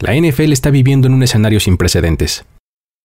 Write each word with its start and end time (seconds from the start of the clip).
La 0.00 0.14
NFL 0.14 0.52
está 0.52 0.70
viviendo 0.70 1.08
en 1.08 1.14
un 1.14 1.24
escenario 1.24 1.58
sin 1.58 1.76
precedentes. 1.76 2.44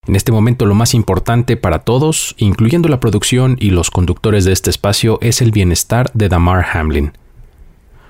En 0.06 0.16
este 0.16 0.32
momento 0.32 0.68
lo 0.68 0.76
más 0.76 0.94
importante 0.94 1.58
para 1.58 1.80
todos, 1.80 2.36
incluyendo 2.38 2.88
la 2.88 3.00
producción 3.00 3.58
y 3.60 3.72
los 3.72 3.90
conductores 3.90 4.46
de 4.46 4.52
este 4.52 4.70
espacio, 4.70 5.18
es 5.22 5.42
el 5.42 5.50
bienestar 5.50 6.12
de 6.14 6.30
Damar 6.30 6.64
Hamlin. 6.72 7.14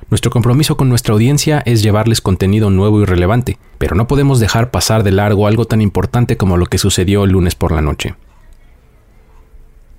Nuestro 0.10 0.32
compromiso 0.32 0.76
con 0.76 0.90
nuestra 0.90 1.14
audiencia 1.14 1.64
es 1.66 1.82
llevarles 1.82 2.20
contenido 2.20 2.70
nuevo 2.72 3.02
y 3.02 3.06
relevante, 3.06 3.58
pero 3.78 3.96
no 3.96 4.06
podemos 4.06 4.42
dejar 4.42 4.70
pasar 4.70 5.04
de 5.04 5.12
largo 5.12 5.48
algo 5.48 5.64
tan 5.64 5.82
importante 5.82 6.36
como 6.36 6.58
lo 6.58 6.66
que 6.66 6.78
sucedió 6.78 7.24
el 7.24 7.32
lunes 7.32 7.56
por 7.56 7.72
la 7.72 7.82
noche. 7.82 8.16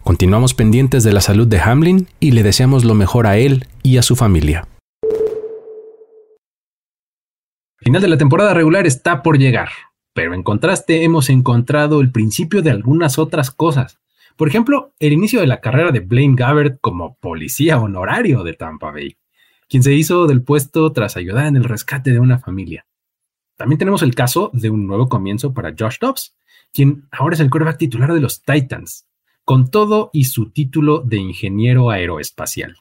Continuamos 0.03 0.53
pendientes 0.53 1.05
de 1.05 1.13
la 1.15 1.23
salud 1.23 1.47
de 1.47 1.59
Hamlin 1.59 2.09
y 2.21 2.33
le 2.33 2.43
deseamos 2.43 2.85
lo 2.85 2.95
mejor 2.95 3.27
a 3.27 3.39
él 3.39 3.67
y 3.83 3.97
a 3.97 4.03
su 4.03 4.15
familia 4.15 4.67
final 7.85 8.01
de 8.01 8.09
la 8.09 8.17
temporada 8.17 8.55
regular 8.55 8.87
está 8.87 9.23
por 9.23 9.39
llegar, 9.39 9.69
pero 10.15 10.33
en 10.33 10.43
contraste 10.43 11.05
hemos 11.05 11.29
encontrado 11.29 12.01
el 12.01 12.11
principio 12.11 12.63
de 12.63 12.71
algunas 12.71 13.19
otras 13.19 13.51
cosas. 13.51 13.99
Por 14.37 14.49
ejemplo, 14.49 14.95
el 15.01 15.13
inicio 15.13 15.39
de 15.39 15.47
la 15.47 15.61
carrera 15.61 15.93
de 15.93 16.01
Blaine 16.01 16.35
Gabbert 16.35 16.79
como 16.81 17.17
policía 17.17 17.79
honorario 17.79 18.43
de 18.43 18.55
Tampa 18.55 18.91
Bay, 18.91 19.19
quien 19.69 19.83
se 19.83 19.93
hizo 19.93 20.27
del 20.27 20.43
puesto 20.43 20.91
tras 20.93 21.19
ayudar 21.19 21.45
en 21.47 21.57
el 21.57 21.65
rescate 21.65 22.11
de 22.11 22.21
una 22.21 22.39
familia. 22.39 22.87
También 23.57 23.79
tenemos 23.79 24.03
el 24.03 24.15
caso 24.15 24.51
de 24.55 24.71
un 24.71 24.87
nuevo 24.87 25.11
comienzo 25.11 25.53
para 25.53 25.75
Josh 25.79 25.99
Dobbs, 26.01 26.35
quien 26.73 27.07
ahora 27.13 27.35
es 27.35 27.41
el 27.41 27.51
quarterback 27.51 27.77
titular 27.77 28.15
de 28.15 28.21
los 28.23 28.43
Titans, 28.43 29.07
con 29.45 29.71
todo 29.71 30.09
y 30.15 30.25
su 30.25 30.51
título 30.51 31.01
de 31.01 31.19
ingeniero 31.19 31.91
aeroespacial. 31.91 32.79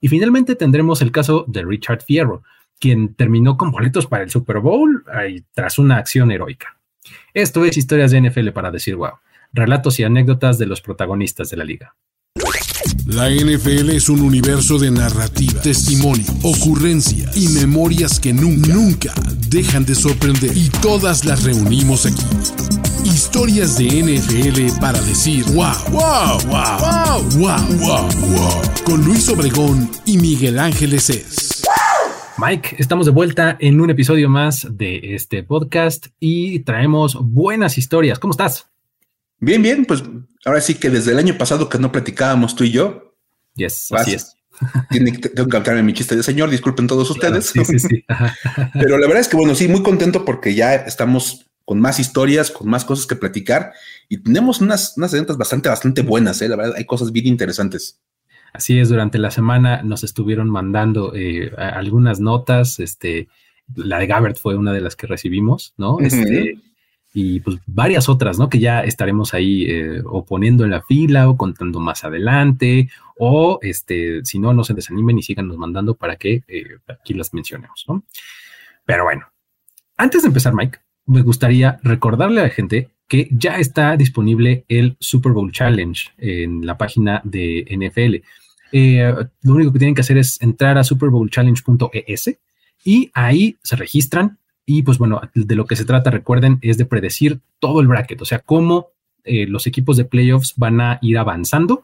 Y 0.00 0.08
finalmente 0.08 0.56
tendremos 0.56 1.02
el 1.02 1.12
caso 1.12 1.44
de 1.46 1.62
Richard 1.62 2.02
Fierro, 2.02 2.42
quien 2.80 3.14
terminó 3.14 3.56
con 3.56 3.70
boletos 3.70 4.06
para 4.06 4.24
el 4.24 4.30
Super 4.30 4.58
Bowl 4.58 5.04
tras 5.52 5.78
una 5.78 5.98
acción 5.98 6.32
heroica. 6.32 6.76
Esto 7.34 7.64
es 7.64 7.76
Historias 7.76 8.10
de 8.10 8.22
NFL 8.22 8.48
para 8.50 8.70
decir 8.70 8.96
wow, 8.96 9.12
relatos 9.52 10.00
y 10.00 10.04
anécdotas 10.04 10.58
de 10.58 10.66
los 10.66 10.80
protagonistas 10.80 11.50
de 11.50 11.56
la 11.56 11.64
liga. 11.64 11.94
La 13.06 13.28
NFL 13.28 13.90
es 13.90 14.08
un 14.08 14.20
universo 14.22 14.78
de 14.78 14.90
narrativa, 14.90 15.60
testimonio, 15.60 16.24
ocurrencia 16.42 17.30
y 17.34 17.48
memorias 17.48 18.18
que 18.18 18.32
nunca, 18.32 18.72
nunca 18.72 19.14
dejan 19.48 19.84
de 19.84 19.94
sorprender. 19.94 20.56
Y 20.56 20.68
todas 20.80 21.24
las 21.24 21.42
reunimos 21.42 22.06
aquí. 22.06 22.24
Historias 23.04 23.76
de 23.76 23.86
NFL 23.86 24.80
para 24.80 25.00
decir 25.02 25.44
wow, 25.46 25.74
wow, 25.90 26.38
wow, 26.46 26.78
wow, 26.80 27.38
wow, 27.38 27.78
wow, 27.78 28.08
wow. 28.30 28.62
Con 28.84 29.04
Luis 29.04 29.28
Obregón 29.28 29.90
y 30.06 30.18
Miguel 30.18 30.58
Ángeles 30.58 31.10
es. 31.10 31.49
Mike, 32.40 32.76
estamos 32.78 33.04
de 33.04 33.12
vuelta 33.12 33.58
en 33.60 33.82
un 33.82 33.90
episodio 33.90 34.30
más 34.30 34.66
de 34.70 35.14
este 35.14 35.42
podcast 35.42 36.06
y 36.18 36.60
traemos 36.60 37.18
buenas 37.20 37.76
historias. 37.76 38.18
¿Cómo 38.18 38.30
estás? 38.30 38.66
Bien, 39.40 39.60
bien, 39.60 39.84
pues 39.84 40.02
ahora 40.46 40.62
sí 40.62 40.76
que 40.76 40.88
desde 40.88 41.12
el 41.12 41.18
año 41.18 41.36
pasado 41.36 41.68
que 41.68 41.78
no 41.78 41.92
platicábamos 41.92 42.56
tú 42.56 42.64
y 42.64 42.70
yo. 42.70 43.14
Yes, 43.56 43.92
así 43.92 44.14
es. 44.14 44.36
Tiene 44.88 45.12
tengo 45.18 45.48
que 45.48 45.52
cantarme 45.52 45.82
mi 45.82 45.92
chiste 45.92 46.16
de 46.16 46.22
señor, 46.22 46.48
disculpen 46.48 46.86
todos 46.86 47.10
ustedes. 47.10 47.44
sí, 47.46 47.62
sí, 47.62 47.78
sí. 47.78 48.04
Pero 48.72 48.96
la 48.96 49.06
verdad 49.06 49.20
es 49.20 49.28
que, 49.28 49.36
bueno, 49.36 49.54
sí, 49.54 49.68
muy 49.68 49.82
contento 49.82 50.24
porque 50.24 50.54
ya 50.54 50.74
estamos 50.74 51.46
con 51.66 51.78
más 51.78 52.00
historias, 52.00 52.50
con 52.50 52.70
más 52.70 52.86
cosas 52.86 53.06
que 53.06 53.16
platicar 53.16 53.74
y 54.08 54.16
tenemos 54.16 54.62
unas, 54.62 54.94
unas 54.96 55.12
bastante, 55.36 55.68
bastante 55.68 56.00
buenas, 56.00 56.40
¿eh? 56.40 56.48
la 56.48 56.56
verdad, 56.56 56.74
hay 56.78 56.86
cosas 56.86 57.12
bien 57.12 57.26
interesantes. 57.26 58.00
Así 58.52 58.78
es, 58.78 58.88
durante 58.88 59.18
la 59.18 59.30
semana 59.30 59.82
nos 59.82 60.04
estuvieron 60.04 60.50
mandando 60.50 61.12
eh, 61.14 61.52
algunas 61.56 62.20
notas, 62.20 62.80
este, 62.80 63.28
la 63.74 63.98
de 63.98 64.06
Gabbert 64.06 64.38
fue 64.38 64.56
una 64.56 64.72
de 64.72 64.80
las 64.80 64.96
que 64.96 65.06
recibimos, 65.06 65.74
¿no? 65.76 65.98
Este, 66.00 66.58
y 67.12 67.40
pues 67.40 67.58
varias 67.66 68.08
otras, 68.08 68.38
¿no? 68.38 68.48
Que 68.48 68.58
ya 68.58 68.82
estaremos 68.82 69.34
ahí 69.34 69.64
eh, 69.68 70.02
o 70.04 70.24
poniendo 70.24 70.64
en 70.64 70.70
la 70.70 70.82
fila 70.82 71.28
o 71.28 71.36
contando 71.36 71.80
más 71.80 72.04
adelante, 72.04 72.88
o 73.18 73.58
este, 73.62 74.24
si 74.24 74.38
no, 74.38 74.52
no 74.52 74.64
se 74.64 74.74
desanimen 74.74 75.18
y 75.18 75.22
sigan 75.22 75.48
nos 75.48 75.58
mandando 75.58 75.94
para 75.94 76.16
que 76.16 76.42
eh, 76.48 76.78
aquí 76.88 77.14
las 77.14 77.34
mencionemos, 77.34 77.84
¿no? 77.88 78.04
Pero 78.84 79.04
bueno, 79.04 79.26
antes 79.96 80.22
de 80.22 80.28
empezar, 80.28 80.54
Mike, 80.54 80.78
me 81.06 81.22
gustaría 81.22 81.78
recordarle 81.82 82.40
a 82.40 82.44
la 82.44 82.50
gente 82.50 82.90
que 83.10 83.28
ya 83.32 83.58
está 83.58 83.96
disponible 83.96 84.64
el 84.68 84.96
Super 85.00 85.32
Bowl 85.32 85.50
Challenge 85.50 86.00
en 86.16 86.64
la 86.64 86.78
página 86.78 87.20
de 87.24 87.66
NFL. 87.68 88.24
Eh, 88.70 89.14
lo 89.42 89.54
único 89.54 89.72
que 89.72 89.80
tienen 89.80 89.96
que 89.96 90.02
hacer 90.02 90.16
es 90.16 90.40
entrar 90.40 90.78
a 90.78 90.84
superbowlchallenge.es 90.84 92.38
y 92.84 93.10
ahí 93.12 93.56
se 93.64 93.74
registran. 93.74 94.38
Y 94.64 94.84
pues 94.84 94.98
bueno, 94.98 95.20
de 95.34 95.56
lo 95.56 95.66
que 95.66 95.74
se 95.74 95.84
trata, 95.84 96.12
recuerden, 96.12 96.60
es 96.62 96.78
de 96.78 96.84
predecir 96.84 97.40
todo 97.58 97.80
el 97.80 97.88
bracket, 97.88 98.22
o 98.22 98.24
sea, 98.24 98.38
cómo 98.38 98.90
eh, 99.24 99.48
los 99.48 99.66
equipos 99.66 99.96
de 99.96 100.04
playoffs 100.04 100.54
van 100.56 100.80
a 100.80 101.00
ir 101.02 101.18
avanzando 101.18 101.82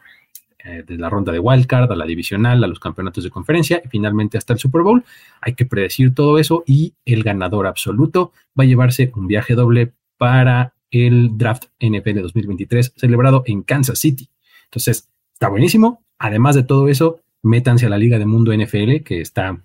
eh, 0.65 0.85
de 0.87 0.97
la 0.97 1.11
ronda 1.11 1.33
de 1.33 1.41
wildcard 1.41 1.91
a 1.91 1.97
la 1.97 2.07
divisional, 2.07 2.63
a 2.63 2.69
los 2.69 2.79
campeonatos 2.79 3.25
de 3.25 3.31
conferencia 3.31 3.83
y 3.85 3.89
finalmente 3.89 4.39
hasta 4.39 4.53
el 4.53 4.61
Super 4.61 4.83
Bowl. 4.83 5.05
Hay 5.41 5.55
que 5.55 5.67
predecir 5.67 6.15
todo 6.15 6.39
eso 6.39 6.63
y 6.69 6.95
el 7.05 7.25
ganador 7.25 7.67
absoluto 7.67 8.31
va 8.57 8.63
a 8.63 8.69
llevarse 8.69 9.11
un 9.17 9.27
viaje 9.27 9.55
doble 9.57 9.93
para 10.19 10.76
el 11.05 11.37
draft 11.37 11.67
NFL 11.81 12.21
2023 12.23 12.95
celebrado 12.97 13.43
en 13.47 13.63
Kansas 13.63 13.99
City. 13.99 14.29
Entonces, 14.65 15.09
está 15.33 15.49
buenísimo. 15.49 16.05
Además 16.19 16.55
de 16.55 16.63
todo 16.63 16.89
eso, 16.89 17.21
métanse 17.43 17.87
a 17.87 17.89
la 17.89 17.99
Liga 17.99 18.19
de 18.19 18.27
Mundo 18.27 18.55
NFL, 18.55 19.03
que 19.05 19.21
está 19.21 19.63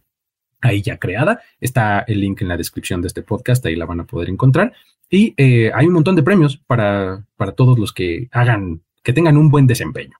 ahí 0.61 0.81
ya 0.81 0.97
creada. 0.97 1.41
Está 1.59 2.01
el 2.01 2.21
link 2.21 2.41
en 2.41 2.47
la 2.47 2.57
descripción 2.57 3.01
de 3.01 3.07
este 3.07 3.23
podcast, 3.23 3.65
ahí 3.65 3.75
la 3.75 3.85
van 3.85 4.01
a 4.01 4.05
poder 4.05 4.29
encontrar. 4.29 4.73
Y 5.09 5.33
eh, 5.37 5.71
hay 5.73 5.87
un 5.87 5.93
montón 5.93 6.15
de 6.15 6.23
premios 6.23 6.57
para, 6.57 7.25
para, 7.35 7.51
todos 7.51 7.77
los 7.77 7.91
que 7.91 8.29
hagan, 8.31 8.81
que 9.03 9.11
tengan 9.11 9.37
un 9.37 9.49
buen 9.49 9.67
desempeño. 9.67 10.17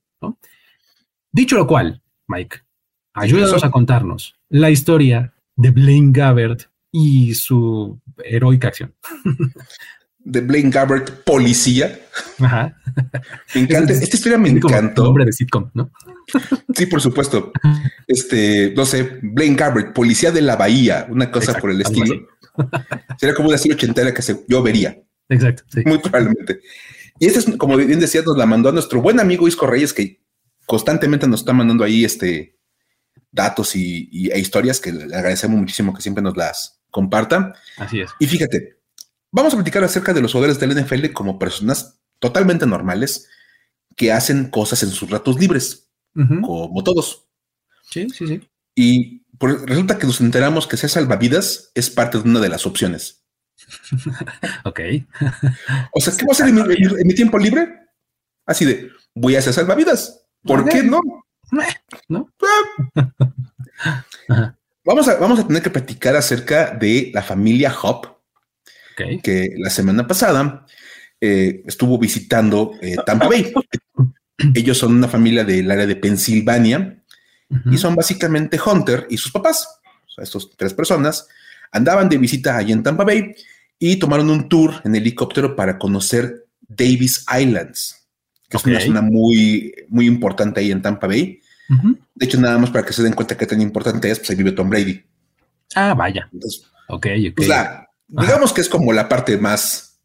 Dicho 1.32 1.56
lo 1.56 1.66
cual, 1.66 2.02
Mike, 2.28 2.58
ayúdanos 3.14 3.64
a 3.64 3.72
contarnos 3.72 4.36
la 4.50 4.70
historia 4.70 5.34
de 5.56 5.72
Blaine 5.72 6.12
Gabbert 6.12 6.64
y 6.92 7.34
su 7.36 8.00
heroica 8.24 8.68
acción. 8.68 8.94
de 10.24 10.42
Blaine 10.42 10.70
Gabbert, 10.70 11.24
policía. 11.24 12.00
Ajá. 12.40 12.78
Me 13.56 13.62
encanta. 13.62 13.94
Esta 13.94 14.16
historia 14.16 14.38
me 14.38 14.50
encantó. 14.50 15.06
Nombre 15.06 15.26
de 15.26 15.34
sitcom, 15.34 15.70
¿no? 15.74 15.92
Sí, 16.76 16.86
por 16.86 17.02
supuesto. 17.02 17.52
Este, 18.08 18.74
no 18.76 18.86
sé, 18.86 19.20
Blaine 19.22 19.56
Gabbert, 19.56 19.94
policía 19.94 20.32
de 20.32 20.42
la 20.42 20.56
bahía, 20.56 21.08
una 21.10 21.32
cosa 21.32 21.54
por 21.60 21.72
el 21.72 21.82
estilo. 21.82 22.28
Sería 23.18 23.36
como 23.36 23.50
una 23.50 23.58
serie 23.58 23.76
ochentera 23.76 24.14
que 24.14 24.24
yo 24.48 24.62
vería. 24.62 25.02
Exacto. 25.30 25.64
Muy 25.86 26.00
probablemente. 26.00 26.60
Y 27.20 27.28
esta 27.28 27.40
es, 27.40 27.46
como 27.58 27.78
bien 27.78 28.00
decía, 28.00 28.22
nos 28.26 28.38
la 28.38 28.46
mandó 28.46 28.70
a 28.70 28.74
nuestro 28.74 29.02
buen 29.02 29.20
amigo 29.20 29.48
Isco 29.48 29.68
Reyes, 29.68 29.94
que 29.94 30.22
constantemente 30.66 31.28
nos 31.28 31.42
está 31.42 31.54
mandando 31.54 31.84
ahí 31.84 32.04
este 32.04 32.58
datos 33.32 33.76
y, 33.76 34.30
e 34.32 34.40
historias 34.40 34.80
que 34.80 34.92
le 34.92 35.16
agradecemos 35.16 35.58
muchísimo 35.58 35.94
que 35.94 36.02
siempre 36.02 36.24
nos 36.24 36.36
las 36.36 36.82
compartan. 36.90 37.54
Así 37.78 38.02
es. 38.02 38.12
Y 38.20 38.28
fíjate, 38.28 38.81
Vamos 39.32 39.54
a 39.54 39.58
platicar 39.58 39.84
acerca 39.84 40.14
de 40.14 40.22
los 40.22 40.34
jugadores 40.34 40.60
del 40.60 40.76
NFL 40.76 41.14
como 41.14 41.40
personas 41.40 42.00
totalmente 42.20 42.66
normales 42.66 43.30
que 43.96 44.12
hacen 44.12 44.50
cosas 44.50 44.84
en 44.84 44.90
sus 44.90 45.10
ratos 45.10 45.40
libres, 45.40 45.90
como 46.14 46.84
todos. 46.84 47.28
Sí, 47.90 48.10
sí, 48.10 48.28
sí. 48.28 48.50
Y 48.76 49.24
resulta 49.40 49.98
que 49.98 50.08
nos 50.08 50.22
enteramos 50.22 50.68
que 50.68 50.78
ser 50.78 50.90
salvavidas 50.90 51.72
es 51.76 51.90
parte 51.90 52.20
de 52.20 52.30
una 52.30 52.40
de 52.40 52.50
las 52.50 52.66
opciones. 52.66 53.24
ok. 54.66 54.80
o 55.94 56.02
sea, 56.02 56.14
¿qué 56.18 56.26
voy 56.26 56.32
a 56.32 56.34
hacer 56.34 56.50
en 56.50 57.08
mi, 57.08 57.14
tiempo 57.14 57.38
libre? 57.38 57.88
Así 58.46 58.66
de, 58.66 58.90
voy 59.14 59.36
a 59.36 59.40
hacer 59.40 59.54
salvavidas. 59.54 60.26
¿Por 60.44 60.68
qué 60.68 60.84
no? 60.84 61.00
¿No? 62.08 62.30
vamos, 64.86 65.08
a, 65.08 65.16
vamos 65.16 65.40
a 65.40 65.48
tener 65.48 65.62
que 65.62 65.70
platicar 65.70 66.16
acerca 66.16 66.72
de 66.72 67.12
la 67.14 67.22
familia 67.22 67.76
Hop, 67.82 68.21
que 69.22 69.54
la 69.58 69.70
semana 69.70 70.08
pasada 70.08 70.66
eh, 71.20 71.62
estuvo 71.66 71.98
visitando 72.00 72.74
eh, 72.82 72.96
Tampa 73.06 73.28
Bay. 73.28 73.54
Ellos 74.56 74.78
son 74.78 74.96
una 74.96 75.08
familia 75.08 75.44
del 75.44 75.70
área 75.70 75.86
de 75.86 75.96
Pensilvania 75.96 76.98
y 77.70 77.78
son 77.78 77.96
básicamente 77.96 78.60
Hunter 78.64 79.06
y 79.10 79.18
sus 79.18 79.32
papás. 79.32 79.68
O 80.08 80.10
sea, 80.10 80.24
estos 80.24 80.56
tres 80.58 80.74
personas 80.74 81.28
andaban 81.72 82.10
de 82.10 82.18
visita 82.18 82.58
allí 82.58 82.72
en 82.72 82.82
Tampa 82.82 83.04
Bay 83.04 83.36
y 83.78 83.98
tomaron 83.98 84.30
un 84.30 84.50
tour 84.50 84.82
en 84.84 84.96
helicóptero 84.96 85.56
para 85.56 85.78
conocer 85.78 86.48
Davis 86.62 87.26
Islands, 87.40 88.08
que 88.50 88.58
es 88.58 88.66
una 88.66 88.80
zona 88.80 89.02
muy, 89.02 89.74
muy 89.90 90.08
importante 90.08 90.62
ahí 90.62 90.72
en 90.72 90.82
Tampa 90.82 91.08
Bay. 91.08 91.40
De 92.16 92.26
hecho, 92.26 92.40
nada 92.40 92.58
más 92.58 92.70
para 92.72 92.86
que 92.86 92.94
se 92.94 93.04
den 93.04 93.14
cuenta 93.14 93.38
qué 93.38 93.46
tan 93.46 93.62
importante 93.62 94.10
es, 94.10 94.20
pues 94.20 94.32
ahí 94.32 94.36
vive 94.36 94.52
Tom 94.54 94.70
Brady. 94.70 95.04
Ah, 95.76 95.94
vaya. 95.94 96.28
Entonces, 96.34 96.64
ok, 96.90 97.08
ok. 97.30 97.36
Pues 97.36 97.50
Digamos 98.12 98.52
que 98.52 98.62
es 98.62 98.68
como 98.68 98.92
la 98.92 99.08
parte 99.08 99.38
más, 99.38 100.00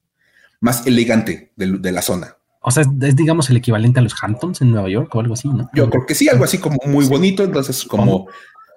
más 0.61 0.87
elegante 0.87 1.53
de, 1.57 1.93
la 1.93 2.03
zona. 2.03 2.37
O 2.61 2.71
sea, 2.71 2.85
es, 3.03 3.17
digamos 3.17 3.51
el 3.51 3.57
equivalente 3.57 3.99
a 3.99 4.03
los 4.03 4.15
Hamptons 4.23 4.61
en 4.61 4.71
Nueva 4.71 4.89
York 4.89 5.13
o 5.15 5.21
algo 5.21 5.35
así, 5.35 5.49
¿no? 5.49 5.69
Yo 5.75 5.91
creo 5.91 6.07
que 6.07 6.15
sí, 6.15 6.29
algo 6.29 6.45
así 6.45 6.59
como 6.59 6.79
muy 6.87 7.07
bonito. 7.07 7.43
Entonces, 7.43 7.85
como, 7.85 8.29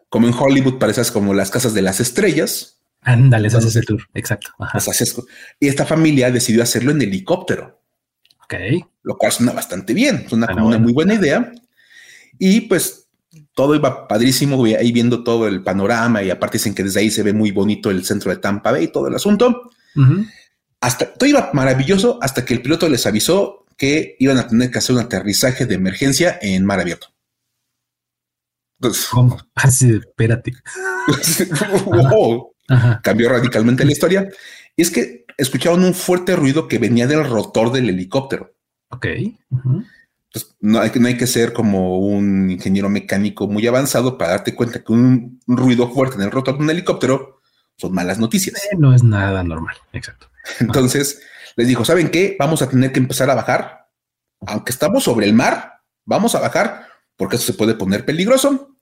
como 0.09 0.27
en 0.27 0.33
Hollywood, 0.33 0.79
parecen 0.79 1.05
como 1.13 1.33
las 1.33 1.51
casas 1.51 1.73
de 1.73 1.83
las 1.83 1.99
estrellas. 1.99 2.81
Ándale, 3.01 3.47
ese 3.47 3.59
es 3.59 3.75
el 3.75 3.85
tour, 3.85 4.01
exacto. 4.13 4.49
Y 5.59 5.67
esta 5.67 5.85
familia 5.85 6.31
decidió 6.31 6.63
hacerlo 6.63 6.91
en 6.91 7.01
helicóptero. 7.01 7.81
Ok. 8.43 8.55
Lo 9.03 9.17
cual 9.17 9.31
suena 9.31 9.53
bastante 9.53 9.93
bien, 9.93 10.23
es 10.25 10.33
una, 10.33 10.47
muy 10.79 10.91
buena 10.91 11.13
idea. 11.13 11.51
Y 12.39 12.61
pues 12.61 12.99
todo 13.59 13.75
iba 13.75 14.07
padrísimo, 14.07 14.63
ahí 14.63 14.94
viendo 14.94 15.21
todo 15.21 15.45
el 15.45 15.61
panorama 15.61 16.23
y 16.23 16.29
aparte 16.29 16.57
dicen 16.57 16.73
que 16.73 16.81
desde 16.81 17.01
ahí 17.01 17.11
se 17.11 17.23
ve 17.23 17.33
muy 17.33 17.51
bonito 17.51 17.91
el 17.91 18.06
centro 18.06 18.31
de 18.31 18.38
Tampa 18.38 18.71
Bay, 18.71 18.88
todo 18.88 19.09
el 19.09 19.15
asunto. 19.15 19.69
Hasta 20.79 21.13
todo 21.13 21.29
iba 21.29 21.50
maravilloso 21.51 22.19
hasta 22.21 22.45
que 22.45 22.53
el 22.53 22.61
piloto 22.61 22.88
les 22.88 23.06
avisó 23.06 23.65
que 23.75 24.15
iban 24.19 24.38
a 24.38 24.47
tener 24.47 24.71
que 24.71 24.77
hacer 24.77 24.95
un 24.95 25.01
aterrizaje 25.01 25.65
de 25.65 25.75
emergencia 25.75 26.39
en 26.41 26.63
mar 26.63 26.79
abierto. 26.79 27.07
¿Cómo? 29.11 29.38
Así, 29.56 29.91
espérate. 29.91 30.53
Cambió 33.03 33.27
radicalmente 33.27 33.83
la 33.83 33.91
historia. 33.91 34.29
Y 34.77 34.83
es 34.83 34.89
que 34.89 35.25
escucharon 35.35 35.83
un 35.83 35.94
fuerte 35.94 36.38
ruido 36.38 36.69
que 36.69 36.77
venía 36.77 37.07
del 37.07 37.25
rotor 37.25 37.73
del 37.73 37.89
helicóptero. 37.89 38.55
Ok. 38.89 39.05
Pues, 40.31 40.55
no, 40.59 40.79
hay, 40.79 40.91
no 40.95 41.07
hay 41.07 41.17
que 41.17 41.27
ser 41.27 41.53
como 41.53 41.99
un 41.99 42.49
ingeniero 42.51 42.89
mecánico 42.89 43.47
muy 43.47 43.65
avanzado 43.67 44.17
para 44.17 44.31
darte 44.31 44.55
cuenta 44.55 44.83
que 44.83 44.91
un, 44.91 45.39
ruido 45.47 45.89
fuerte 45.91 46.15
en 46.17 46.23
el 46.23 46.31
rotor 46.31 46.57
de 46.57 46.63
un 46.63 46.69
helicóptero 46.69 47.41
son 47.77 47.93
malas 47.93 48.19
noticias. 48.19 48.63
Eh, 48.71 48.75
no 48.77 48.93
es 48.93 49.03
nada 49.03 49.43
normal. 49.43 49.75
Exacto. 49.93 50.29
Entonces 50.59 51.21
les 51.55 51.67
dijo, 51.67 51.83
¿saben 51.85 52.09
qué? 52.09 52.35
Vamos 52.37 52.61
a 52.61 52.69
tener 52.69 52.91
que 52.91 52.99
empezar 52.99 53.29
a 53.29 53.35
bajar. 53.35 53.87
Aunque 54.45 54.71
estamos 54.71 55.03
sobre 55.03 55.25
el 55.25 55.33
mar, 55.33 55.81
vamos 56.05 56.35
a 56.35 56.39
bajar 56.39 56.87
porque 57.17 57.35
eso 57.35 57.45
se 57.45 57.53
puede 57.53 57.75
poner 57.75 58.05
peligroso. 58.05 58.77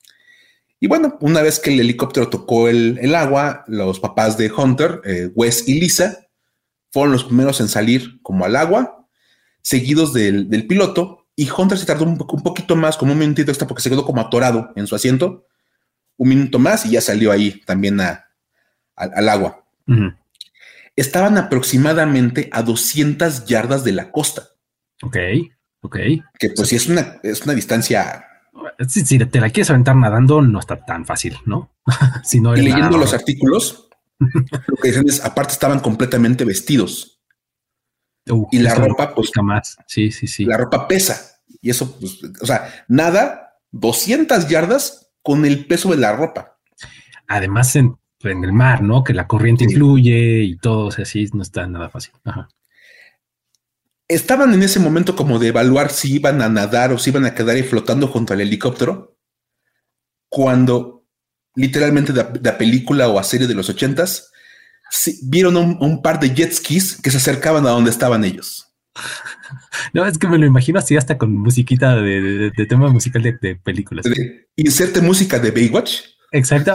Y 0.80 0.88
bueno, 0.88 1.18
una 1.22 1.42
vez 1.42 1.60
que 1.60 1.74
el 1.74 1.80
helicóptero 1.80 2.30
tocó 2.30 2.70
el, 2.70 3.16
agua, 3.16 3.64
los 3.68 4.00
papás 4.00 4.38
de 4.38 4.52
Hunter, 4.52 5.02
eh, 5.06 5.32
Wes 5.34 5.68
y 5.68 5.80
Lisa, 5.80 6.28
fueron 6.92 7.14
los 7.14 7.24
primeros 7.24 7.60
en 7.62 7.68
salir 7.68 8.22
como 8.22 8.46
al 8.46 8.56
agua, 8.56 9.08
seguidos 9.64 10.14
del, 10.14 10.68
piloto. 10.68 11.17
Y 11.38 11.50
Hunter 11.50 11.78
se 11.78 11.86
tardó 11.86 12.04
un, 12.04 12.18
poquito 12.18 12.76
más, 12.76 12.98
como 12.98 13.14
un 13.14 13.20
minutito 13.20 13.52
extra, 13.52 13.66
porque 13.66 13.82
se 13.82 13.90
quedó 13.90 14.04
como 14.04 14.20
atorado 14.20 14.74
en 14.76 14.88
su 14.88 14.96
asiento. 14.96 15.46
Un 16.18 16.28
minuto 16.28 16.60
más 16.60 16.86
y 16.86 16.92
ya 16.92 17.02
salió 17.02 17.32
ahí 17.32 17.62
también 17.66 18.02
al 18.02 19.30
agua. 19.30 19.66
Estaban 20.98 21.38
aproximadamente 21.38 22.50
a 22.52 22.62
200 22.64 23.46
yardas 23.46 23.86
de 23.86 23.94
la 23.94 24.12
costa. 24.12 24.50
Ok, 25.04 25.16
ok. 25.82 25.96
Que 26.38 26.50
pues 26.50 26.68
sí 26.68 26.76
es 26.76 26.90
una, 26.90 27.20
es 27.24 27.44
una 27.44 27.54
distancia 27.54 28.28
si, 28.88 29.18
te 29.18 29.40
la 29.40 29.50
quieres 29.50 29.70
aventar 29.70 29.96
nadando, 29.96 30.42
no 30.42 30.60
está 30.60 30.78
tan 30.84 31.06
fácil, 31.06 31.38
¿no? 31.46 31.72
si 32.24 32.40
no 32.40 32.56
y 32.56 32.62
leyendo 32.62 32.98
los 32.98 33.14
artículos, 33.14 33.90
lo 34.20 34.76
que 34.82 34.90
dicen 34.90 35.08
es, 35.08 35.24
aparte 35.24 35.54
estaban 35.54 35.80
completamente 35.80 36.46
vestidos. 36.46 37.17
Uh, 38.30 38.48
y 38.52 38.60
la 38.60 38.76
ropa, 38.76 39.14
pues, 39.14 39.32
más. 39.42 39.78
Sí, 39.88 40.12
sí, 40.12 40.28
sí. 40.28 40.46
La 40.46 40.58
ropa 40.58 40.88
pesa. 40.88 41.42
Y 41.62 41.70
eso, 41.70 41.98
pues, 42.00 42.20
o 42.42 42.46
sea, 42.46 42.86
nada, 42.88 43.60
200 43.72 44.48
yardas 44.48 45.12
con 45.22 45.46
el 45.46 45.66
peso 45.66 45.92
de 45.92 45.98
la 45.98 46.16
ropa. 46.16 46.58
Además, 47.28 47.76
en, 47.76 47.98
el 48.24 48.54
mar, 48.54 48.82
¿no? 48.82 49.04
Que 49.04 49.14
la 49.14 49.28
corriente 49.28 49.64
influye 49.64 50.44
y 50.44 50.58
todo, 50.58 50.88
o 50.88 50.92
sea, 50.92 51.06
sí, 51.06 51.30
no 51.34 51.42
está 51.42 51.66
nada 51.68 51.90
fácil. 51.90 52.14
Ajá 52.26 52.50
estaban 54.08 54.54
en 54.54 54.64
ese 54.64 54.80
momento 54.80 55.16
como 55.16 55.40
de 55.40 55.50
evaluar 55.50 55.92
si 55.92 56.16
iban 56.16 56.42
a 56.42 56.50
nadar 56.50 56.92
o 56.92 56.98
si 56.98 57.10
iban 57.10 57.26
a 57.26 57.34
quedar 57.34 57.56
ahí 57.56 57.64
flotando 57.64 58.08
junto 58.08 58.34
al 58.34 58.42
helicóptero, 58.42 59.18
cuando 60.30 61.06
literalmente 61.56 62.14
de, 62.14 62.26
la 62.42 62.58
película 62.58 63.10
o 63.10 63.20
a 63.20 63.24
serie 63.24 63.48
de 63.48 63.56
los 63.56 63.70
ochentas, 63.70 64.32
vieron 65.24 65.58
un, 65.58 66.02
par 66.02 66.20
de 66.20 66.34
jet 66.34 66.54
skis 66.54 67.00
que 67.02 67.12
se 67.12 67.18
acercaban 67.18 67.66
a 67.66 67.70
donde 67.70 67.90
estaban 67.90 68.24
ellos. 68.24 68.68
No, 69.94 70.06
es 70.06 70.18
que 70.18 70.28
me 70.28 70.38
lo 70.38 70.46
imagino 70.46 70.80
así 70.80 70.98
hasta 70.98 71.18
con 71.18 71.32
musiquita 71.38 71.96
de, 71.96 72.52
tema 72.68 72.90
musical 72.90 73.22
de, 73.24 73.56
películas. 73.56 74.06
inserte 74.56 75.02
música 75.02 75.40
de 75.40 75.52
Baywatch. 75.52 76.02
Exacto. 76.32 76.74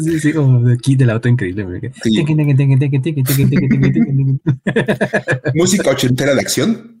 sí, 0.00 0.20
sí, 0.20 0.32
como 0.32 0.60
de 0.62 0.74
aquí 0.74 0.96
del 0.96 1.10
auto 1.10 1.28
increíble. 1.28 1.92
Música 5.54 5.90
ochentera 5.90 6.34
de 6.34 6.40
acción. 6.40 6.98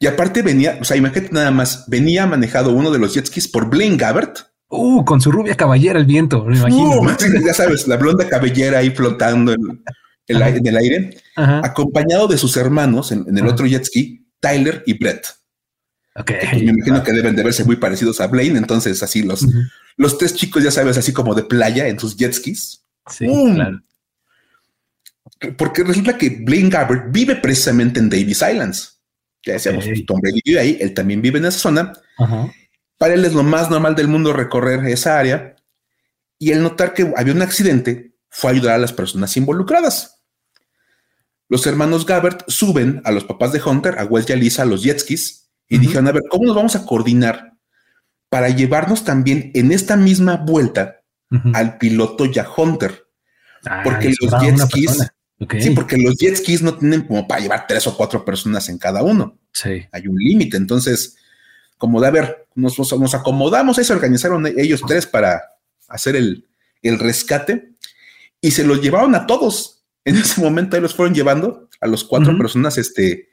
Y 0.00 0.06
aparte 0.06 0.42
venía, 0.42 0.78
o 0.80 0.84
sea, 0.84 0.96
imagínate 0.96 1.32
nada 1.32 1.50
más, 1.50 1.84
venía 1.88 2.26
manejado 2.26 2.72
uno 2.72 2.90
de 2.90 2.98
los 2.98 3.14
jet 3.14 3.26
skis 3.26 3.48
por 3.48 3.68
Blaine 3.68 3.96
Gabbert. 3.96 4.38
Uh, 4.76 5.04
con 5.04 5.20
su 5.20 5.30
rubia 5.30 5.54
caballera 5.54 5.98
el 5.98 6.06
viento, 6.06 6.44
me 6.44 6.56
imagino. 6.56 7.00
ya 7.46 7.54
sabes, 7.54 7.86
la 7.86 7.96
blonda 7.96 8.28
cabellera 8.28 8.78
ahí 8.78 8.90
flotando 8.90 9.52
en, 9.52 9.82
el, 10.26 10.76
aire, 10.76 11.16
acompañado 11.36 12.26
de 12.26 12.38
sus 12.38 12.56
hermanos 12.56 13.12
en, 13.12 13.26
el 13.36 13.46
otro 13.46 13.66
jet 13.66 13.84
ski, 13.84 14.26
Tyler 14.40 14.82
y 14.86 14.98
Brett. 14.98 15.26
Okay. 16.16 16.38
Pues 16.50 16.62
me 16.62 16.70
imagino 16.70 17.02
que 17.02 17.12
deben 17.12 17.34
de 17.36 17.42
verse 17.42 17.64
muy 17.64 17.76
parecidos 17.76 18.20
a 18.20 18.28
Blaine. 18.28 18.56
Entonces, 18.56 19.02
así 19.02 19.22
los, 19.22 19.46
los 19.96 20.18
tres 20.18 20.34
chicos, 20.34 20.62
ya 20.62 20.70
sabes, 20.70 20.96
así 20.96 21.12
como 21.12 21.34
de 21.34 21.42
playa 21.42 21.88
en 21.88 21.98
sus 21.98 22.16
jet 22.16 22.32
skis. 22.32 22.84
Sí, 23.10 23.26
claro. 23.26 23.80
Porque 25.58 25.82
resulta 25.84 26.16
que 26.16 26.30
Blaine 26.30 26.70
Gabbert 26.70 27.12
vive 27.12 27.36
precisamente 27.36 28.00
en 28.00 28.08
Davis 28.08 28.42
Islands. 28.48 29.00
Ya 29.44 29.54
decíamos, 29.54 29.84
Tom 30.06 30.20
Brady 30.20 30.40
vive 30.44 30.60
ahí, 30.60 30.78
él 30.80 30.94
también 30.94 31.20
vive 31.20 31.38
en 31.38 31.46
esa 31.46 31.58
zona. 31.58 31.92
Para 32.98 33.14
él 33.14 33.24
es 33.24 33.34
lo 33.34 33.42
más 33.42 33.70
normal 33.70 33.94
del 33.94 34.08
mundo 34.08 34.32
recorrer 34.32 34.84
esa 34.86 35.18
área. 35.18 35.56
Y 36.38 36.50
el 36.50 36.62
notar 36.62 36.94
que 36.94 37.12
había 37.16 37.34
un 37.34 37.42
accidente 37.42 38.16
fue 38.28 38.52
ayudar 38.52 38.74
a 38.74 38.78
las 38.78 38.92
personas 38.92 39.36
involucradas. 39.36 40.22
Los 41.48 41.66
hermanos 41.66 42.06
Gabbert 42.06 42.42
suben 42.48 43.00
a 43.04 43.12
los 43.12 43.24
papás 43.24 43.52
de 43.52 43.62
Hunter, 43.62 43.98
a 43.98 44.04
Wes 44.04 44.28
y 44.28 44.32
a 44.32 44.36
Lisa, 44.36 44.62
a 44.62 44.66
los 44.66 44.82
jet 44.82 44.98
skis 44.98 45.50
y 45.68 45.78
dijeron, 45.78 46.08
a 46.08 46.12
ver, 46.12 46.22
¿cómo 46.28 46.46
nos 46.46 46.56
vamos 46.56 46.76
a 46.76 46.84
coordinar 46.84 47.52
para 48.28 48.48
llevarnos 48.48 49.04
también 49.04 49.50
en 49.54 49.72
esta 49.72 49.96
misma 49.96 50.36
vuelta 50.36 51.00
al 51.52 51.78
piloto 51.78 52.26
ya 52.26 52.46
Hunter? 52.56 53.06
Ah, 53.66 53.82
porque 53.84 54.12
los 54.20 54.42
jet 54.42 54.58
skis, 54.58 55.10
sí, 55.60 55.70
porque 55.70 55.96
los 55.96 56.16
jet 56.16 56.36
skis 56.36 56.62
no 56.62 56.76
tienen 56.76 57.06
como 57.06 57.26
para 57.26 57.40
llevar 57.40 57.66
tres 57.66 57.86
o 57.86 57.96
cuatro 57.96 58.24
personas 58.24 58.68
en 58.68 58.78
cada 58.78 59.02
uno. 59.02 59.38
Sí. 59.52 59.84
Hay 59.92 60.06
un 60.06 60.16
límite. 60.16 60.56
Entonces, 60.56 61.16
como 61.78 62.00
de 62.00 62.06
a 62.06 62.10
ver, 62.10 62.46
nos, 62.54 62.78
nos, 62.78 63.14
acomodamos, 63.14 63.78
ahí 63.78 63.84
se 63.84 63.92
organizaron 63.92 64.46
ellos 64.46 64.82
tres 64.86 65.06
para 65.06 65.42
hacer 65.88 66.16
el, 66.16 66.46
rescate 66.82 67.72
y 68.40 68.50
se 68.50 68.64
los 68.64 68.80
llevaron 68.82 69.14
a 69.14 69.26
todos. 69.26 69.84
En 70.04 70.16
ese 70.16 70.40
momento 70.40 70.76
ahí 70.76 70.82
los 70.82 70.94
fueron 70.94 71.14
llevando 71.14 71.68
a 71.80 71.86
los 71.86 72.04
cuatro 72.04 72.36
personas, 72.36 72.76
este, 72.76 73.30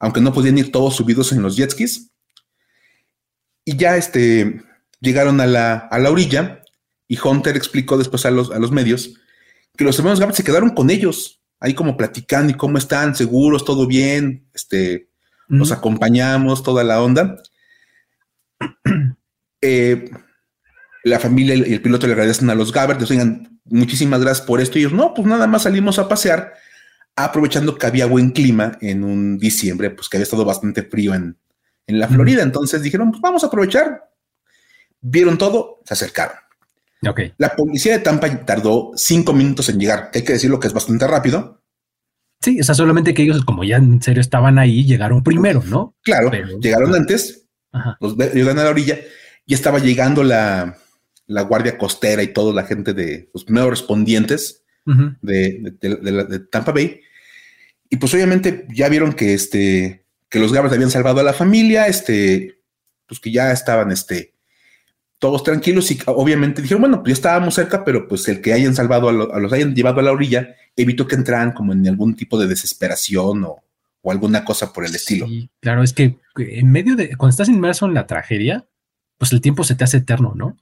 aunque 0.00 0.20
no 0.20 0.32
podían 0.32 0.58
ir 0.58 0.72
todos 0.72 0.96
subidos 0.96 1.32
en 1.32 1.42
los 1.42 1.56
jet 1.56 1.70
skis. 1.70 2.10
Y 3.64 3.76
ya 3.76 3.96
este, 3.96 4.62
llegaron 5.00 5.40
a 5.40 5.46
la, 5.46 5.76
a 5.76 5.98
la 5.98 6.10
orilla 6.10 6.62
y 7.06 7.18
Hunter 7.22 7.56
explicó 7.56 7.96
después 7.96 8.26
a 8.26 8.30
los, 8.30 8.50
a 8.50 8.58
los 8.58 8.72
medios 8.72 9.14
que 9.78 9.84
los 9.84 9.96
hermanos 9.96 10.18
Gabbard 10.18 10.34
se 10.34 10.42
quedaron 10.42 10.70
con 10.70 10.90
ellos, 10.90 11.40
ahí 11.60 11.72
como 11.72 11.96
platicando 11.96 12.52
y 12.52 12.56
cómo 12.56 12.78
están, 12.78 13.14
seguros, 13.14 13.64
todo 13.64 13.86
bien, 13.86 14.48
este, 14.52 15.08
los 15.46 15.70
acompañamos, 15.70 16.64
toda 16.64 16.82
la 16.82 17.00
onda. 17.00 17.40
Eh, 19.60 20.08
la 21.02 21.18
familia 21.18 21.56
y 21.56 21.72
el 21.72 21.82
piloto 21.82 22.06
le 22.06 22.12
agradecen 22.12 22.48
a 22.48 22.54
los 22.54 22.72
Gabbard, 22.72 23.00
les 23.00 23.08
digan 23.08 23.60
muchísimas 23.64 24.20
gracias 24.20 24.46
por 24.46 24.60
esto. 24.60 24.78
Y 24.78 24.82
ellos, 24.82 24.92
no, 24.92 25.14
pues 25.14 25.26
nada 25.26 25.48
más 25.48 25.62
salimos 25.62 25.98
a 25.98 26.08
pasear 26.08 26.54
aprovechando 27.16 27.76
que 27.76 27.86
había 27.86 28.06
buen 28.06 28.30
clima 28.30 28.78
en 28.80 29.02
un 29.02 29.38
diciembre, 29.38 29.90
pues 29.90 30.08
que 30.08 30.16
había 30.16 30.24
estado 30.24 30.44
bastante 30.44 30.84
frío 30.84 31.14
en, 31.14 31.36
la 31.88 32.06
Florida. 32.06 32.42
Entonces 32.42 32.82
dijeron, 32.82 33.10
pues 33.10 33.20
vamos 33.20 33.42
a 33.42 33.48
aprovechar. 33.48 34.10
Vieron 35.00 35.38
todo, 35.38 35.80
se 35.84 35.94
acercaron. 35.94 36.36
Okay. 37.04 37.32
La 37.38 37.56
policía 37.56 37.92
de 37.92 38.00
Tampa 38.00 38.44
tardó 38.44 38.92
cinco 38.94 39.32
minutos 39.32 39.68
en 39.68 39.78
llegar, 39.78 40.10
hay 40.12 40.22
que 40.22 40.34
decirlo 40.34 40.60
que 40.60 40.66
es 40.66 40.72
bastante 40.72 41.06
rápido. 41.06 41.62
Sí, 42.40 42.60
o 42.60 42.64
sea, 42.64 42.74
solamente 42.74 43.14
que 43.14 43.22
ellos, 43.22 43.44
como 43.44 43.64
ya 43.64 43.76
en 43.76 44.00
serio 44.02 44.20
estaban 44.20 44.58
ahí, 44.58 44.84
llegaron 44.84 45.24
primero, 45.24 45.62
¿no? 45.66 45.96
Claro, 46.02 46.30
llegaron 46.60 46.94
antes, 46.94 47.47
los 48.00 48.16
llegaron 48.16 48.58
a 48.58 48.64
la 48.64 48.70
orilla 48.70 48.98
y 49.46 49.54
estaba 49.54 49.78
llegando 49.78 50.22
la, 50.22 50.76
guardia 51.26 51.78
costera 51.78 52.22
y 52.22 52.32
toda 52.32 52.52
la 52.52 52.64
gente 52.64 52.94
de 52.94 53.30
los 53.32 53.44
primeros 53.44 53.70
respondientes 53.70 54.62
de, 55.22 55.74
de, 55.80 56.38
Tampa 56.50 56.72
Bay. 56.72 57.00
Y 57.90 57.96
pues 57.96 58.12
obviamente 58.14 58.66
ya 58.70 58.88
vieron 58.88 59.12
que 59.12 59.34
este, 59.34 60.04
que 60.28 60.38
los 60.38 60.52
Gabbard 60.52 60.72
habían 60.72 60.90
salvado 60.90 61.20
a 61.20 61.22
la 61.22 61.32
familia, 61.32 61.86
este, 61.86 62.60
pues 63.06 63.20
que 63.20 63.32
ya 63.32 63.52
estaban, 63.52 63.90
este, 63.92 64.34
todos 65.18 65.42
tranquilos 65.42 65.90
y 65.90 65.98
obviamente 66.06 66.62
dijeron, 66.62 66.82
bueno, 66.82 67.02
pues 67.02 67.08
ya 67.08 67.14
estábamos 67.14 67.54
cerca, 67.54 67.84
pero 67.84 68.06
pues 68.06 68.28
el 68.28 68.40
que 68.40 68.52
hayan 68.52 68.74
salvado 68.74 69.08
a, 69.08 69.40
los 69.40 69.52
hayan 69.52 69.74
llevado 69.74 70.00
a 70.00 70.02
la 70.02 70.12
orilla 70.12 70.54
evitó 70.76 71.06
que 71.06 71.16
entraran 71.16 71.52
como 71.52 71.72
en 71.72 71.86
algún 71.88 72.14
tipo 72.14 72.38
de 72.38 72.46
desesperación 72.46 73.44
o, 73.44 73.64
alguna 74.04 74.44
cosa 74.44 74.72
por 74.72 74.84
el 74.84 74.94
estilo. 74.94 75.26
claro, 75.60 75.82
es 75.82 75.92
que 75.92 76.18
en 76.36 76.70
medio 76.70 76.96
de, 76.96 77.16
cuando 77.16 77.30
estás 77.30 77.48
inmerso 77.48 77.86
en 77.86 77.94
la 77.94 78.06
tragedia, 78.06 78.66
pues 79.18 79.32
el 79.32 79.40
tiempo 79.40 79.64
se 79.64 79.74
te 79.74 79.84
hace 79.84 79.98
eterno, 79.98 80.32
¿no? 80.34 80.56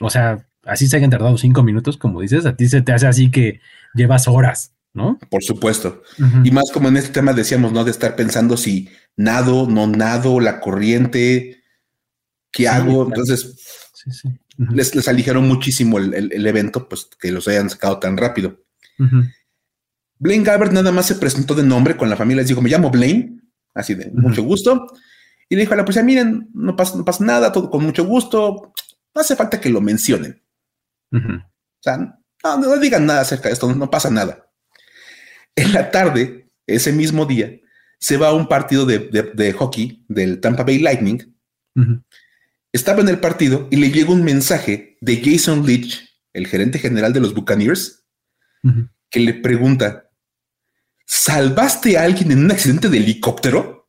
O 0.00 0.10
sea, 0.10 0.46
así 0.64 0.86
se 0.86 0.96
hayan 0.96 1.10
tardado 1.10 1.36
cinco 1.38 1.62
minutos, 1.62 1.96
como 1.96 2.20
dices, 2.20 2.46
a 2.46 2.56
ti 2.56 2.68
se 2.68 2.82
te 2.82 2.92
hace 2.92 3.06
así 3.06 3.30
que 3.30 3.60
llevas 3.94 4.28
horas, 4.28 4.74
¿no? 4.92 5.18
Por 5.30 5.42
supuesto. 5.42 6.02
Y 6.44 6.50
más 6.50 6.70
como 6.70 6.88
en 6.88 6.96
este 6.96 7.12
tema 7.12 7.32
decíamos, 7.32 7.72
¿no? 7.72 7.84
De 7.84 7.90
estar 7.90 8.16
pensando 8.16 8.56
si 8.56 8.88
nado, 9.16 9.66
no 9.66 9.86
nado, 9.86 10.40
la 10.40 10.60
corriente, 10.60 11.62
¿qué 12.52 12.68
hago? 12.68 13.06
Entonces, 13.06 13.88
les, 14.58 14.94
les, 14.94 15.08
aligeró 15.08 15.40
muchísimo 15.40 15.98
el, 15.98 16.46
evento, 16.46 16.88
pues 16.88 17.08
que 17.18 17.32
los 17.32 17.48
hayan 17.48 17.70
sacado 17.70 17.98
tan 17.98 18.16
rápido. 18.16 18.62
Blaine 20.20 20.44
Gabbert 20.44 20.72
nada 20.72 20.92
más 20.92 21.06
se 21.06 21.14
presentó 21.14 21.54
de 21.54 21.62
nombre 21.62 21.96
con 21.96 22.10
la 22.10 22.16
familia, 22.16 22.42
les 22.42 22.48
dijo, 22.48 22.60
me 22.60 22.68
llamo 22.68 22.90
Blaine, 22.90 23.40
así 23.74 23.94
de 23.94 24.10
mucho 24.12 24.42
gusto. 24.42 24.86
Y 25.48 25.56
le 25.56 25.62
dijo 25.62 25.72
a 25.72 25.78
la 25.78 25.84
policía, 25.84 26.02
miren, 26.02 26.48
no 26.52 26.76
pasa, 26.76 26.96
no 26.96 27.04
pasa 27.04 27.24
nada, 27.24 27.50
todo 27.50 27.70
con 27.70 27.82
mucho 27.82 28.04
gusto, 28.04 28.72
no 29.14 29.20
hace 29.20 29.34
falta 29.34 29.60
que 29.60 29.70
lo 29.70 29.80
mencionen. 29.80 30.42
O 31.10 31.82
sea, 31.82 32.20
no, 32.44 32.76
digan 32.76 33.06
nada 33.06 33.22
acerca 33.22 33.48
de 33.48 33.54
esto, 33.54 33.74
no, 33.74 33.90
pasa 33.90 34.10
nada. 34.10 34.46
En 35.56 35.72
la 35.72 35.90
tarde, 35.90 36.50
ese 36.66 36.92
mismo 36.92 37.24
día, 37.24 37.58
se 37.98 38.18
va 38.18 38.28
a 38.28 38.34
un 38.34 38.46
partido 38.46 38.84
de, 38.84 39.54
hockey 39.58 40.04
del 40.06 40.40
Tampa 40.40 40.64
Bay 40.64 40.78
Lightning. 40.80 41.34
Estaba 42.72 43.00
en 43.00 43.08
el 43.08 43.20
partido 43.20 43.68
y 43.70 43.76
le 43.76 43.90
llega 43.90 44.12
un 44.12 44.22
mensaje 44.22 44.98
de 45.00 45.16
Jason 45.24 45.66
Leach, 45.66 46.06
el 46.34 46.46
gerente 46.46 46.78
general 46.78 47.14
de 47.14 47.20
los 47.20 47.32
Buccaneers, 47.32 48.04
que 49.10 49.20
le 49.20 49.32
pregunta, 49.32 50.09
¿salvaste 51.10 51.98
a 51.98 52.04
alguien 52.04 52.30
en 52.30 52.44
un 52.44 52.52
accidente 52.52 52.88
de 52.88 52.98
helicóptero? 52.98 53.88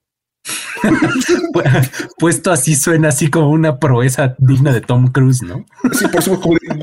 Puesto 2.18 2.52
así 2.52 2.76
suena 2.76 3.10
así 3.10 3.30
como 3.30 3.52
una 3.52 3.78
proeza 3.78 4.36
digna 4.40 4.74
de 4.74 4.82
Tom 4.82 5.12
Cruise, 5.12 5.44
¿no? 5.44 5.64
Sí, 5.94 6.08
por 6.08 6.24
supuesto, 6.24 6.76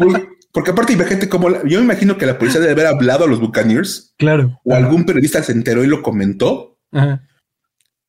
porque 0.53 0.71
aparte 0.71 0.93
imagínate 0.93 1.29
como 1.29 1.51
yo 1.65 1.79
me 1.79 1.85
imagino 1.85 2.17
que 2.17 2.27
la 2.27 2.39
policía 2.39 2.61
debe 2.61 2.73
haber 2.73 2.87
hablado 2.87 3.25
a 3.25 3.27
los 3.27 3.41
Buccaneers. 3.41 4.15
Claro. 4.17 4.61
O 4.63 4.75
algún 4.75 5.05
periodista 5.05 5.43
se 5.43 5.51
enteró 5.51 5.83
y 5.83 5.89
lo 5.89 6.03
comentó. 6.03 6.79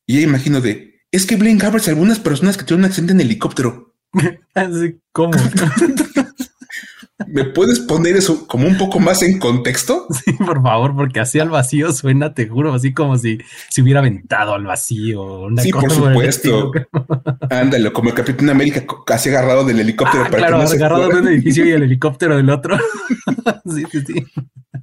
Y 0.05 0.15
yo 0.15 0.21
imagino 0.21 0.61
de, 0.61 1.01
es 1.11 1.25
que 1.25 1.35
Blaine 1.35 1.59
Gabbert 1.59 1.87
algunas 1.87 2.19
personas 2.19 2.55
que 2.55 2.63
tuvieron 2.63 2.81
un 2.81 2.89
accidente 2.89 3.13
en 3.13 3.21
helicóptero. 3.21 3.95
Así 4.53 4.99
como. 5.11 5.31
¿Me 7.31 7.43
puedes 7.43 7.79
poner 7.79 8.15
eso 8.15 8.47
como 8.47 8.67
un 8.67 8.77
poco 8.77 8.99
más 8.99 9.21
en 9.21 9.39
contexto? 9.39 10.07
Sí, 10.25 10.33
por 10.33 10.61
favor, 10.61 10.95
porque 10.95 11.19
así 11.19 11.39
al 11.39 11.49
vacío 11.49 11.91
suena, 11.93 12.33
te 12.33 12.47
juro, 12.47 12.73
así 12.73 12.93
como 12.93 13.17
si 13.17 13.37
se 13.69 13.81
hubiera 13.81 13.99
aventado 13.99 14.53
al 14.53 14.65
vacío. 14.65 15.47
sí, 15.61 15.71
por 15.71 15.91
supuesto. 15.91 16.71
Ándale, 17.49 17.91
como 17.93 18.09
el 18.09 18.15
Capitán 18.15 18.49
América 18.49 18.83
casi 19.05 19.29
agarrado 19.29 19.63
del 19.63 19.79
helicóptero. 19.79 20.23
Ah, 20.25 20.29
claro, 20.29 20.61
agarrado 20.61 21.07
de 21.09 21.19
un 21.19 21.27
edificio 21.29 21.65
y 21.65 21.71
el 21.71 21.83
helicóptero 21.89 22.35
del 22.35 22.49
otro. 22.49 22.77
sí, 23.65 23.83
sí, 23.91 24.25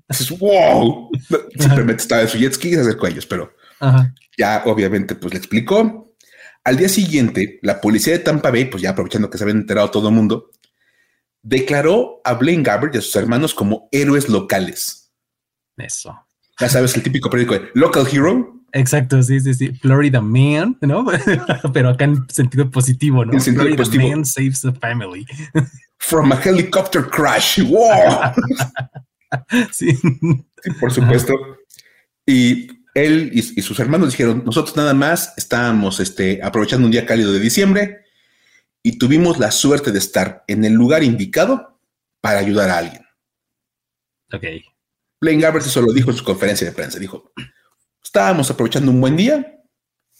sí. 0.09 0.37
wow. 0.39 1.11
Simplemente 1.59 2.03
estaba 2.03 2.23
en 2.23 2.29
su 2.29 2.39
jet 2.39 2.55
ski 2.55 2.69
y 2.69 2.75
se 2.75 2.81
acercó 2.81 3.07
a 3.07 3.11
ellos, 3.11 3.27
pero 3.27 3.51
ya 4.39 4.63
obviamente 4.67 5.15
pues 5.17 5.35
le 5.35 5.39
explicó. 5.39 6.15
Al 6.65 6.77
día 6.77 6.89
siguiente, 6.89 7.61
la 7.63 7.81
policía 7.81 8.15
de 8.15 8.19
Tampa 8.19 8.51
Bay, 8.51 8.65
pues 8.65 8.83
ya 8.83 8.91
aprovechando 8.91 9.31
que 9.31 9.39
se 9.39 9.45
habían 9.45 9.59
enterado 9.59 9.89
todo 9.89 10.09
el 10.09 10.15
mundo, 10.15 10.51
declaró 11.47 12.21
a 12.25 12.35
Blaine 12.35 12.65
Gabbert 12.65 12.95
y 12.95 12.99
a 12.99 13.01
sus 13.01 13.15
hermanos 13.15 13.55
como 13.55 13.89
héroes 13.93 14.29
locales. 14.29 15.13
Eso. 15.77 16.19
Ya 16.59 16.69
sabes, 16.69 16.97
el 16.97 17.03
típico 17.03 17.31
periódico 17.31 17.55
de 17.55 17.71
Local 17.75 18.07
Hero. 18.11 18.65
Exacto, 18.73 19.23
sí, 19.23 19.39
sí, 19.41 19.55
sí. 19.55 19.73
Florida 19.75 20.21
Man, 20.21 20.77
¿no? 20.81 21.07
Pero 21.73 21.91
acá 21.91 22.05
en 22.05 22.29
sentido 22.29 22.69
positivo, 22.71 23.25
¿no? 23.25 23.33
En 23.33 23.41
sentido 23.41 23.63
Florida 23.63 23.77
positivo. 23.77 24.09
Man 24.09 24.25
saves 24.25 24.61
the 24.63 24.73
family. 24.73 25.25
From 25.99 26.33
a 26.33 26.41
helicopter 26.43 27.05
crash. 27.05 27.61
¡Wow! 27.63 28.33
sí. 29.71 29.95
sí. 29.95 30.71
por 30.81 30.93
supuesto. 30.93 31.33
Y 32.27 32.67
él 32.95 33.31
y, 33.33 33.39
y, 33.39 33.63
sus 33.63 33.79
hermanos 33.79 34.11
dijeron, 34.11 34.43
nosotros 34.45 34.77
nada 34.77 34.95
más 34.95 35.33
estábamos 35.37 36.01
este, 36.01 36.43
aprovechando 36.43 36.87
un 36.87 36.93
día 36.93 37.07
cálido 37.07 37.33
de 37.33 37.39
diciembre 37.39 38.06
y 38.87 38.99
tuvimos 38.99 39.41
la 39.41 39.51
suerte 39.51 39.91
de 39.91 39.99
estar 39.99 40.45
en 40.47 40.65
el 40.65 40.73
lugar 40.73 41.03
indicado 41.03 41.81
para 42.21 42.39
ayudar 42.39 42.71
a 42.71 42.79
alguien. 42.79 43.03
Ok. 44.33 44.45
Blaine 45.21 45.43
Gabbert 45.43 45.67
eso 45.67 45.83
lo 45.83 45.93
dijo 45.93 46.13
en 46.13 46.17
su 46.17 46.23
conferencia 46.23 46.69
de 46.69 46.73
prensa. 46.73 47.01
Dijo, 47.01 47.33
estábamos 48.01 48.49
aprovechando 48.49 48.93
un 48.93 49.01
buen 49.01 49.17
día 49.17 49.61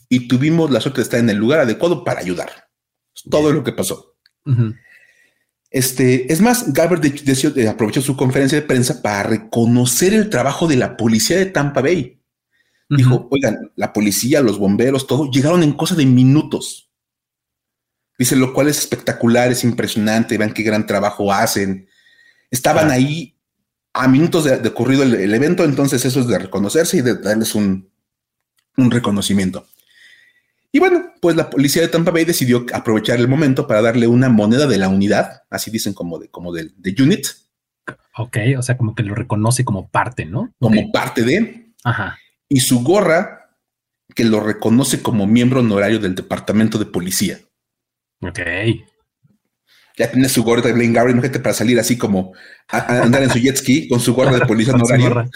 y 0.09 0.27
tuvimos 0.27 0.73
la 0.73 0.81
suerte 0.81 0.97
de 0.97 1.05
estar 1.05 1.21
en 1.21 1.31
el 1.31 1.37
lugar 1.37 1.61
adecuado 1.61 2.03
para 2.03 2.19
ayudar. 2.19 2.51
todo 3.31 3.53
lo 3.53 3.63
que 3.63 3.71
pasó. 3.71 4.17
Este, 5.71 6.33
es 6.33 6.41
más, 6.41 6.73
Gabbert 6.73 7.05
eh, 7.05 7.69
aprovechó 7.69 8.03
su 8.03 8.17
conferencia 8.17 8.61
de 8.61 8.67
prensa 8.67 9.01
para 9.01 9.23
reconocer 9.23 10.13
el 10.13 10.29
trabajo 10.29 10.67
de 10.67 10.75
la 10.75 10.97
policía 10.97 11.37
de 11.37 11.47
Tampa 11.47 11.83
Bay. 11.83 12.21
Dijo, 12.89 13.29
oigan, 13.31 13.71
la 13.77 13.93
policía, 13.93 14.41
los 14.41 14.59
bomberos, 14.59 15.07
todo, 15.07 15.31
llegaron 15.31 15.63
en 15.63 15.75
cosa 15.75 15.95
de 15.95 16.05
minutos. 16.05 16.86
Dice, 18.19 18.37
lo 18.37 18.55
cual 18.55 18.69
es 18.69 18.79
espectacular, 18.79 19.51
es 19.53 19.63
impresionante, 19.65 20.39
vean 20.39 20.53
qué 20.53 20.63
gran 20.63 20.87
trabajo 20.87 21.33
hacen. 21.33 21.89
Estaban 22.51 22.91
ahí 22.91 23.37
a 23.97 24.09
minutos 24.09 24.45
de, 24.45 24.69
ocurrido 24.69 25.03
el, 25.03 25.35
evento, 25.35 25.65
entonces 25.65 26.05
eso 26.05 26.21
es 26.21 26.27
de 26.27 26.39
reconocerse 26.39 26.99
y 26.99 27.01
de 27.01 27.17
darles 27.17 27.55
un, 27.55 27.91
reconocimiento. 28.77 29.67
Y 30.71 30.79
bueno, 30.79 31.15
pues 31.21 31.35
la 31.37 31.49
policía 31.49 31.81
de 31.81 31.89
Tampa 31.89 32.11
Bay 32.11 32.27
decidió 32.27 32.67
aprovechar 32.75 33.19
el 33.19 33.29
momento 33.29 33.67
para 33.67 33.81
darle 33.81 34.07
una 34.07 34.29
moneda 34.29 34.67
de 34.67 34.77
la 34.77 34.89
unidad, 34.89 35.43
así 35.49 35.71
dicen 35.71 35.95
como 35.95 36.19
de, 36.19 36.29
como 36.29 36.53
de, 36.53 36.73
unit. 36.99 37.27
Ok, 38.19 38.37
o 38.59 38.63
sea, 38.63 38.77
como 38.77 38.95
que 38.95 39.03
lo 39.03 39.15
reconoce 39.15 39.65
como 39.65 39.89
parte, 39.89 40.27
¿no? 40.27 40.55
Como 40.59 40.93
parte 40.93 41.23
de. 41.23 41.73
Ajá. 41.85 42.19
Y 42.49 42.61
su 42.61 42.83
gorra, 42.83 43.57
que 44.15 44.25
lo 44.25 44.41
reconoce 44.41 45.01
como 45.03 45.27
miembro 45.27 45.61
honorario 45.61 45.99
del 45.99 46.15
departamento 46.15 46.79
de 46.79 46.87
policía. 46.87 47.41
Ok. 48.23 48.41
Ya 49.99 50.11
tiene 50.11 50.29
su 50.29 50.45
gorra 50.45 50.63
de 50.63 50.73
Blaine 50.73 50.93
Gabbert, 50.93 51.21
gente 51.23 51.41
para 51.41 51.55
salir 51.55 51.79
así 51.79 51.97
como 51.97 52.33
a, 52.69 53.03
andar 53.03 53.23
en 53.23 53.31
su 53.31 53.39
jet 53.39 53.57
ski 53.57 53.89
con 53.89 53.99
su 53.99 54.15
gorra 54.15 54.39
de 54.39 54.47
policía 54.47 54.75
honorario. 54.75 55.31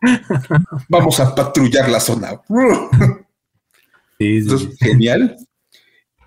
Vamos 0.88 1.20
a 1.20 1.34
patrullar 1.34 1.88
la 1.88 2.00
zona. 2.00 2.40
Sí, 4.18 4.40
genial. 4.78 5.36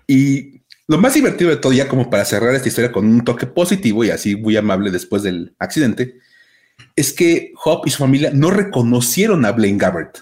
Y 0.06 0.60
lo 0.86 0.98
más 0.98 1.14
divertido 1.14 1.48
de 1.48 1.56
todo, 1.56 1.72
ya 1.72 1.88
como 1.88 2.10
para 2.10 2.26
cerrar 2.26 2.54
esta 2.54 2.68
historia 2.68 2.92
con 2.92 3.06
un 3.06 3.24
toque 3.24 3.46
positivo 3.46 4.04
y 4.04 4.10
así 4.10 4.36
muy 4.36 4.54
amable 4.54 4.90
después 4.90 5.22
del 5.22 5.56
accidente, 5.58 6.18
es 6.94 7.14
que 7.14 7.52
Hop 7.64 7.86
y 7.86 7.90
su 7.90 7.98
familia 7.98 8.30
no 8.34 8.50
reconocieron 8.50 9.46
a 9.46 9.52
Blaine 9.52 9.78
Gabbert. 9.78 10.18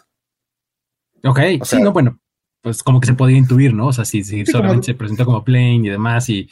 Ok, 1.24 1.40
sí, 1.64 1.82
no, 1.82 1.92
bueno, 1.92 2.20
pues 2.64 2.82
como 2.82 2.98
que 2.98 3.06
se 3.06 3.12
podía 3.12 3.36
intuir, 3.36 3.74
¿no? 3.74 3.88
O 3.88 3.92
sea, 3.92 4.06
si, 4.06 4.24
solamente 4.46 4.86
se 4.86 4.94
presentó 4.94 5.26
como 5.26 5.44
plane 5.44 5.76
y 5.76 5.88
demás, 5.90 6.30
y 6.30 6.48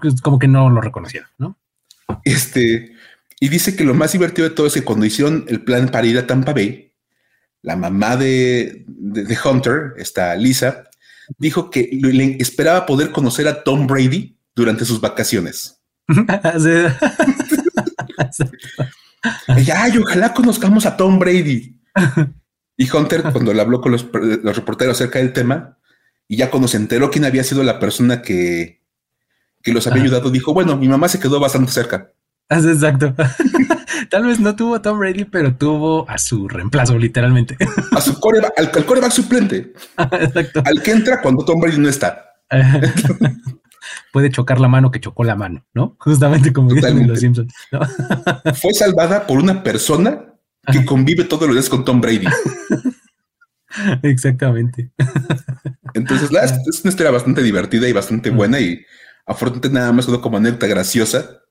pues, 0.00 0.22
como 0.22 0.38
que 0.38 0.46
no 0.46 0.70
lo 0.70 0.80
reconocieron, 0.80 1.28
¿no? 1.36 1.58
Este, 2.22 2.94
y 3.40 3.48
dice 3.48 3.74
que 3.74 3.82
lo 3.82 3.92
más 3.92 4.12
divertido 4.12 4.48
de 4.48 4.54
todo 4.54 4.68
es 4.68 4.74
que 4.74 4.84
cuando 4.84 5.04
hicieron 5.04 5.44
el 5.48 5.62
plan 5.62 5.88
para 5.88 6.06
ir 6.06 6.16
a 6.16 6.28
Tampa 6.28 6.52
Bay, 6.52 6.92
la 7.62 7.74
mamá 7.74 8.16
de, 8.16 8.86
Hunter, 9.44 9.94
esta 9.96 10.36
Lisa, 10.36 10.84
dijo 11.36 11.70
que 11.70 11.90
le 11.92 12.36
esperaba 12.38 12.86
poder 12.86 13.10
conocer 13.10 13.48
a 13.48 13.64
Tom 13.64 13.88
Brady 13.88 14.38
durante 14.54 14.84
sus 14.84 15.00
vacaciones. 15.00 15.82
Ay, 19.48 19.98
ojalá 19.98 20.32
conozcamos 20.32 20.86
a 20.86 20.96
Tom 20.96 21.18
Brady. 21.18 21.80
Y 22.76 22.90
Hunter, 22.90 23.22
cuando 23.32 23.52
le 23.52 23.60
habló 23.60 23.80
con 23.80 23.92
los, 23.92 24.06
reporteros 24.12 24.96
acerca 24.96 25.18
del 25.18 25.32
tema, 25.32 25.78
y 26.28 26.36
ya 26.36 26.50
cuando 26.50 26.68
se 26.68 26.76
enteró 26.76 27.10
quién 27.10 27.24
había 27.24 27.44
sido 27.44 27.62
la 27.62 27.78
persona 27.78 28.22
que, 28.22 28.82
que 29.62 29.72
los 29.72 29.86
había 29.86 30.02
ayudado, 30.02 30.30
dijo, 30.30 30.52
bueno, 30.52 30.76
mi 30.76 30.88
mamá 30.88 31.08
se 31.08 31.20
quedó 31.20 31.40
bastante 31.40 31.72
cerca. 31.72 32.12
Exacto. 32.48 33.14
Tal 34.10 34.26
vez 34.26 34.38
no 34.38 34.54
tuvo 34.54 34.76
a 34.76 34.82
Tom 34.82 34.98
Brady, 34.98 35.24
pero 35.24 35.54
tuvo 35.54 36.08
a 36.08 36.18
su 36.18 36.48
reemplazo, 36.48 36.98
literalmente. 36.98 37.56
A 37.92 38.00
su 38.00 38.18
coreback, 38.20 38.52
al, 38.58 38.70
coreback 38.70 39.10
suplente. 39.10 39.72
Exacto. 40.20 40.62
Al 40.64 40.82
que 40.82 40.92
entra 40.92 41.20
cuando 41.22 41.44
Tom 41.44 41.60
Brady 41.60 41.78
no 41.78 41.88
está. 41.88 42.34
Puede 44.12 44.30
chocar 44.30 44.60
la 44.60 44.68
mano 44.68 44.90
que 44.90 45.00
chocó 45.00 45.24
la 45.24 45.34
mano, 45.34 45.64
¿no? 45.74 45.96
Justamente 45.98 46.52
como 46.52 46.72
dicen 46.72 47.08
los 47.08 47.20
Simpsons. 47.20 47.52
Fue 48.60 48.72
salvada 48.72 49.26
por 49.26 49.38
una 49.38 49.62
persona 49.62 50.35
que 50.72 50.84
convive 50.84 51.24
todos 51.24 51.46
los 51.46 51.56
días 51.56 51.68
con 51.68 51.84
Tom 51.84 52.00
Brady. 52.00 52.26
Exactamente. 54.02 54.90
Entonces, 55.94 56.32
la, 56.32 56.44
es 56.44 56.80
una 56.82 56.90
historia 56.90 57.10
bastante 57.10 57.42
divertida 57.42 57.88
y 57.88 57.92
bastante 57.92 58.30
buena 58.30 58.60
y 58.60 58.84
afortunadamente 59.26 59.70
nada 59.70 59.92
más 59.92 60.06
quedó 60.06 60.20
como 60.20 60.36
anécdota 60.36 60.66
graciosa 60.66 61.42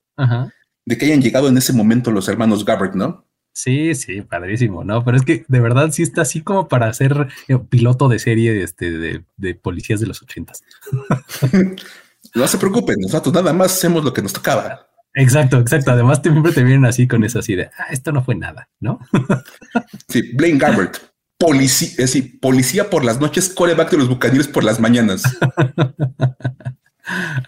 de 0.85 0.97
que 0.97 1.05
hayan 1.05 1.21
llegado 1.21 1.49
en 1.49 1.57
ese 1.57 1.73
momento 1.73 2.11
los 2.11 2.27
hermanos 2.29 2.63
Gabbert, 2.63 2.95
¿no? 2.95 3.25
Sí, 3.53 3.95
sí, 3.95 4.21
padrísimo, 4.21 4.83
¿no? 4.83 5.03
Pero 5.05 5.17
es 5.17 5.23
que 5.23 5.45
de 5.47 5.59
verdad 5.61 5.89
sí 5.91 6.03
está 6.03 6.23
así 6.23 6.41
como 6.41 6.67
para 6.67 6.91
ser 6.93 7.27
eh, 7.47 7.57
piloto 7.57 8.09
de 8.09 8.19
serie 8.19 8.61
este, 8.61 8.91
de, 8.91 9.23
de 9.37 9.55
policías 9.55 9.99
de 10.01 10.07
los 10.07 10.21
ochentas. 10.21 10.61
no 12.35 12.47
se 12.47 12.57
preocupen, 12.57 12.97
nosotros 12.99 13.33
nada 13.33 13.53
más 13.53 13.71
hacemos 13.71 14.03
lo 14.03 14.13
que 14.13 14.21
nos 14.21 14.33
tocaba. 14.33 14.87
Exacto, 15.15 15.59
exacto. 15.59 15.91
Además, 15.91 16.19
siempre 16.21 16.51
te 16.51 16.63
vienen 16.63 16.85
así 16.85 17.07
con 17.07 17.23
esa 17.23 17.39
así 17.39 17.55
de, 17.55 17.69
ah, 17.77 17.87
esto 17.89 18.11
no 18.11 18.23
fue 18.23 18.35
nada, 18.35 18.69
¿no? 18.81 18.99
sí, 20.09 20.33
Blaine 20.33 20.59
Gabbert, 20.59 20.97
policía, 21.37 21.89
es 21.89 21.97
decir, 21.97 22.39
policía 22.41 22.89
por 22.89 23.05
las 23.05 23.19
noches, 23.19 23.49
coreback 23.49 23.91
de 23.91 23.97
los 23.97 24.09
bucaneros 24.09 24.49
por 24.49 24.65
las 24.65 24.79
mañanas. 24.79 25.23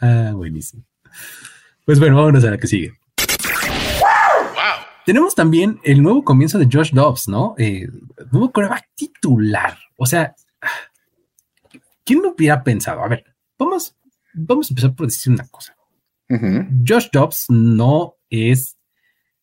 ah, 0.01 0.31
buenísimo. 0.33 0.83
Pues 1.85 1.99
bueno, 1.99 2.15
vámonos 2.15 2.43
a 2.45 2.51
la 2.51 2.57
que 2.57 2.67
sigue. 2.67 2.93
Tenemos 5.05 5.35
también 5.35 5.79
el 5.83 6.03
nuevo 6.03 6.23
comienzo 6.23 6.59
de 6.59 6.67
Josh 6.71 6.91
Dobbs, 6.91 7.29
¿no? 7.29 7.55
Eh, 7.57 7.87
nuevo 8.31 8.51
coreback 8.51 8.89
titular. 8.93 9.77
O 9.97 10.05
sea, 10.05 10.35
¿quién 12.03 12.21
lo 12.21 12.31
hubiera 12.31 12.61
pensado? 12.61 13.03
A 13.03 13.07
ver, 13.07 13.23
vamos, 13.57 13.95
vamos 14.33 14.69
a 14.69 14.71
empezar 14.71 14.93
por 14.95 15.07
decir 15.07 15.31
una 15.31 15.47
cosa. 15.47 15.76
Josh 16.29 17.07
Dobbs 17.11 17.45
no 17.49 18.15
es 18.29 18.77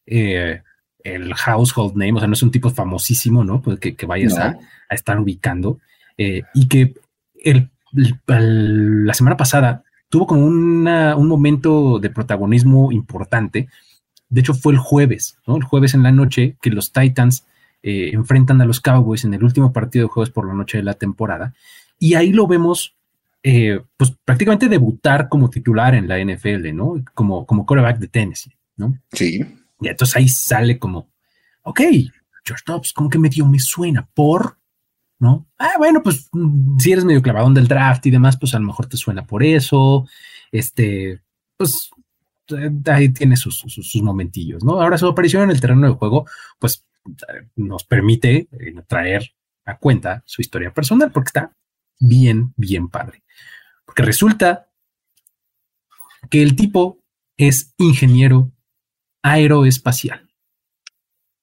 eh, 0.06 0.62
el 1.02 1.34
household 1.34 1.96
name, 1.96 2.14
o 2.14 2.18
sea, 2.18 2.28
no 2.28 2.34
es 2.34 2.42
un 2.42 2.50
tipo 2.50 2.70
famosísimo, 2.70 3.44
¿no? 3.44 3.60
Pues 3.62 3.78
que, 3.78 4.06
vayas 4.06 4.36
a, 4.38 4.58
estar 4.90 5.18
ubicando. 5.18 5.78
Eh, 6.16 6.42
y 6.54 6.68
que 6.68 6.94
el, 7.42 7.70
la 8.26 9.14
semana 9.14 9.36
pasada 9.36 9.84
tuvo 10.08 10.26
como 10.26 10.46
un 10.46 11.28
momento 11.28 11.98
de 11.98 12.10
protagonismo 12.10 12.92
importante. 12.92 13.68
De 14.28 14.40
hecho, 14.40 14.54
fue 14.54 14.72
el 14.72 14.78
jueves, 14.78 15.38
¿no? 15.46 15.56
El 15.56 15.64
jueves 15.64 15.94
en 15.94 16.02
la 16.02 16.12
noche 16.12 16.56
que 16.60 16.70
los 16.70 16.92
Titans 16.92 17.44
eh, 17.82 18.10
enfrentan 18.14 18.60
a 18.60 18.64
los 18.64 18.80
Cowboys 18.80 19.24
en 19.24 19.34
el 19.34 19.44
último 19.44 19.72
partido 19.72 20.06
de 20.06 20.12
jueves 20.12 20.32
por 20.32 20.46
la 20.46 20.54
noche 20.54 20.78
de 20.78 20.84
la 20.84 20.94
temporada. 20.94 21.52
Y 21.98 22.14
ahí 22.14 22.32
lo 22.32 22.46
vemos 22.46 22.93
eh, 23.46 23.78
pues 23.98 24.10
prácticamente 24.24 24.70
debutar 24.70 25.28
como 25.28 25.50
titular 25.50 25.94
en 25.94 26.08
la 26.08 26.18
NFL, 26.18 26.74
¿no? 26.74 26.94
Como, 27.12 27.44
como 27.44 27.66
quarterback 27.66 27.98
de 27.98 28.08
Tennessee, 28.08 28.56
¿no? 28.76 28.98
Sí. 29.12 29.44
Y 29.80 29.88
entonces 29.88 30.16
ahí 30.16 30.28
sale 30.30 30.78
como, 30.78 31.10
ok, 31.62 31.80
George 32.42 32.64
Dobbs, 32.66 32.94
como 32.94 33.10
que 33.10 33.18
medio 33.18 33.46
me 33.46 33.58
suena 33.58 34.08
por, 34.14 34.58
¿no? 35.18 35.46
Ah, 35.58 35.74
bueno, 35.76 36.02
pues 36.02 36.30
mm, 36.32 36.78
si 36.78 36.92
eres 36.92 37.04
medio 37.04 37.20
clavadón 37.20 37.52
del 37.52 37.68
draft 37.68 38.06
y 38.06 38.10
demás, 38.10 38.38
pues 38.38 38.54
a 38.54 38.58
lo 38.58 38.64
mejor 38.64 38.86
te 38.86 38.96
suena 38.96 39.26
por 39.26 39.42
eso, 39.42 40.06
este, 40.50 41.20
pues 41.58 41.90
eh, 42.48 42.70
ahí 42.86 43.10
tiene 43.10 43.36
sus, 43.36 43.58
sus, 43.58 44.02
momentillos, 44.02 44.64
¿no? 44.64 44.80
Ahora 44.80 44.96
su 44.96 45.06
aparición 45.06 45.42
en 45.42 45.50
el 45.50 45.60
terreno 45.60 45.86
de 45.86 45.94
juego, 45.94 46.26
pues 46.58 46.82
nos 47.56 47.84
permite 47.84 48.48
eh, 48.52 48.74
traer 48.86 49.34
a 49.66 49.76
cuenta 49.76 50.22
su 50.24 50.40
historia 50.40 50.72
personal, 50.72 51.12
porque 51.12 51.28
está 51.28 51.52
bien, 51.98 52.52
bien 52.56 52.88
padre. 52.88 53.22
Porque 53.84 54.02
resulta 54.02 54.70
que 56.30 56.42
el 56.42 56.56
tipo 56.56 57.00
es 57.36 57.74
ingeniero 57.78 58.52
aeroespacial. 59.22 60.28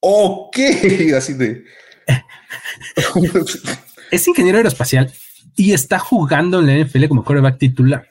Ok, 0.01 0.57
así 1.15 1.33
de. 1.33 1.65
es 4.11 4.27
ingeniero 4.27 4.57
aeroespacial 4.57 5.11
y 5.55 5.73
está 5.73 5.99
jugando 5.99 6.59
en 6.59 6.67
la 6.67 6.85
NFL 6.85 7.07
como 7.07 7.23
coreback 7.23 7.57
titular. 7.57 8.09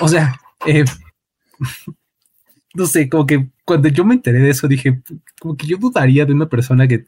O 0.00 0.08
sea, 0.08 0.40
eh, 0.66 0.84
no 2.74 2.86
sé, 2.86 3.08
como 3.08 3.26
que 3.26 3.48
cuando 3.64 3.88
yo 3.88 4.04
me 4.04 4.14
enteré 4.14 4.40
de 4.40 4.50
eso 4.50 4.68
dije, 4.68 5.00
como 5.40 5.56
que 5.56 5.66
yo 5.66 5.78
dudaría 5.78 6.24
de 6.24 6.32
una 6.32 6.48
persona 6.48 6.86
que, 6.86 7.04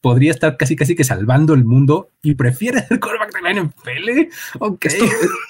podría 0.00 0.30
estar 0.30 0.56
casi 0.56 0.76
casi 0.76 0.94
que 0.94 1.04
salvando 1.04 1.54
el 1.54 1.64
mundo 1.64 2.10
y 2.22 2.34
prefiere 2.34 2.80
ser 2.88 3.00
quarterback 3.00 3.34
de 3.34 3.42
la 3.42 3.62
NFL. 3.62 4.08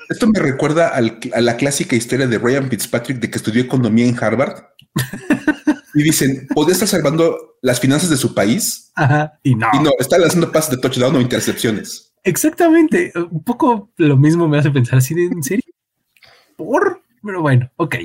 Esto, 0.09 0.27
me 0.29 0.41
recuerda 0.41 0.89
a 0.89 1.41
la 1.41 1.57
clásica 1.57 1.97
historia 1.97 2.27
de 2.27 2.39
Ryan 2.39 2.69
Fitzpatrick 2.69 3.19
de 3.19 3.31
que 3.31 3.39
estudió 3.39 3.63
economía 3.63 4.07
en 4.07 4.17
Harvard. 4.23 4.65
y 5.95 6.03
dicen, 6.03 6.47
¿podría 6.55 6.75
estar 6.75 6.89
salvando 6.89 7.59
las 7.63 7.81
finanzas 7.81 8.11
de 8.11 8.17
su 8.17 8.35
país? 8.35 8.93
Ajá, 8.95 9.39
y 9.43 9.55
no. 9.55 9.69
Y 9.75 9.79
no, 9.81 9.91
está 9.99 10.17
haciendo 10.17 10.53
pases 10.53 10.71
de 10.71 10.79
touchdown 10.79 11.17
o 11.17 11.21
intercepciones. 11.21 12.13
Exactamente. 12.25 13.13
Un 13.31 13.43
poco 13.43 13.91
lo 13.97 14.17
mismo 14.17 14.49
me 14.49 14.59
hace 14.59 14.71
pensar 14.71 14.99
así 14.99 15.15
de, 15.15 15.25
¿en 15.25 15.43
serio? 15.43 15.65
¿Por? 16.57 17.03
Pero 17.23 17.43
bueno, 17.43 17.71
ok 17.77 17.97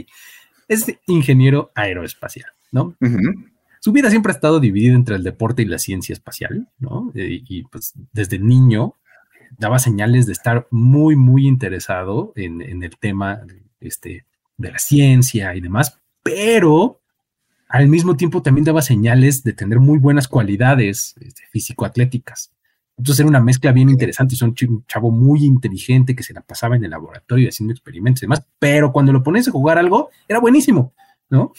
es 0.73 0.97
ingeniero 1.07 1.71
aeroespacial, 1.75 2.49
¿no? 2.71 2.95
Su 3.83 3.91
vida 3.91 4.09
siempre 4.09 4.31
ha 4.31 4.35
estado 4.35 4.61
dividida 4.61 4.95
entre 4.95 5.17
el 5.17 5.23
deporte 5.23 5.61
y 5.61 5.65
la 5.65 5.77
ciencia 5.77 6.13
espacial, 6.13 6.69
¿no? 6.79 7.11
Eh, 7.15 7.41
y, 7.45 7.63
pues 7.63 7.93
desde 8.13 8.39
niño 8.39 8.95
daba 9.57 9.77
señales 9.77 10.25
de 10.25 10.31
estar 10.31 10.67
muy, 10.71 11.17
muy 11.17 11.47
interesado 11.47 12.31
en, 12.37 12.61
el 12.61 12.97
tema 12.97 13.41
este, 13.81 14.25
de 14.55 14.71
la 14.71 14.79
ciencia 14.79 15.53
y 15.55 15.59
demás, 15.59 15.99
pero 16.23 17.01
al 17.67 17.89
mismo 17.89 18.15
tiempo 18.15 18.41
también 18.41 18.63
daba 18.63 18.81
señales 18.81 19.43
de 19.43 19.51
tener 19.51 19.81
muy 19.81 19.99
buenas 19.99 20.29
cualidades 20.29 21.15
este, 21.19 21.43
físico-atléticas. 21.51 22.52
Entonces 22.97 23.21
era 23.21 23.29
una 23.29 23.39
mezcla 23.39 23.71
bien 23.71 23.89
interesante. 23.89 24.35
Es 24.35 24.41
un 24.41 24.55
chavo 24.87 25.11
muy 25.11 25.43
inteligente 25.43 26.15
que 26.15 26.23
se 26.23 26.33
la 26.33 26.41
pasaba 26.41 26.75
en 26.75 26.83
el 26.83 26.91
laboratorio 26.91 27.49
haciendo 27.49 27.73
experimentos 27.73 28.23
y 28.23 28.25
demás, 28.25 28.45
pero 28.59 28.91
cuando 28.91 29.11
lo 29.11 29.23
pones 29.23 29.47
a 29.47 29.51
jugar 29.51 29.77
algo, 29.77 30.09
era 30.27 30.39
buenísimo, 30.39 30.93
¿no? 31.29 31.53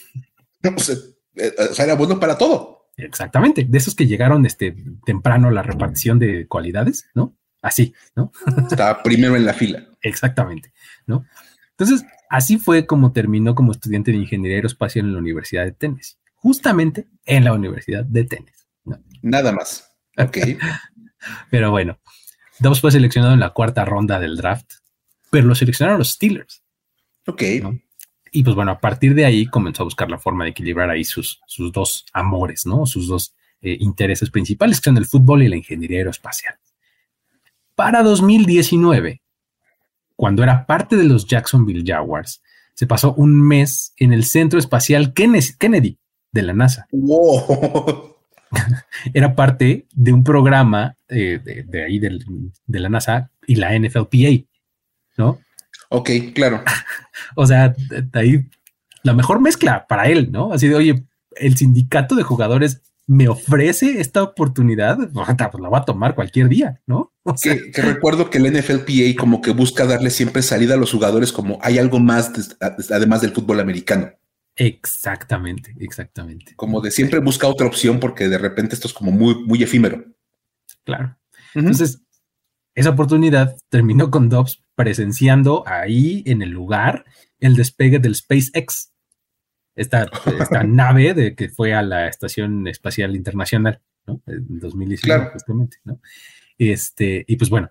Eh, 0.63 1.53
o 1.57 1.73
sea, 1.73 1.85
era 1.85 1.95
bueno 1.95 2.19
para 2.19 2.37
todo. 2.37 2.89
Exactamente. 2.97 3.65
De 3.65 3.77
esos 3.77 3.95
que 3.95 4.07
llegaron 4.07 4.45
este, 4.45 4.75
temprano 5.05 5.49
a 5.49 5.51
la 5.51 5.63
repartición 5.63 6.19
de 6.19 6.47
cualidades, 6.47 7.07
¿no? 7.13 7.35
Así, 7.61 7.93
¿no? 8.15 8.31
Estaba 8.69 9.01
primero 9.03 9.35
en 9.35 9.45
la 9.45 9.53
fila. 9.53 9.85
Exactamente, 10.01 10.71
¿no? 11.07 11.25
Entonces, 11.71 12.05
así 12.29 12.57
fue 12.57 12.85
como 12.85 13.11
terminó 13.11 13.55
como 13.55 13.71
estudiante 13.71 14.11
de 14.11 14.17
ingeniería 14.17 14.57
aeroespacial 14.57 15.05
en 15.05 15.13
la 15.13 15.19
Universidad 15.19 15.65
de 15.65 15.71
Tennessee, 15.71 16.15
justamente 16.35 17.07
en 17.25 17.43
la 17.43 17.53
Universidad 17.53 18.05
de 18.05 18.23
Tennessee. 18.23 18.65
Nada 19.21 19.51
más. 19.51 19.91
Ok. 20.17 20.37
Pero 21.49 21.71
bueno, 21.71 21.99
Dobbs 22.59 22.81
fue 22.81 22.91
seleccionado 22.91 23.33
en 23.33 23.39
la 23.39 23.51
cuarta 23.51 23.85
ronda 23.85 24.19
del 24.19 24.37
draft, 24.37 24.73
pero 25.29 25.47
lo 25.47 25.55
seleccionaron 25.55 25.99
los 25.99 26.11
Steelers. 26.11 26.63
Ok. 27.27 27.43
Y 28.31 28.43
pues 28.43 28.55
bueno, 28.55 28.71
a 28.71 28.79
partir 28.79 29.15
de 29.15 29.25
ahí 29.25 29.45
comenzó 29.45 29.83
a 29.83 29.85
buscar 29.85 30.09
la 30.09 30.19
forma 30.19 30.43
de 30.43 30.51
equilibrar 30.51 30.89
ahí 30.89 31.03
sus, 31.03 31.41
sus 31.47 31.71
dos 31.71 32.05
amores, 32.13 32.65
¿no? 32.65 32.85
Sus 32.85 33.07
dos 33.07 33.33
eh, 33.61 33.77
intereses 33.79 34.29
principales, 34.29 34.79
que 34.79 34.89
son 34.89 34.97
el 34.97 35.05
fútbol 35.05 35.43
y 35.43 35.47
la 35.47 35.55
ingeniería 35.55 35.99
aeroespacial. 35.99 36.55
Para 37.75 38.03
2019, 38.03 39.21
cuando 40.15 40.43
era 40.43 40.65
parte 40.65 40.95
de 40.95 41.05
los 41.05 41.25
Jacksonville 41.25 41.83
Jaguars, 41.85 42.41
se 42.73 42.87
pasó 42.87 43.13
un 43.13 43.41
mes 43.41 43.93
en 43.97 44.13
el 44.13 44.25
Centro 44.25 44.59
Espacial 44.59 45.13
Kennedy 45.13 45.97
de 46.31 46.41
la 46.41 46.53
NASA. 46.53 46.87
Wow. 46.91 48.14
era 49.13 49.35
parte 49.35 49.87
de 49.93 50.13
un 50.13 50.23
programa 50.23 50.97
eh, 51.07 51.39
de, 51.43 51.83
ahí 51.83 51.99
de 51.99 52.79
la 52.79 52.89
NASA 52.89 53.31
y 53.47 53.55
la 53.55 53.77
NFLPA, 53.77 54.45
¿no? 55.17 55.39
Ok, 55.89 56.09
claro. 56.33 56.63
o 57.35 57.45
sea, 57.45 57.69
de 57.69 58.19
ahí 58.19 58.45
la 59.03 59.13
mejor 59.13 59.39
mezcla 59.39 59.85
para 59.87 60.07
él, 60.07 60.31
¿no? 60.31 60.51
Así 60.51 60.67
de, 60.67 60.75
oye, 60.75 61.03
el 61.35 61.55
sindicato 61.57 62.15
de 62.15 62.23
jugadores 62.23 62.81
me 63.07 63.27
ofrece 63.27 64.01
esta 64.01 64.23
oportunidad, 64.23 64.97
pues 64.97 65.61
la 65.61 65.69
va 65.69 65.77
a 65.79 65.85
tomar 65.85 66.15
cualquier 66.15 66.49
día, 66.49 66.81
¿no? 66.87 67.13
que, 67.41 67.71
recuerdo 67.81 68.29
que 68.29 68.39
el 68.39 68.51
NFLPA 68.51 69.19
como 69.19 69.41
que 69.41 69.51
busca 69.51 69.85
darle 69.85 70.09
siempre 70.09 70.41
salida 70.41 70.73
a 70.73 70.77
los 70.77 70.91
jugadores 70.91 71.31
como 71.31 71.59
hay 71.61 71.77
algo 71.77 71.99
más 71.99 72.31
además 72.91 73.21
del 73.21 73.31
fútbol 73.31 73.59
americano. 73.59 74.11
Exactamente, 74.55 75.75
exactamente. 75.79 76.55
Como 76.55 76.81
de 76.81 76.91
siempre 76.91 77.19
busca 77.19 77.47
otra 77.47 77.67
opción 77.67 77.99
porque 77.99 78.29
de 78.29 78.37
repente 78.37 78.75
esto 78.75 78.87
es 78.87 78.93
como 78.93 79.11
muy, 79.11 79.35
muy 79.45 79.61
efímero. 79.61 80.05
Claro. 80.83 81.17
Entonces, 81.53 82.01
esa 82.73 82.89
oportunidad 82.89 83.57
terminó 83.69 84.11
con 84.11 84.29
Dobbs 84.29 84.61
presenciando 84.75 85.63
ahí 85.65 86.23
en 86.25 86.41
el 86.41 86.49
lugar 86.49 87.05
el 87.39 87.55
despegue 87.55 87.99
del 87.99 88.15
SpaceX, 88.15 88.91
esta, 89.75 90.09
esta 90.39 90.63
nave 90.63 91.13
de 91.13 91.35
que 91.35 91.49
fue 91.49 91.73
a 91.73 91.81
la 91.81 92.07
Estación 92.07 92.67
Espacial 92.67 93.15
Internacional, 93.15 93.81
¿no? 94.05 94.21
En 94.27 94.59
2019, 94.59 95.31
justamente, 95.33 95.77
¿no? 95.83 95.99
Este, 96.57 97.25
y 97.27 97.35
pues 97.35 97.49
bueno, 97.49 97.69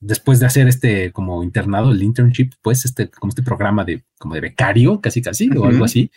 después 0.00 0.40
de 0.40 0.46
hacer 0.46 0.66
este 0.66 1.12
como 1.12 1.44
internado, 1.44 1.92
el 1.92 2.02
internship, 2.02 2.52
pues 2.62 2.84
este, 2.84 3.08
como 3.08 3.30
este 3.30 3.42
programa 3.42 3.84
de, 3.84 4.02
como 4.18 4.34
de 4.34 4.40
becario, 4.40 5.00
casi 5.00 5.22
casi, 5.22 5.50
o 5.56 5.66
algo 5.66 5.84
así, 5.84 6.10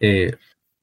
eh, 0.00 0.36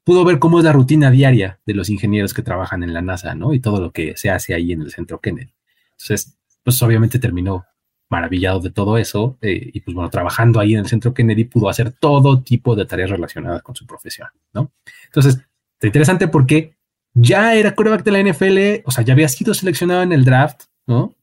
pudo 0.03 0.23
ver 0.23 0.39
cómo 0.39 0.59
es 0.59 0.65
la 0.65 0.71
rutina 0.71 1.09
diaria 1.09 1.59
de 1.65 1.73
los 1.73 1.89
ingenieros 1.89 2.33
que 2.33 2.43
trabajan 2.43 2.83
en 2.83 2.93
la 2.93 3.01
NASA, 3.01 3.33
¿no? 3.35 3.53
Y 3.53 3.59
todo 3.59 3.81
lo 3.81 3.91
que 3.91 4.15
se 4.15 4.29
hace 4.29 4.53
ahí 4.53 4.71
en 4.71 4.81
el 4.83 4.91
centro 4.91 5.19
Kennedy. 5.19 5.51
Entonces, 5.91 6.37
pues 6.63 6.81
obviamente 6.81 7.19
terminó 7.19 7.65
maravillado 8.09 8.59
de 8.59 8.69
todo 8.69 8.99
eso 8.99 9.37
eh, 9.41 9.71
y 9.73 9.81
pues 9.81 9.95
bueno, 9.95 10.09
trabajando 10.11 10.59
ahí 10.59 10.73
en 10.73 10.81
el 10.81 10.87
centro 10.87 11.13
Kennedy 11.13 11.45
pudo 11.45 11.69
hacer 11.69 11.91
todo 11.91 12.43
tipo 12.43 12.75
de 12.75 12.85
tareas 12.85 13.09
relacionadas 13.09 13.63
con 13.63 13.75
su 13.75 13.87
profesión, 13.87 14.29
¿no? 14.53 14.71
Entonces, 15.05 15.41
está 15.73 15.87
interesante 15.87 16.27
porque 16.27 16.75
ya 17.13 17.55
era 17.55 17.73
quarterback 17.73 18.03
de 18.03 18.11
la 18.11 18.31
NFL, 18.31 18.87
o 18.87 18.91
sea, 18.91 19.03
ya 19.03 19.13
había 19.13 19.27
sido 19.27 19.53
seleccionado 19.55 20.03
en 20.03 20.11
el 20.11 20.23
draft, 20.23 20.65
¿no? 20.85 21.15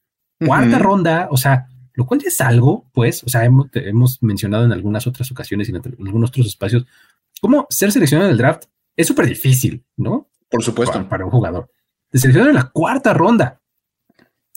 Cuarta 0.46 0.78
ronda, 0.78 1.28
o 1.31 1.37
sea, 1.37 1.68
lo 1.94 2.07
cual 2.07 2.20
ya 2.20 2.28
es 2.28 2.40
algo, 2.40 2.87
pues, 2.92 3.22
o 3.24 3.28
sea, 3.28 3.44
hemos, 3.44 4.22
mencionado 4.22 4.64
en 4.64 4.72
algunas 4.72 5.07
otras 5.07 5.31
ocasiones 5.31 5.68
y 5.68 5.72
en 5.72 5.83
algunos 6.07 6.31
otros 6.31 6.46
espacios 6.46 6.87
cómo 7.42 7.66
ser 7.68 7.90
seleccionado 7.92 8.28
en 8.28 8.33
el 8.33 8.38
draft 8.38 8.66
es 8.96 9.07
súper 9.07 9.26
difícil, 9.26 9.85
¿no? 9.96 10.31
Por 10.48 10.62
supuesto. 10.62 11.09
Para, 11.09 11.24
un 11.24 11.31
jugador. 11.31 11.70
Te 12.09 12.18
seleccionaron 12.18 12.57
en 12.57 12.62
la 12.62 12.70
cuarta 12.70 13.12
ronda. 13.12 13.61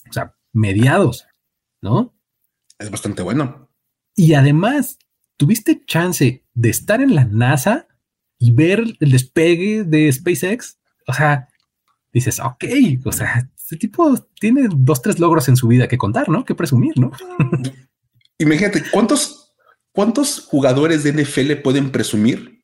O 0.08 0.12
sea, 0.12 0.34
mediados, 0.52 1.26
¿no? 1.82 2.14
Es 2.78 2.90
bastante 2.90 3.22
bueno. 3.22 3.70
Y 4.14 4.34
además, 4.34 4.98
tuviste 5.36 5.84
chance 5.84 6.44
de 6.54 6.68
estar 6.68 7.00
en 7.00 7.14
la 7.14 7.24
NASA 7.24 7.88
y 8.38 8.52
ver 8.52 8.84
el 9.00 9.10
despegue 9.10 9.84
de 9.84 10.12
SpaceX. 10.12 10.78
O 11.08 11.12
sea, 11.12 11.48
dices, 12.12 12.38
ok, 12.38 12.64
o 13.04 13.12
sea, 13.12 13.50
este 13.66 13.78
tipo 13.78 14.14
tiene 14.38 14.68
dos, 14.70 15.02
tres 15.02 15.18
logros 15.18 15.48
en 15.48 15.56
su 15.56 15.66
vida 15.66 15.88
que 15.88 15.98
contar, 15.98 16.28
¿no? 16.28 16.44
Que 16.44 16.54
presumir, 16.54 16.96
¿no? 16.96 17.10
Imagínate, 18.38 18.84
¿cuántos, 18.92 19.56
cuántos 19.90 20.46
jugadores 20.46 21.02
de 21.02 21.12
NFL 21.12 21.62
pueden 21.64 21.90
presumir 21.90 22.62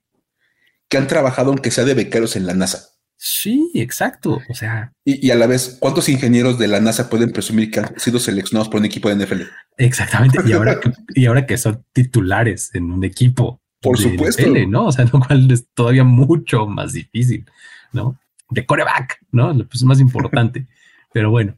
que 0.88 0.98
han 0.98 1.08
trabajado, 1.08 1.50
aunque 1.50 1.72
sea 1.72 1.84
de 1.84 1.94
becaros 1.94 2.36
en 2.36 2.46
la 2.46 2.54
NASA? 2.54 2.84
Sí, 3.16 3.72
exacto. 3.74 4.40
O 4.48 4.54
sea, 4.54 4.92
y, 5.04 5.28
a 5.32 5.34
la 5.34 5.48
vez, 5.48 5.76
¿cuántos 5.80 6.08
ingenieros 6.08 6.56
de 6.56 6.68
la 6.68 6.80
NASA 6.80 7.10
pueden 7.10 7.32
presumir 7.32 7.72
que 7.72 7.80
han 7.80 7.98
sido 7.98 8.20
seleccionados 8.20 8.68
por 8.68 8.78
un 8.78 8.86
equipo 8.86 9.08
de 9.08 9.26
NFL? 9.26 9.42
Exactamente. 9.78 10.38
Y 10.46 10.52
ahora 10.52 10.78
que, 10.78 10.92
y 11.20 11.26
ahora 11.26 11.46
que 11.46 11.58
son 11.58 11.84
titulares 11.92 12.72
en 12.74 12.92
un 12.92 13.02
equipo, 13.02 13.60
por 13.80 13.98
supuesto, 13.98 14.46
¿no? 14.68 14.86
O 14.86 14.92
sea, 14.92 15.04
lo 15.12 15.18
cual 15.18 15.50
es 15.50 15.66
todavía 15.74 16.04
mucho 16.04 16.68
más 16.68 16.92
difícil, 16.92 17.44
¿no? 17.92 18.20
De 18.50 18.64
coreback, 18.64 19.18
¿no? 19.32 19.52
Pues 19.52 19.80
es 19.80 19.82
más 19.82 19.98
importante. 19.98 20.68
Pero 21.12 21.30
bueno, 21.30 21.56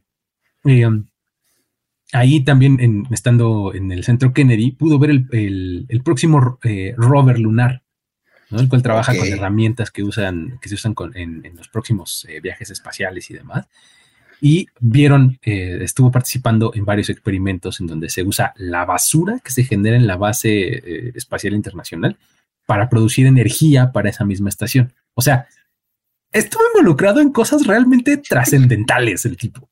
eh, 0.65 0.85
ahí 2.11 2.43
también, 2.43 3.07
estando 3.11 3.73
en 3.73 3.91
el 3.91 4.03
centro 4.03 4.33
Kennedy, 4.33 4.71
pudo 4.71 4.99
ver 4.99 5.11
el, 5.31 6.01
próximo 6.03 6.59
eh, 6.63 6.93
rover 6.97 7.39
lunar, 7.39 7.83
¿no? 8.49 8.59
el 8.59 8.69
cual 8.69 8.83
trabaja 8.83 9.15
con 9.15 9.27
herramientas 9.27 9.91
que 9.91 10.03
usan, 10.03 10.59
que 10.61 10.69
se 10.69 10.75
usan 10.75 10.95
en, 11.13 11.55
los 11.55 11.67
próximos 11.69 12.25
eh, 12.29 12.39
viajes 12.41 12.69
espaciales 12.69 13.29
y 13.31 13.33
demás. 13.35 13.67
Y 14.41 14.67
vieron, 14.81 15.39
estuvo 15.41 16.11
participando 16.11 16.73
en 16.75 16.83
varios 16.83 17.09
experimentos 17.09 17.79
en 17.79 17.87
donde 17.87 18.09
se 18.09 18.21
usa 18.21 18.53
la 18.57 18.83
basura 18.83 19.39
que 19.41 19.49
se 19.49 19.63
genera 19.63 19.95
en 19.95 20.07
la 20.07 20.17
base 20.17 21.13
espacial 21.17 21.53
internacional 21.53 22.17
para 22.65 22.89
producir 22.89 23.27
energía 23.27 23.93
para 23.93 24.09
esa 24.09 24.25
misma 24.25 24.49
estación. 24.49 24.93
O 25.13 25.21
sea, 25.21 25.47
estuvo 26.35 26.61
involucrado 26.73 27.21
en 27.21 27.31
cosas 27.31 27.65
realmente 27.65 28.17
trascendentales 28.17 29.25
el 29.25 29.37
tipo. 29.37 29.69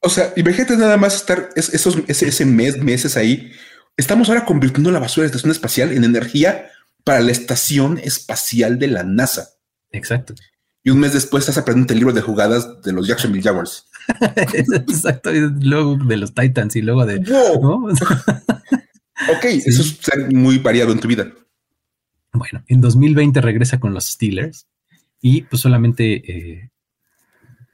O 0.00 0.08
sea, 0.08 0.32
imagínate 0.36 0.76
nada 0.76 0.96
más 0.96 1.14
estar 1.14 1.50
esos, 1.54 1.98
ese, 2.08 2.44
mes, 2.44 2.78
meses 2.78 3.16
ahí. 3.16 3.52
Estamos 3.96 4.28
ahora 4.28 4.44
convirtiendo 4.44 4.90
la 4.90 4.98
basura 4.98 5.24
de 5.26 5.28
la 5.28 5.36
estación 5.36 5.52
espacial 5.52 5.92
en 5.92 6.04
energía 6.04 6.70
para 7.04 7.20
la 7.20 7.32
estación 7.32 7.98
espacial 7.98 8.78
de 8.78 8.88
la 8.88 9.04
NASA. 9.04 9.50
Exacto. 9.90 10.34
Y 10.82 10.90
un 10.90 11.00
mes 11.00 11.12
después 11.12 11.42
estás 11.42 11.58
aprendiendo 11.58 11.92
el 11.92 11.98
libro 12.00 12.14
de 12.14 12.22
jugadas 12.22 12.82
de 12.82 12.92
los 12.92 13.06
Jacksonville 13.06 13.42
Jaguars. 13.42 13.88
Exacto. 14.36 15.34
Y 15.34 15.40
luego 15.60 15.96
de 15.96 16.16
los 16.16 16.34
Titans 16.34 16.76
y 16.76 16.82
luego 16.82 17.06
de. 17.06 17.16
ok, 17.58 19.44
eso 19.44 19.82
es 19.82 19.98
muy 20.32 20.58
variado 20.58 20.92
en 20.92 21.00
tu 21.00 21.08
vida. 21.08 21.32
Bueno, 22.32 22.64
en 22.68 22.80
2020 22.80 23.40
regresa 23.40 23.80
con 23.80 23.94
los 23.94 24.06
Steelers 24.06 24.66
y 25.20 25.42
pues 25.42 25.62
solamente 25.62 26.14
eh, 26.30 26.70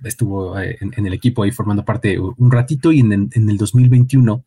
estuvo 0.02 0.58
eh, 0.58 0.78
en, 0.80 1.06
el 1.06 1.12
equipo 1.12 1.42
ahí 1.42 1.50
formando 1.50 1.84
parte 1.84 2.18
un 2.18 2.50
ratito 2.50 2.92
y 2.92 3.00
en, 3.00 3.30
el 3.32 3.56
2021 3.56 4.44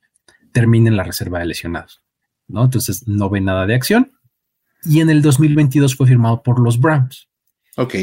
termina 0.52 0.90
en 0.90 0.98
la 0.98 1.04
reserva 1.04 1.40
de 1.40 1.46
lesionados, 1.46 2.02
¿no? 2.48 2.64
Entonces 2.64 3.08
no 3.08 3.30
ve 3.30 3.42
nada 3.42 3.66
de 3.66 3.76
acción 3.76 4.12
y 4.84 5.02
en 5.02 5.10
el 5.10 5.22
2022 5.22 5.96
fue 5.96 6.08
firmado 6.08 6.42
por 6.44 6.60
los 6.60 6.80
Browns. 6.80 7.30
Ok. 7.76 7.96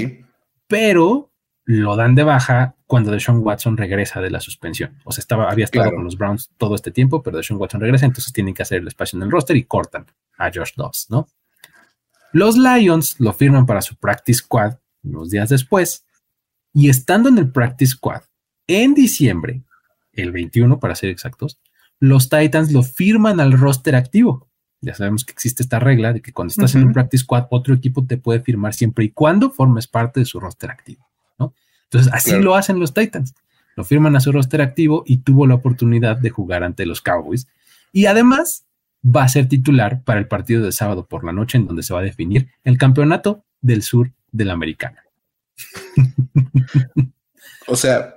Pero 0.67 1.33
lo 1.65 1.97
dan 1.97 2.15
de 2.15 2.25
baja 2.25 2.77
cuando 2.87 3.11
Deshaun 3.11 3.39
Watson 3.39 3.77
regresa 3.77 4.21
de 4.21 4.31
la 4.31 4.41
suspensión. 4.41 4.99
O 5.05 5.13
sea, 5.13 5.23
estaba, 5.23 5.51
había 5.51 5.65
estado 5.65 5.91
con 5.91 6.05
los 6.05 6.17
Browns 6.17 6.51
todo 6.59 6.75
este 6.75 6.91
tiempo, 6.91 7.23
pero 7.23 7.39
Deshaun 7.39 7.61
Watson 7.61 7.81
regresa, 7.81 8.07
entonces 8.07 8.33
tienen 8.33 8.55
que 8.55 8.63
hacer 8.63 8.81
el 8.83 8.89
espacio 8.89 9.17
en 9.17 9.23
el 9.23 9.31
roster 9.31 9.57
y 9.57 9.65
cortan 9.65 10.07
a 10.37 10.51
Josh 10.53 10.73
Dobbs, 10.77 11.07
¿no? 11.09 11.27
Los 12.33 12.57
Lions 12.59 13.19
lo 13.21 13.33
firman 13.33 13.65
para 13.65 13.81
su 13.81 13.97
practice 13.97 14.39
squad 14.39 14.75
unos 15.05 15.31
días 15.31 15.49
después, 15.49 16.05
y 16.73 16.89
estando 16.89 17.29
en 17.29 17.39
el 17.39 17.51
Practice 17.51 17.93
Squad 17.93 18.23
en 18.67 18.95
diciembre, 18.95 19.63
el 20.13 20.33
21 20.33 20.81
para 20.81 20.95
ser 20.95 21.11
exactos, 21.11 21.61
los 22.01 22.29
Titans 22.29 22.73
lo 22.73 22.83
firman 22.83 23.41
al 23.41 23.53
roster 23.53 23.95
activo. 23.97 24.49
Ya 24.81 24.95
sabemos 24.95 25.25
que 25.25 25.33
existe 25.33 25.63
esta 25.63 25.79
regla 25.79 26.13
de 26.13 26.21
que 26.21 26.33
cuando 26.33 26.53
estás 26.53 26.75
en 26.75 26.85
un 26.85 26.93
Practice 26.93 27.23
Squad, 27.23 27.47
otro 27.51 27.75
equipo 27.75 28.05
te 28.05 28.19
puede 28.19 28.41
firmar 28.41 28.75
siempre 28.75 29.07
y 29.07 29.11
cuando 29.11 29.51
formes 29.51 29.87
parte 29.87 30.21
de 30.21 30.27
su 30.27 30.41
roster 30.41 30.71
activo. 30.71 31.07
¿no? 31.39 31.55
Entonces, 31.85 32.13
así 32.13 32.39
lo 32.39 32.55
hacen 32.55 32.79
los 32.79 32.93
Titans. 32.93 33.35
Lo 33.77 33.85
firman 33.85 34.15
a 34.15 34.21
su 34.21 34.31
roster 34.31 34.61
activo 34.61 35.03
y 35.07 35.19
tuvo 35.19 35.47
la 35.47 35.55
oportunidad 35.55 36.19
de 36.19 36.31
jugar 36.31 36.63
ante 36.63 36.87
los 36.87 37.01
Cowboys. 37.01 37.49
Y 37.93 38.07
además 38.07 38.67
va 39.05 39.25
a 39.25 39.29
ser 39.29 39.49
titular 39.49 40.03
para 40.03 40.21
el 40.21 40.29
partido 40.29 40.63
de 40.63 40.73
sábado 40.73 41.07
por 41.07 41.25
la 41.25 41.33
noche 41.33 41.59
en 41.59 41.67
donde 41.67 41.83
se 41.83 41.95
va 41.95 42.01
a 42.01 42.05
definir 42.05 42.49
el 42.63 42.79
campeonato 42.79 43.45
del 43.61 43.83
sur 43.83 44.13
de 44.35 44.45
la 44.45 44.53
americana. 44.53 45.03
o 47.69 47.77
sea, 47.77 48.17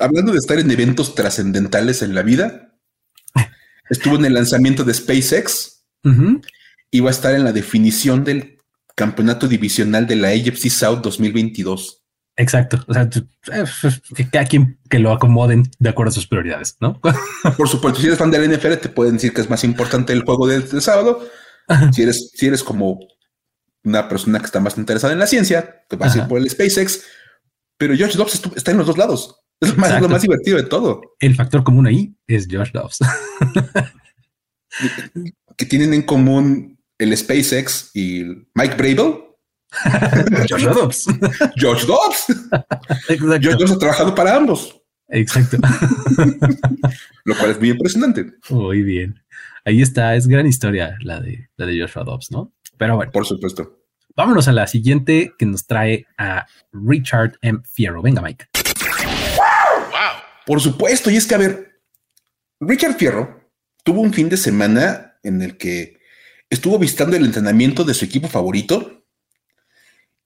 hablando 0.00 0.32
de 0.32 0.38
estar 0.38 0.58
en 0.58 0.70
eventos 0.70 1.14
trascendentales 1.14 2.02
en 2.02 2.14
la 2.14 2.22
vida, 2.22 2.74
estuvo 3.90 4.16
en 4.16 4.24
el 4.24 4.34
lanzamiento 4.34 4.82
de 4.82 4.94
SpaceX 4.94 5.84
y 6.90 7.00
va 7.00 7.10
a 7.10 7.12
estar 7.12 7.34
en 7.34 7.44
la 7.44 7.52
definición 7.52 8.24
del 8.24 8.58
campeonato 8.94 9.46
divisional 9.46 10.06
de 10.06 10.16
la 10.16 10.28
AFC 10.28 10.70
South 10.70 11.00
2022. 11.02 12.02
Exacto. 12.36 12.82
O 12.86 12.94
sea, 12.94 13.10
que 14.16 14.30
cada 14.30 14.46
quien 14.46 14.78
que 14.88 15.00
lo 15.00 15.12
acomoden 15.12 15.70
de 15.78 15.90
acuerdo 15.90 16.10
a 16.10 16.14
sus 16.14 16.26
prioridades, 16.26 16.76
¿no? 16.80 16.98
Por 17.58 17.68
supuesto, 17.68 18.00
si 18.00 18.06
eres 18.06 18.18
fan 18.18 18.30
del 18.30 18.50
NFL, 18.50 18.74
te 18.74 18.88
pueden 18.88 19.14
decir 19.14 19.34
que 19.34 19.42
es 19.42 19.50
más 19.50 19.64
importante 19.64 20.14
el 20.14 20.24
juego 20.24 20.46
del, 20.46 20.64
sábado. 20.80 21.28
Si 21.92 22.02
eres, 22.02 22.30
si 22.34 22.46
eres 22.46 22.64
como 22.64 23.00
una 23.84 24.08
persona 24.08 24.38
que 24.38 24.46
está 24.46 24.60
más 24.60 24.76
interesada 24.76 25.12
en 25.12 25.18
la 25.18 25.26
ciencia, 25.26 25.84
que 25.88 25.96
va 25.96 26.06
a 26.06 26.16
ir 26.16 26.26
por 26.26 26.38
el 26.38 26.50
SpaceX, 26.50 27.02
pero 27.76 27.94
Josh 27.96 28.16
Dobbs 28.16 28.42
está 28.56 28.70
en 28.72 28.78
los 28.78 28.86
dos 28.86 28.98
lados. 28.98 29.40
Es 29.60 29.70
lo 29.70 30.08
más, 30.08 30.22
divertido 30.22 30.56
de 30.56 30.64
todo. 30.64 31.00
El 31.18 31.34
factor 31.34 31.64
común 31.64 31.86
ahí 31.86 32.16
es 32.26 32.46
Josh 32.50 32.70
Dobbs. 32.72 32.98
que 35.56 35.66
tienen 35.66 35.94
en 35.94 36.02
común 36.02 36.78
el 36.98 37.16
SpaceX 37.16 37.90
y 37.94 38.24
Mike 38.54 38.76
Brable. 38.76 39.24
Josh 40.48 40.64
Dobbs. 40.64 41.06
Josh 41.60 41.86
Dobbs. 41.86 42.26
Josh 43.08 43.56
Dobbs 43.56 43.72
ha 43.72 43.78
trabajado 43.78 44.14
para 44.14 44.36
ambos. 44.36 44.80
Exacto. 45.08 45.58
Lo 47.24 47.36
cual 47.36 47.50
es 47.50 47.58
muy 47.58 47.70
impresionante. 47.70 48.26
Muy 48.50 48.82
bien. 48.82 49.20
Ahí 49.64 49.82
está, 49.82 50.14
es 50.14 50.26
gran 50.26 50.46
historia 50.46 50.96
la 51.02 51.20
de 51.20 51.50
la 51.56 51.66
de 51.66 51.80
Joshua 51.80 52.04
Dobbs, 52.04 52.30
¿no? 52.30 52.52
Pero 52.78 52.96
bueno. 52.96 53.12
Por 53.12 53.26
supuesto. 53.26 53.84
Vámonos 54.16 54.48
a 54.48 54.52
la 54.52 54.66
siguiente 54.66 55.34
que 55.38 55.46
nos 55.46 55.66
trae 55.66 56.06
a 56.16 56.46
Richard 56.72 57.38
M. 57.42 57.60
Fierro. 57.64 58.02
Venga, 58.02 58.22
Mike. 58.22 58.46
Por 60.46 60.60
supuesto. 60.60 61.10
Y 61.10 61.16
es 61.16 61.26
que, 61.26 61.34
a 61.34 61.38
ver, 61.38 61.80
Richard 62.60 62.94
Fierro 62.94 63.52
tuvo 63.84 64.00
un 64.00 64.12
fin 64.12 64.28
de 64.28 64.36
semana 64.36 65.18
en 65.22 65.42
el 65.42 65.56
que 65.56 65.98
estuvo 66.50 66.78
visitando 66.78 67.16
el 67.16 67.24
entrenamiento 67.24 67.84
de 67.84 67.94
su 67.94 68.04
equipo 68.04 68.28
favorito 68.28 69.04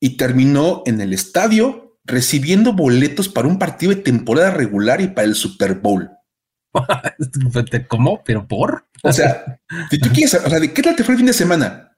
y 0.01 0.17
terminó 0.17 0.83
en 0.87 1.01
el 1.01 1.13
estadio 1.13 1.99
recibiendo 2.05 2.73
boletos 2.73 3.29
para 3.29 3.49
un 3.49 3.59
partido 3.59 3.95
de 3.95 4.03
temporada 4.03 4.51
regular 4.51 5.01
y 5.01 5.09
para 5.09 5.27
el 5.27 5.35
Super 5.35 5.75
Bowl. 5.75 6.11
¿Cómo? 7.89 8.23
¿Pero 8.25 8.49
por? 8.49 8.89
O 9.03 9.13
sea, 9.13 9.61
si 9.91 9.99
tú 9.99 10.09
quieres, 10.13 10.35
o 10.35 10.49
sea, 10.49 10.61
¿de 10.61 10.73
qué 10.73 10.83
tal 10.83 10.97
te 10.97 11.05
fue 11.05 11.15
el 11.15 11.19
fin 11.19 11.27
de 11.27 11.33
semana? 11.33 11.92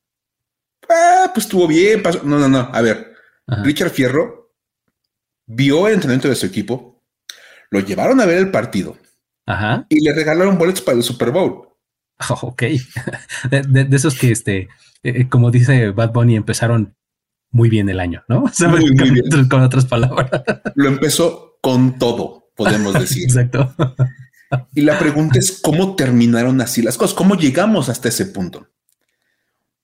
Ah, 0.88 1.30
pues 1.32 1.46
estuvo 1.46 1.66
bien. 1.66 2.02
Pasó. 2.02 2.22
No, 2.24 2.38
no, 2.38 2.48
no. 2.48 2.70
A 2.72 2.80
ver, 2.80 3.14
Richard 3.62 3.90
Fierro 3.90 4.44
vio 5.46 5.86
el 5.86 5.94
entrenamiento 5.94 6.28
de 6.28 6.36
su 6.36 6.46
equipo, 6.46 7.02
lo 7.70 7.80
llevaron 7.80 8.20
a 8.20 8.26
ver 8.26 8.38
el 8.38 8.50
partido 8.50 8.96
Ajá. 9.46 9.86
y 9.88 10.00
le 10.00 10.14
regalaron 10.14 10.58
boletos 10.58 10.82
para 10.82 10.96
el 10.96 11.02
Super 11.02 11.30
Bowl. 11.30 11.68
ok. 12.42 12.62
De, 13.50 13.88
esos 13.92 14.18
que, 14.18 14.30
este, 14.30 14.58
eh, 14.58 14.68
eh, 15.02 15.28
como 15.28 15.50
dice 15.50 15.90
Bad 15.90 16.12
Bunny, 16.12 16.36
empezaron 16.36 16.96
muy 17.50 17.68
bien 17.68 17.88
el 17.88 18.00
año, 18.00 18.24
¿no? 18.28 18.44
muy, 18.68 18.90
bien. 18.90 19.48
Con 19.48 19.62
otras 19.62 19.86
palabras. 19.86 20.30
Lo 20.74 20.88
empezó 20.88 21.58
con 21.60 21.98
todo, 21.98 22.50
podemos 22.56 22.94
decir. 22.94 23.24
Exacto. 23.24 23.74
Y 24.74 24.82
la 24.82 24.98
pregunta 24.98 25.38
es 25.38 25.60
cómo 25.62 25.96
terminaron 25.96 26.60
así 26.60 26.82
las 26.82 26.96
cosas, 26.96 27.14
cómo 27.14 27.36
llegamos 27.36 27.88
hasta 27.88 28.08
ese 28.08 28.26
punto. 28.26 28.68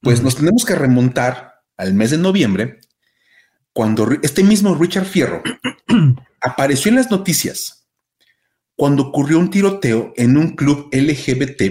Pues 0.00 0.22
nos 0.22 0.36
tenemos 0.36 0.64
que 0.64 0.74
remontar 0.74 1.62
al 1.76 1.94
mes 1.94 2.10
de 2.10 2.18
noviembre, 2.18 2.80
cuando 3.72 4.08
este 4.22 4.42
mismo 4.42 4.74
Richard 4.74 5.06
Fierro 5.06 5.42
apareció 6.40 6.90
en 6.90 6.96
las 6.96 7.10
noticias 7.10 7.80
cuando 8.80 9.02
ocurrió 9.08 9.38
un 9.38 9.50
tiroteo 9.50 10.14
en 10.16 10.38
un 10.38 10.56
club 10.56 10.88
LGBT 10.90 11.62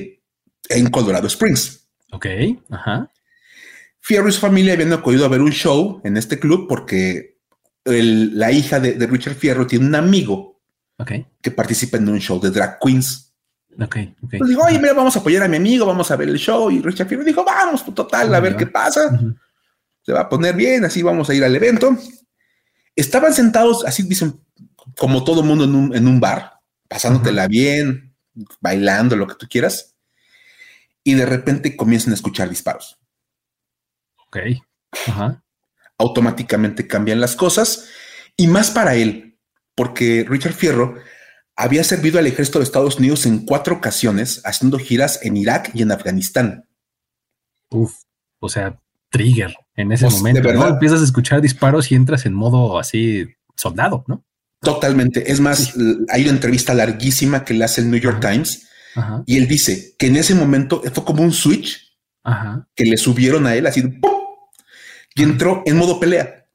en 0.69 0.89
Colorado 0.91 1.25
Springs. 1.25 1.89
Ok, 2.11 2.27
ajá. 2.69 3.11
Fierro 3.99 4.29
y 4.29 4.31
su 4.31 4.39
familia 4.39 4.73
habían 4.73 4.93
acudido 4.93 5.25
a 5.25 5.29
ver 5.29 5.41
un 5.41 5.51
show 5.51 6.01
en 6.03 6.17
este 6.17 6.39
club 6.39 6.67
porque 6.69 7.39
la 7.83 8.51
hija 8.51 8.79
de, 8.79 8.93
Richard 9.07 9.35
Fierro 9.35 9.65
tiene 9.65 9.87
un 9.87 9.95
amigo 9.95 10.61
que 11.41 11.49
participa 11.49 11.97
en 11.97 12.09
un 12.09 12.19
show 12.19 12.39
de 12.39 12.51
drag 12.51 12.77
queens. 12.79 13.28
Ok, 13.81 13.97
digo, 14.21 14.63
oye, 14.63 14.79
mira, 14.79 14.93
vamos 14.93 15.15
a 15.15 15.19
apoyar 15.19 15.43
a 15.43 15.47
mi 15.47 15.57
amigo, 15.57 15.85
vamos 15.85 16.09
a 16.11 16.15
ver 16.15 16.27
el 16.27 16.37
show. 16.37 16.69
Y 16.69 16.81
Richard 16.81 17.07
Fierro 17.07 17.23
dijo, 17.23 17.43
vamos, 17.45 17.85
total, 17.93 18.33
a 18.33 18.39
ver 18.39 18.57
qué 18.57 18.67
pasa. 18.67 19.17
Se 20.01 20.11
va 20.11 20.21
a 20.21 20.29
poner 20.29 20.55
bien, 20.55 20.83
así 20.85 21.01
vamos 21.01 21.29
a 21.29 21.33
ir 21.33 21.43
al 21.43 21.55
evento. 21.55 21.95
Estaban 22.95 23.33
sentados, 23.33 23.85
así 23.85 24.03
dicen, 24.03 24.41
como 24.97 25.23
todo 25.23 25.43
mundo 25.43 25.63
en 25.63 25.75
un, 25.75 25.95
en 25.95 26.07
un 26.07 26.19
bar, 26.19 26.59
pasándotela 26.87 27.47
bien, 27.47 28.13
bailando, 28.59 29.15
lo 29.15 29.27
que 29.27 29.35
tú 29.35 29.47
quieras. 29.47 29.95
Y 31.03 31.13
de 31.13 31.25
repente 31.25 31.77
comienzan 31.77 32.11
a 32.11 32.15
escuchar 32.15 32.49
disparos. 32.49 32.99
Ok. 34.27 34.37
Ajá. 35.07 35.43
Automáticamente 35.97 36.87
cambian 36.87 37.21
las 37.21 37.35
cosas 37.35 37.87
y 38.35 38.47
más 38.47 38.71
para 38.71 38.95
él, 38.95 39.37
porque 39.75 40.25
Richard 40.27 40.53
Fierro 40.53 40.95
había 41.59 41.83
servido 41.83 42.19
al 42.19 42.25
ejército 42.25 42.59
de 42.59 42.63
Estados 42.63 42.99
Unidos 42.99 43.25
en 43.25 43.45
cuatro 43.45 43.75
ocasiones 43.75 44.41
haciendo 44.45 44.79
giras 44.79 45.19
en 45.23 45.35
Irak 45.35 45.71
y 45.73 45.81
en 45.81 45.91
Afganistán. 45.91 46.69
Uf, 47.69 47.93
o 48.39 48.47
sea, 48.47 48.79
trigger 49.09 49.53
en 49.75 49.91
ese 49.91 50.05
pues, 50.05 50.17
momento. 50.17 50.53
¿no? 50.53 50.67
Empiezas 50.67 51.01
a 51.01 51.03
escuchar 51.03 51.41
disparos 51.41 51.91
y 51.91 51.95
entras 51.95 52.25
en 52.25 52.33
modo 52.33 52.79
así 52.79 53.27
soldado, 53.57 54.05
¿no? 54.07 54.25
Totalmente. 54.61 55.31
Es 55.31 55.41
más, 55.41 55.73
hay 56.09 56.23
una 56.23 56.31
entrevista 56.31 56.73
larguísima 56.73 57.43
que 57.43 57.53
le 57.53 57.65
hace 57.65 57.81
el 57.81 57.91
New 57.91 57.99
York 57.99 58.19
Times 58.21 58.67
y 59.25 59.37
él 59.37 59.47
dice 59.47 59.95
que 59.97 60.07
en 60.07 60.15
ese 60.15 60.35
momento 60.35 60.81
fue 60.93 61.03
como 61.03 61.23
un 61.23 61.33
switch 61.33 61.93
que 62.73 62.85
le 62.85 62.97
subieron 62.97 63.45
a 63.45 63.55
él 63.55 63.67
así 63.67 63.83
y 65.15 65.23
entró 65.23 65.63
en 65.65 65.75
modo 65.75 65.99
pelea. 65.99 66.45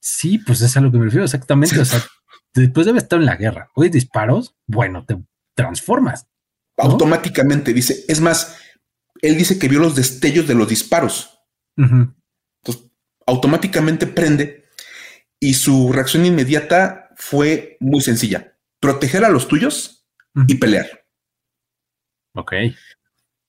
Sí, 0.00 0.38
pues 0.38 0.60
es 0.60 0.76
a 0.76 0.80
lo 0.80 0.90
que 0.90 0.98
me 0.98 1.04
refiero 1.04 1.24
exactamente. 1.24 1.78
O 1.78 1.84
sea, 1.84 2.02
después 2.54 2.86
de 2.86 2.90
haber 2.90 3.02
estado 3.02 3.22
en 3.22 3.26
la 3.26 3.36
guerra, 3.36 3.70
hoy 3.74 3.88
disparos, 3.88 4.56
bueno, 4.66 5.04
te 5.04 5.16
transformas. 5.54 6.28
Automáticamente 6.76 7.72
dice, 7.72 8.04
es 8.08 8.20
más, 8.20 8.56
él 9.20 9.36
dice 9.36 9.58
que 9.58 9.68
vio 9.68 9.78
los 9.78 9.94
destellos 9.94 10.46
de 10.46 10.54
los 10.54 10.68
disparos. 10.68 11.38
Entonces, 11.76 12.90
automáticamente 13.26 14.06
prende 14.06 14.64
y 15.40 15.54
su 15.54 15.92
reacción 15.92 16.26
inmediata 16.26 17.10
fue 17.16 17.76
muy 17.80 18.00
sencilla. 18.00 18.56
Proteger 18.80 19.24
a 19.24 19.28
los 19.28 19.48
tuyos 19.48 20.06
y 20.48 20.56
pelear. 20.56 21.04
Ok. 22.34 22.52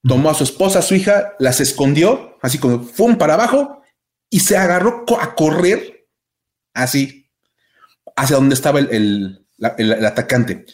Tomó 0.02 0.30
a 0.30 0.34
su 0.34 0.44
esposa, 0.44 0.80
a 0.80 0.82
su 0.82 0.94
hija, 0.94 1.34
las 1.38 1.60
escondió, 1.60 2.38
así 2.42 2.58
como 2.58 2.86
para 3.18 3.34
abajo 3.34 3.82
y 4.30 4.40
se 4.40 4.56
agarró 4.56 5.04
a 5.20 5.34
correr 5.34 6.08
así 6.74 7.23
hacia 8.16 8.36
donde 8.36 8.54
estaba 8.54 8.80
el, 8.80 9.46
atacante, 10.06 10.66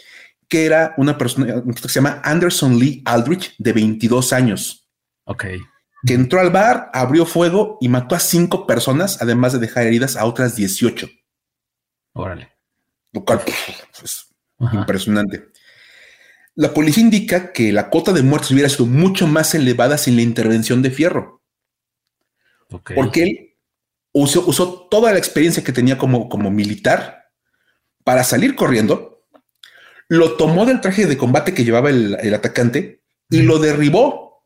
que 0.49 0.67
era 0.67 0.95
una 0.97 1.17
persona 1.17 1.63
que 1.63 1.89
se 1.89 1.89
llama 1.89 2.21
Anderson 2.25 2.79
Lee 2.79 3.03
Aldrich, 3.05 3.55
de 3.59 3.73
22 3.73 4.33
años. 4.33 4.89
Ok. 5.25 5.45
Que 6.05 6.15
entró 6.15 6.41
al 6.41 6.51
bar, 6.51 6.91
abrió 6.93 7.27
fuego 7.27 7.79
y 7.81 7.89
mató 7.89 8.15
a 8.15 8.21
cinco 8.21 8.67
personas, 8.67 9.21
además 9.21 9.53
de 9.53 9.59
dejar 9.59 9.87
heridas 9.87 10.17
a 10.17 10.25
otras 10.25 10.57
18. 10.57 11.09
Órale. 12.15 12.51
Lo 13.13 13.25
cual, 13.25 13.41
pues, 13.45 14.27
impresionante. 14.73 15.49
La 16.55 16.75
policía 16.75 17.03
indica 17.03 17.53
que 17.53 17.73
la 17.73 17.91
cuota 17.91 18.13
de 18.13 18.23
muertos 18.23 18.51
hubiera 18.51 18.69
sido 18.69 18.87
mucho 18.87 19.27
más 19.27 19.55
elevada 19.55 19.99
sin 19.99 20.17
la 20.17 20.23
intervención 20.23 20.83
de 20.83 20.91
Fierro. 20.91 21.43
Porque 22.69 23.23
él 23.23 23.57
usó, 24.13 24.89
toda 24.91 25.13
la 25.13 25.19
experiencia 25.19 25.65
que 25.65 25.73
tenía 25.73 25.99
como, 25.99 26.29
como 26.29 26.51
militar 26.51 27.20
para 28.05 28.25
salir 28.25 28.55
corriendo, 28.55 29.25
lo 30.09 30.37
tomó 30.37 30.67
del 30.67 30.81
traje 30.81 31.07
de 31.07 31.17
combate 31.17 31.55
que 31.55 31.65
llevaba 31.65 31.91
el, 31.91 32.35
atacante 32.35 33.03
y 33.29 33.43
lo 33.43 33.59
derribó. 33.59 34.45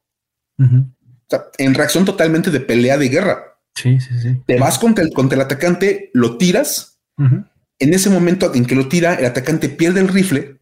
en 0.58 1.74
reacción 1.74 2.04
totalmente 2.04 2.50
de 2.50 2.60
pelea 2.60 2.98
de 2.98 3.08
guerra. 3.08 3.58
Sí, 3.74 4.00
sí, 4.00 4.18
sí. 4.20 4.42
Te 4.46 4.58
vas 4.58 4.78
contra 4.78 5.04
el, 5.04 5.12
contra 5.12 5.36
el 5.36 5.42
atacante, 5.42 6.10
lo 6.12 6.36
tiras. 6.36 7.00
En 7.16 7.94
ese 7.94 8.10
momento 8.10 8.54
en 8.54 8.66
que 8.66 8.74
lo 8.74 8.88
tira, 8.88 9.14
el 9.14 9.24
atacante 9.24 9.68
pierde 9.68 10.00
el 10.00 10.08
rifle, 10.08 10.60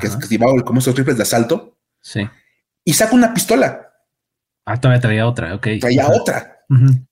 que 0.00 0.06
es 0.06 0.16
que 0.16 0.28
llevaba 0.28 0.60
como 0.62 0.80
esos 0.80 0.96
rifles 0.96 1.16
de 1.16 1.22
asalto. 1.22 1.78
Sí. 2.00 2.28
Y 2.84 2.92
saca 2.94 3.14
una 3.14 3.32
pistola. 3.32 3.90
Ah, 4.64 4.80
todavía 4.80 5.00
traía 5.00 5.26
otra, 5.26 5.54
ok. 5.54 5.68
Traía 5.80 6.08
otra. 6.08 6.58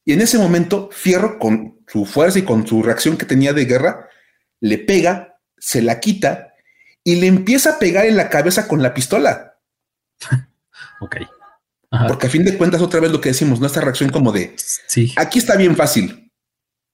Y 0.04 0.12
en 0.12 0.20
ese 0.20 0.38
momento, 0.38 0.88
Fierro, 0.92 1.38
con 1.38 1.80
su 1.86 2.04
fuerza 2.04 2.38
y 2.38 2.42
con 2.42 2.66
su 2.66 2.82
reacción 2.82 3.16
que 3.16 3.26
tenía 3.26 3.52
de 3.52 3.64
guerra, 3.64 4.07
le 4.60 4.78
pega, 4.78 5.40
se 5.56 5.82
la 5.82 6.00
quita 6.00 6.54
y 7.04 7.16
le 7.16 7.26
empieza 7.26 7.70
a 7.70 7.78
pegar 7.78 8.06
en 8.06 8.16
la 8.16 8.28
cabeza 8.28 8.68
con 8.68 8.82
la 8.82 8.94
pistola. 8.94 9.58
ok. 11.00 11.16
Porque 12.06 12.26
a 12.26 12.30
fin 12.30 12.44
de 12.44 12.56
cuentas, 12.58 12.82
otra 12.82 13.00
vez 13.00 13.10
lo 13.10 13.20
que 13.20 13.30
decimos, 13.30 13.60
nuestra 13.60 13.82
reacción 13.82 14.10
como 14.10 14.30
de, 14.30 14.54
sí. 14.56 15.14
aquí 15.16 15.38
está 15.38 15.56
bien 15.56 15.74
fácil, 15.74 16.30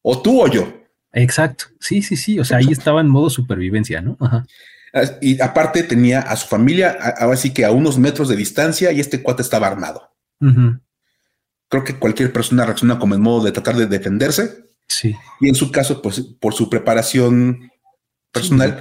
o 0.03 0.23
tú 0.23 0.41
o 0.41 0.47
yo. 0.47 0.73
Exacto, 1.13 1.65
sí, 1.81 2.01
sí, 2.01 2.17
sí, 2.17 2.39
o 2.39 2.45
sea, 2.45 2.59
ahí 2.59 2.69
estaba 2.71 3.01
en 3.01 3.09
modo 3.09 3.29
supervivencia, 3.29 4.01
¿no? 4.01 4.17
Ajá. 4.21 4.47
Y 5.21 5.41
aparte 5.43 5.83
tenía 5.83 6.21
a 6.21 6.37
su 6.37 6.47
familia, 6.47 6.97
ahora 7.19 7.37
sí 7.37 7.53
que 7.53 7.65
a 7.65 7.73
unos 7.73 7.99
metros 7.99 8.29
de 8.29 8.37
distancia 8.37 8.93
y 8.93 9.01
este 9.01 9.23
cuate 9.23 9.43
estaba 9.43 9.67
armado. 9.67 10.13
Creo 11.69 11.83
que 11.83 11.99
cualquier 11.99 12.33
persona 12.33 12.65
reacciona 12.65 12.99
como 12.99 13.15
en 13.17 13.21
modo 13.21 13.45
de 13.45 13.53
tratar 13.53 13.75
de 13.75 13.87
defenderse. 13.87 14.65
Sí. 14.89 15.17
Y 15.41 15.49
en 15.49 15.55
su 15.55 15.71
caso, 15.71 16.01
pues 16.03 16.21
por 16.21 16.55
su 16.55 16.69
preparación 16.69 17.71
personal, 18.33 18.81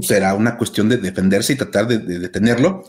será 0.00 0.30
pues, 0.30 0.40
una 0.40 0.56
cuestión 0.56 0.88
de 0.88 0.98
defenderse 0.98 1.52
y 1.52 1.56
tratar 1.56 1.86
de, 1.88 1.98
detenerlo. 1.98 2.82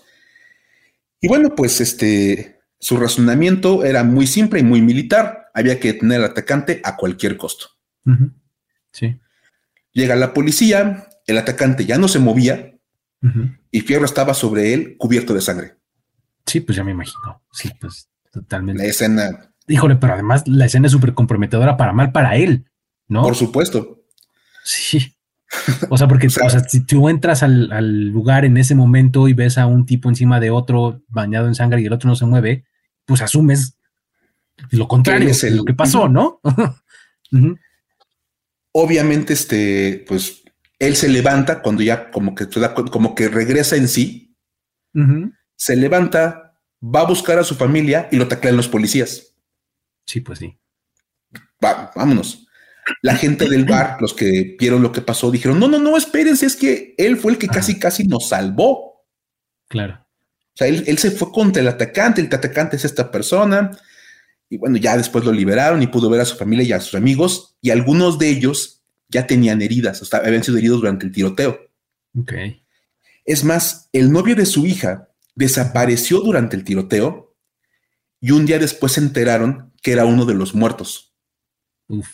Y 1.19 1.27
bueno, 1.27 1.55
pues 1.55 1.81
este, 1.81 2.59
su 2.79 2.97
razonamiento 2.97 3.83
era 3.83 4.03
muy 4.03 4.27
simple 4.27 4.59
y 4.59 4.63
muy 4.63 4.81
militar. 4.81 5.49
Había 5.53 5.79
que 5.79 5.93
detener 5.93 6.19
al 6.19 6.31
atacante 6.31 6.81
a 6.83 6.95
cualquier 6.95 7.37
costo. 7.37 7.67
Sí. 8.91 9.19
Llega 9.91 10.15
la 10.15 10.33
policía, 10.33 11.07
el 11.25 11.37
atacante 11.37 11.85
ya 11.85 11.97
no 11.97 12.07
se 12.07 12.19
movía 12.19 12.75
y 13.71 13.81
Fierro 13.81 14.05
estaba 14.05 14.33
sobre 14.33 14.73
él 14.73 14.95
cubierto 14.97 15.33
de 15.33 15.41
sangre. 15.41 15.75
Sí, 16.45 16.59
pues 16.59 16.75
ya 16.75 16.83
me 16.83 16.91
imagino. 16.91 17.41
Sí, 17.51 17.71
pues 17.79 18.09
totalmente. 18.31 18.83
La 18.83 18.89
escena. 18.89 19.51
Híjole, 19.67 19.95
pero 19.95 20.13
además 20.13 20.47
la 20.47 20.65
escena 20.65 20.87
es 20.87 20.91
súper 20.91 21.13
comprometedora 21.13 21.77
para 21.77 21.93
mal 21.93 22.11
para 22.11 22.35
él, 22.35 22.65
¿no? 23.07 23.23
Por 23.23 23.35
supuesto. 23.35 24.03
Sí. 24.63 25.11
O 25.89 25.97
sea, 25.97 26.07
porque 26.09 26.27
o 26.27 26.29
sea, 26.29 26.59
si 26.67 26.85
tú 26.85 27.07
entras 27.07 27.41
al, 27.41 28.09
lugar 28.09 28.43
en 28.43 28.57
ese 28.57 28.75
momento 28.75 29.29
y 29.29 29.33
ves 29.33 29.57
a 29.57 29.67
un 29.67 29.85
tipo 29.85 30.09
encima 30.09 30.41
de 30.41 30.49
otro 30.49 31.01
bañado 31.07 31.47
en 31.47 31.55
sangre 31.55 31.81
y 31.81 31.85
el 31.85 31.93
otro 31.93 32.09
no 32.09 32.15
se 32.15 32.25
mueve, 32.25 32.65
pues 33.05 33.21
asumes 33.21 33.77
lo 34.71 34.87
contrario, 34.89 35.29
es 35.29 35.43
lo 35.51 35.63
que 35.63 35.73
pasó, 35.73 36.09
¿no? 36.09 36.41
Obviamente, 38.73 39.31
este, 39.33 40.03
pues 40.05 40.43
él 40.79 40.97
se 40.97 41.07
levanta 41.07 41.61
cuando 41.61 41.83
ya 41.83 42.11
como 42.11 42.35
que, 42.35 42.49
como 42.91 43.15
que 43.15 43.29
regresa 43.29 43.77
en 43.77 43.87
sí 43.87 44.25
se 45.55 45.75
levanta, 45.75 46.57
va 46.81 47.01
a 47.01 47.05
buscar 47.05 47.39
a 47.39 47.43
su 47.43 47.55
familia 47.55 48.07
y 48.11 48.17
lo 48.17 48.27
taclean 48.27 48.57
los 48.57 48.67
policías. 48.67 49.34
Sí, 50.05 50.21
pues 50.21 50.39
sí. 50.39 50.57
vámonos. 51.59 52.47
La 53.01 53.15
gente 53.15 53.49
del 53.49 53.65
bar, 53.69 53.97
los 53.99 54.13
que 54.13 54.55
vieron 54.59 54.81
lo 54.83 54.91
que 54.91 55.01
pasó, 55.01 55.31
dijeron, 55.31 55.59
no, 55.59 55.67
no, 55.67 55.79
no, 55.79 55.97
espérense, 55.97 56.45
es 56.45 56.55
que 56.55 56.95
él 56.97 57.17
fue 57.17 57.33
el 57.33 57.37
que 57.37 57.47
casi, 57.47 57.79
casi 57.79 58.05
nos 58.05 58.29
salvó. 58.29 59.05
Claro. 59.67 60.05
O 60.55 60.57
sea, 60.57 60.67
él, 60.67 60.97
se 60.97 61.11
fue 61.11 61.31
contra 61.31 61.61
el 61.61 61.67
atacante, 61.67 62.21
el 62.21 62.27
atacante 62.27 62.77
es 62.77 62.85
esta 62.85 63.11
persona. 63.11 63.77
Y 64.49 64.57
bueno, 64.57 64.77
ya 64.77 64.95
después 64.95 65.25
lo 65.25 65.33
liberaron 65.33 65.81
y 65.83 65.87
pudo 65.87 66.09
ver 66.09 66.21
a 66.21 66.25
su 66.25 66.37
familia 66.37 66.63
y 66.63 66.71
a 66.71 66.79
sus 66.79 66.95
amigos. 66.95 67.57
Y 67.61 67.71
algunos 67.71 68.17
de 68.19 68.29
ellos 68.29 68.81
ya 69.09 69.27
tenían 69.27 69.61
heridas, 69.61 70.01
o 70.01 70.05
sea, 70.05 70.19
habían 70.19 70.43
sido 70.43 70.57
heridos 70.57 70.79
durante 70.79 71.05
el 71.05 71.11
tiroteo. 71.11 71.59
Ok. 72.17 72.33
Es 73.25 73.43
más, 73.43 73.89
el 73.91 74.11
novio 74.11 74.35
de 74.35 74.45
su 74.45 74.65
hija 74.65 75.09
desapareció 75.35 76.21
durante 76.21 76.55
el 76.55 76.63
tiroteo 76.63 77.24
y 78.25 78.31
un 78.31 78.47
día 78.47 78.57
después 78.57 78.93
se 78.93 79.01
enteraron 79.01 79.71
que 79.83 79.91
era 79.91 80.05
uno 80.05 80.25
de 80.25 80.33
los 80.33 80.55
muertos. 80.55 81.13
Uf. 81.87 82.07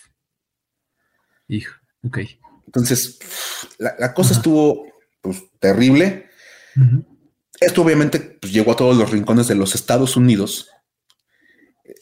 Hijo, 1.48 1.74
ok. 2.02 2.18
Entonces, 2.66 3.18
la, 3.78 4.12
cosa 4.12 4.34
estuvo 4.34 4.84
pues, 5.22 5.42
terrible. 5.58 6.28
Esto 7.58 7.80
obviamente 7.80 8.20
pues, 8.20 8.52
llegó 8.52 8.72
a 8.72 8.76
todos 8.76 8.94
los 8.98 9.10
rincones 9.10 9.48
de 9.48 9.54
los 9.54 9.74
Estados 9.74 10.14
Unidos. 10.14 10.68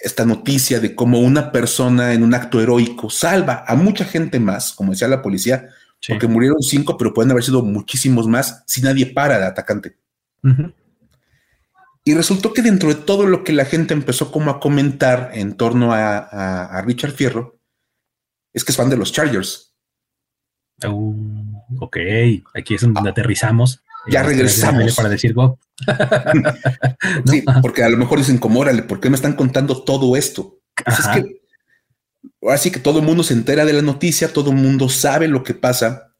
Esta 0.00 0.24
noticia 0.24 0.80
de 0.80 0.96
cómo 0.96 1.20
una 1.20 1.52
persona 1.52 2.12
en 2.12 2.24
un 2.24 2.34
acto 2.34 2.60
heroico 2.60 3.10
salva 3.10 3.64
a 3.64 3.76
mucha 3.76 4.04
gente 4.04 4.40
más, 4.40 4.72
como 4.72 4.90
decía 4.90 5.06
la 5.06 5.22
policía, 5.22 5.68
porque 6.08 6.26
murieron 6.26 6.60
cinco, 6.62 6.96
pero 6.98 7.14
pueden 7.14 7.30
haber 7.30 7.44
sido 7.44 7.62
muchísimos 7.62 8.26
más 8.26 8.64
si 8.66 8.82
nadie 8.82 9.06
para 9.06 9.36
al 9.36 9.44
atacante. 9.44 9.98
Y 12.10 12.14
resultó 12.14 12.52
que 12.52 12.60
dentro 12.60 12.88
de 12.88 12.96
todo 12.96 13.24
lo 13.24 13.44
que 13.44 13.52
la 13.52 13.64
gente 13.64 13.94
empezó 13.94 14.32
como 14.32 14.50
a 14.50 14.58
comentar 14.58 15.30
en 15.32 15.56
torno 15.56 15.92
a, 15.92 16.82
Richard 16.84 17.12
Fierro, 17.12 17.60
es 18.52 18.64
que 18.64 18.72
es 18.72 18.76
fan 18.76 18.90
de 18.90 18.96
los 18.96 19.12
Chargers. 19.12 19.76
Uh, 20.84 21.54
ok, 21.78 21.96
aquí 22.52 22.74
es 22.74 22.80
donde 22.80 23.10
ah. 23.10 23.12
aterrizamos. 23.12 23.84
Ya 24.08 24.24
regresamos. 24.24 24.96
Para 24.96 25.08
decir 25.08 25.34
go. 25.34 25.60
Sí, 27.26 27.44
porque 27.62 27.84
a 27.84 27.88
lo 27.88 27.96
mejor 27.96 28.18
dicen 28.18 28.38
como, 28.38 28.58
órale, 28.58 28.82
¿por 28.82 28.98
qué 28.98 29.08
me 29.08 29.14
están 29.14 29.34
contando 29.34 29.84
todo 29.84 30.16
esto? 30.16 30.58
Pues 30.84 30.98
es 30.98 31.06
que 31.06 31.42
ahora 32.42 32.58
sí 32.58 32.72
que 32.72 32.80
todo 32.80 32.98
el 32.98 33.06
mundo 33.06 33.22
se 33.22 33.34
entera 33.34 33.64
de 33.64 33.72
la 33.72 33.82
noticia, 33.82 34.32
todo 34.32 34.50
el 34.50 34.56
mundo 34.56 34.88
sabe 34.88 35.28
lo 35.28 35.44
que 35.44 35.54
pasa. 35.54 36.12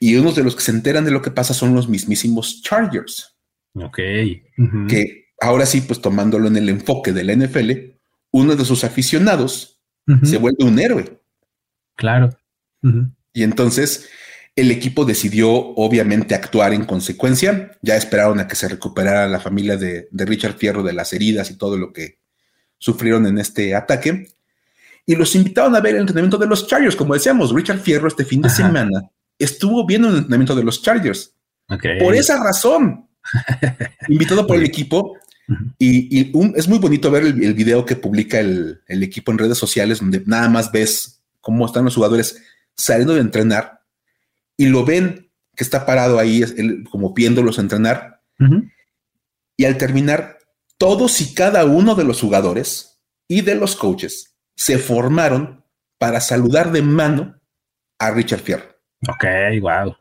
Y 0.00 0.16
unos 0.16 0.34
de 0.34 0.42
los 0.42 0.56
que 0.56 0.62
se 0.62 0.72
enteran 0.72 1.04
de 1.04 1.12
lo 1.12 1.22
que 1.22 1.30
pasa 1.30 1.54
son 1.54 1.72
los 1.72 1.88
mismísimos 1.88 2.62
Chargers. 2.62 3.33
Ok. 3.74 3.98
Que 4.88 5.26
ahora 5.40 5.66
sí, 5.66 5.80
pues 5.80 6.00
tomándolo 6.00 6.48
en 6.48 6.56
el 6.56 6.68
enfoque 6.68 7.12
del 7.12 7.36
NFL, 7.36 7.70
uno 8.30 8.56
de 8.56 8.64
sus 8.64 8.84
aficionados 8.84 9.80
se 10.22 10.36
vuelve 10.36 10.64
un 10.64 10.78
héroe. 10.78 11.20
Claro. 11.96 12.30
Y 13.32 13.42
entonces 13.42 14.08
el 14.56 14.70
equipo 14.70 15.04
decidió 15.04 15.50
obviamente 15.50 16.34
actuar 16.34 16.72
en 16.72 16.84
consecuencia. 16.84 17.76
Ya 17.82 17.96
esperaron 17.96 18.38
a 18.40 18.46
que 18.46 18.56
se 18.56 18.68
recuperara 18.68 19.26
la 19.28 19.40
familia 19.40 19.76
de, 19.76 20.08
Richard 20.12 20.54
Fierro 20.54 20.82
de 20.82 20.92
las 20.92 21.12
heridas 21.12 21.50
y 21.50 21.58
todo 21.58 21.76
lo 21.76 21.92
que 21.92 22.18
sufrieron 22.78 23.26
en 23.26 23.38
este 23.38 23.74
ataque. 23.74 24.28
Y 25.06 25.16
los 25.16 25.34
invitaron 25.34 25.74
a 25.74 25.80
ver 25.80 25.94
el 25.94 26.02
entrenamiento 26.02 26.38
de 26.38 26.46
los 26.46 26.66
Chargers. 26.66 26.96
Como 26.96 27.14
decíamos, 27.14 27.52
Richard 27.52 27.80
Fierro 27.80 28.08
este 28.08 28.24
fin 28.24 28.42
de 28.42 28.50
semana 28.50 29.10
estuvo 29.38 29.84
viendo 29.86 30.08
el 30.08 30.16
entrenamiento 30.16 30.54
de 30.54 30.64
los 30.64 30.82
Chargers. 30.82 31.34
Por 31.66 32.14
esa 32.14 32.42
razón, 32.42 33.08
invitado 34.08 34.46
por 34.46 34.56
el 34.56 34.64
equipo. 34.64 35.16
Y, 35.78 36.32
es 36.56 36.68
muy 36.68 36.78
bonito 36.78 37.10
ver 37.10 37.24
el, 37.24 37.54
video 37.54 37.84
que 37.84 37.96
publica 37.96 38.40
el, 38.40 38.80
el, 38.86 39.02
equipo 39.02 39.30
en 39.30 39.38
redes 39.38 39.58
sociales, 39.58 40.00
donde 40.00 40.22
nada 40.24 40.48
más 40.48 40.72
ves 40.72 41.20
cómo 41.40 41.66
están 41.66 41.84
los 41.84 41.94
jugadores 41.94 42.40
saliendo 42.74 43.14
de 43.14 43.20
entrenar 43.20 43.82
y 44.56 44.66
lo 44.66 44.84
ven 44.84 45.30
que 45.54 45.64
está 45.64 45.86
parado 45.86 46.18
ahí, 46.18 46.42
como 46.90 47.12
viéndolos 47.12 47.58
entrenar. 47.58 48.22
Y 49.56 49.64
al 49.64 49.78
terminar, 49.78 50.38
todos 50.78 51.20
y 51.20 51.34
cada 51.34 51.64
uno 51.64 51.94
de 51.94 52.04
los 52.04 52.20
jugadores 52.20 53.00
y 53.28 53.42
de 53.42 53.54
los 53.54 53.76
coaches 53.76 54.34
se 54.56 54.78
formaron 54.78 55.64
para 55.98 56.20
saludar 56.20 56.72
de 56.72 56.82
mano 56.82 57.40
a 57.98 58.10
Richard 58.10 58.40
Fierro. 58.40 58.73
Ok, 59.08 59.24
wow. 59.60 59.96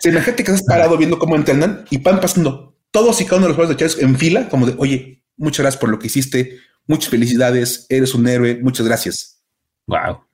Se 0.00 0.10
imagínate 0.10 0.44
que 0.44 0.52
estás 0.52 0.66
parado 0.66 0.96
viendo 0.96 1.18
cómo 1.18 1.36
entrenan 1.36 1.84
y 1.90 1.98
van 1.98 2.20
pasando 2.20 2.76
todos 2.90 3.20
y 3.20 3.24
cada 3.24 3.38
uno 3.38 3.46
de 3.46 3.48
los 3.48 3.56
jugadores 3.56 3.76
de 3.76 3.84
Chargers 3.84 4.02
en 4.02 4.18
fila, 4.18 4.48
como 4.48 4.66
de, 4.66 4.74
oye, 4.78 5.22
muchas 5.36 5.60
gracias 5.60 5.80
por 5.80 5.90
lo 5.90 5.98
que 5.98 6.06
hiciste, 6.06 6.58
muchas 6.86 7.10
felicidades, 7.10 7.86
eres 7.88 8.14
un 8.14 8.28
héroe, 8.28 8.58
muchas 8.62 8.86
gracias. 8.86 9.42
Wow, 9.86 10.24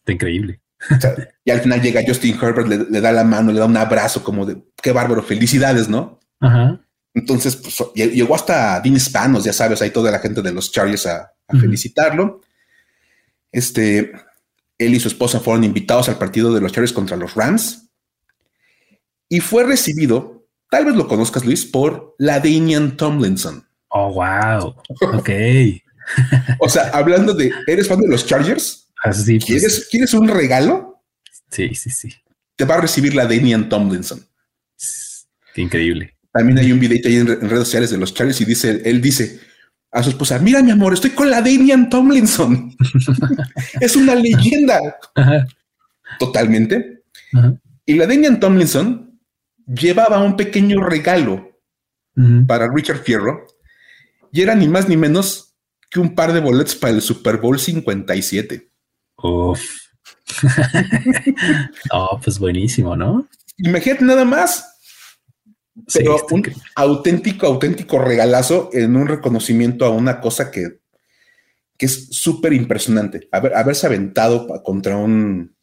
está 0.00 0.12
increíble 0.12 0.60
y 1.44 1.50
al 1.50 1.60
final 1.60 1.82
llega 1.82 2.02
Justin 2.06 2.38
Herbert, 2.40 2.68
le, 2.68 3.00
da 3.00 3.12
la 3.12 3.24
mano, 3.24 3.52
le 3.52 3.58
da 3.58 3.66
un 3.66 3.76
abrazo 3.76 4.24
como 4.24 4.46
de 4.46 4.62
qué 4.82 4.92
bárbaro, 4.92 5.22
felicidades, 5.22 5.88
¿no? 5.88 6.18
Entonces, 7.12 7.56
pues, 7.56 7.82
llegó 7.94 8.34
hasta 8.34 8.80
Dean 8.80 8.98
Spanos, 8.98 9.44
ya 9.44 9.52
sabes, 9.52 9.82
ahí 9.82 9.90
toda 9.90 10.10
la 10.10 10.20
gente 10.20 10.40
de 10.42 10.52
los 10.52 10.72
Chargers 10.72 11.06
a, 11.06 11.32
felicitarlo. 11.60 12.40
Este, 13.50 14.12
él 14.80 14.94
y 14.94 15.00
su 15.00 15.08
esposa 15.08 15.40
fueron 15.40 15.64
invitados 15.64 16.08
al 16.08 16.18
partido 16.18 16.52
de 16.52 16.60
los 16.60 16.72
Chargers 16.72 16.92
contra 16.92 17.16
los 17.16 17.34
Rams 17.34 17.90
y 19.32 19.38
fue 19.38 19.64
recibido, 19.64 20.48
tal 20.70 20.86
vez 20.86 20.96
lo 20.96 21.06
conozcas, 21.06 21.44
Luis, 21.44 21.64
por 21.64 22.16
la 22.18 22.40
Damian 22.40 22.96
Tomlinson. 22.96 23.64
Oh, 23.88 24.12
wow. 24.12 24.74
Ok. 25.18 25.30
o 26.58 26.68
sea, 26.68 26.90
hablando 26.92 27.32
de, 27.32 27.52
¿eres 27.68 27.86
fan 27.86 28.00
de 28.00 28.08
los 28.08 28.26
Chargers? 28.26 28.90
Así, 29.04 29.38
pues. 29.38 29.44
¿Quieres, 29.44 29.88
¿Quieres 29.88 30.14
un 30.14 30.26
regalo? 30.26 31.00
Sí, 31.48 31.74
sí, 31.76 31.90
sí. 31.90 32.12
Te 32.56 32.64
va 32.64 32.74
a 32.74 32.80
recibir 32.80 33.14
la 33.14 33.26
Damian 33.26 33.68
Tomlinson. 33.68 34.26
Qué 35.54 35.62
increíble. 35.62 36.16
También 36.32 36.58
hay 36.58 36.72
un 36.72 36.80
videito 36.80 37.08
ahí 37.08 37.16
en, 37.16 37.26
redes 37.26 37.64
sociales 37.64 37.90
de 37.90 37.98
los 37.98 38.12
Charles 38.12 38.40
y 38.40 38.44
dice, 38.44 38.82
él 38.84 39.00
dice 39.00 39.40
a 39.92 40.02
su 40.02 40.10
esposa, 40.10 40.38
mira 40.38 40.62
mi 40.62 40.70
amor, 40.70 40.94
estoy 40.94 41.10
con 41.10 41.30
la 41.30 41.40
Damian 41.40 41.90
Tomlinson. 41.90 42.76
es 43.80 43.96
una 43.96 44.14
leyenda. 44.14 44.78
Totalmente. 46.18 47.04
Y 47.84 47.94
la 47.94 48.06
Damian 48.06 48.38
Tomlinson 48.38 49.20
llevaba 49.66 50.22
un 50.22 50.36
pequeño 50.36 50.82
regalo 50.82 51.48
para 52.46 52.70
Richard 52.72 52.98
Fierro 52.98 53.46
y 54.32 54.42
era 54.42 54.54
ni 54.54 54.68
más 54.68 54.88
ni 54.88 54.96
menos 54.96 55.54
que 55.90 56.00
un 56.00 56.14
par 56.14 56.32
de 56.32 56.40
boletos 56.40 56.76
para 56.76 56.92
el 56.92 57.02
Super 57.02 57.38
Bowl 57.38 57.58
57. 57.58 58.70
Uf. 59.16 59.60
oh, 61.90 62.20
pues 62.22 62.38
buenísimo, 62.38 62.96
¿no? 62.96 63.28
Imagínate 63.56 64.04
nada 64.04 64.24
más. 64.24 64.69
Pero 65.92 66.16
un 66.30 66.42
auténtico, 66.74 67.46
auténtico 67.46 67.98
regalazo 67.98 68.70
en 68.72 68.96
un 68.96 69.06
reconocimiento 69.06 69.84
a 69.84 69.90
una 69.90 70.20
cosa 70.20 70.50
que, 70.50 70.80
que 71.76 71.86
es 71.86 72.08
súper 72.10 72.52
impresionante. 72.52 73.28
Haber, 73.32 73.54
haberse 73.54 73.86
aventado 73.86 74.46
contra 74.62 74.96
un 74.96 75.54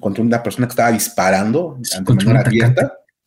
contra 0.00 0.24
una 0.24 0.42
persona 0.42 0.66
que 0.66 0.72
estaba 0.72 0.90
disparando 0.90 1.78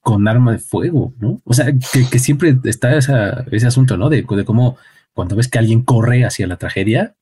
Con 0.02 0.28
arma 0.28 0.52
de 0.52 0.60
fuego, 0.60 1.14
¿no? 1.20 1.42
O 1.46 1.54
sea, 1.54 1.68
que, 2.12 2.20
siempre 2.20 2.58
está 2.66 2.98
ese 2.98 3.68
asunto, 3.68 3.96
¿no? 3.96 4.10
De, 4.10 4.24
de 4.24 4.46
cómo 4.46 4.78
cuando 5.14 5.38
ves 5.38 5.48
que 5.48 5.60
alguien 5.60 5.84
corre 5.84 6.26
hacia 6.26 6.46
la 6.48 6.58
tragedia, 6.58 7.16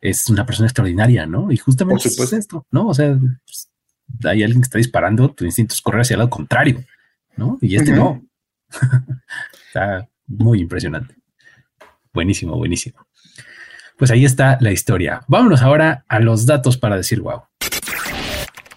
es 0.00 0.28
una 0.28 0.44
persona 0.44 0.66
extraordinaria, 0.66 1.26
¿no? 1.26 1.50
Y 1.50 1.56
justamente 1.56 2.08
es 2.08 2.32
esto, 2.32 2.66
¿no? 2.70 2.88
O 2.88 2.94
sea, 2.94 3.18
pues, 3.18 3.70
hay 4.24 4.42
alguien 4.42 4.60
que 4.60 4.66
está 4.66 4.78
disparando, 4.78 5.30
tu 5.32 5.44
instinto 5.44 5.74
es 5.74 5.80
correr 5.80 6.02
hacia 6.02 6.14
el 6.14 6.18
lado 6.18 6.30
contrario, 6.30 6.84
¿no? 7.36 7.58
Y 7.60 7.76
este 7.76 7.92
no. 7.92 8.22
está 9.68 10.08
muy 10.26 10.60
impresionante. 10.60 11.16
Buenísimo, 12.12 12.56
buenísimo. 12.56 13.06
Pues 13.98 14.10
ahí 14.10 14.24
está 14.24 14.58
la 14.60 14.72
historia. 14.72 15.22
Vámonos 15.28 15.62
ahora 15.62 16.04
a 16.08 16.20
los 16.20 16.46
datos 16.46 16.76
para 16.76 16.96
decir 16.96 17.20
wow. 17.20 17.42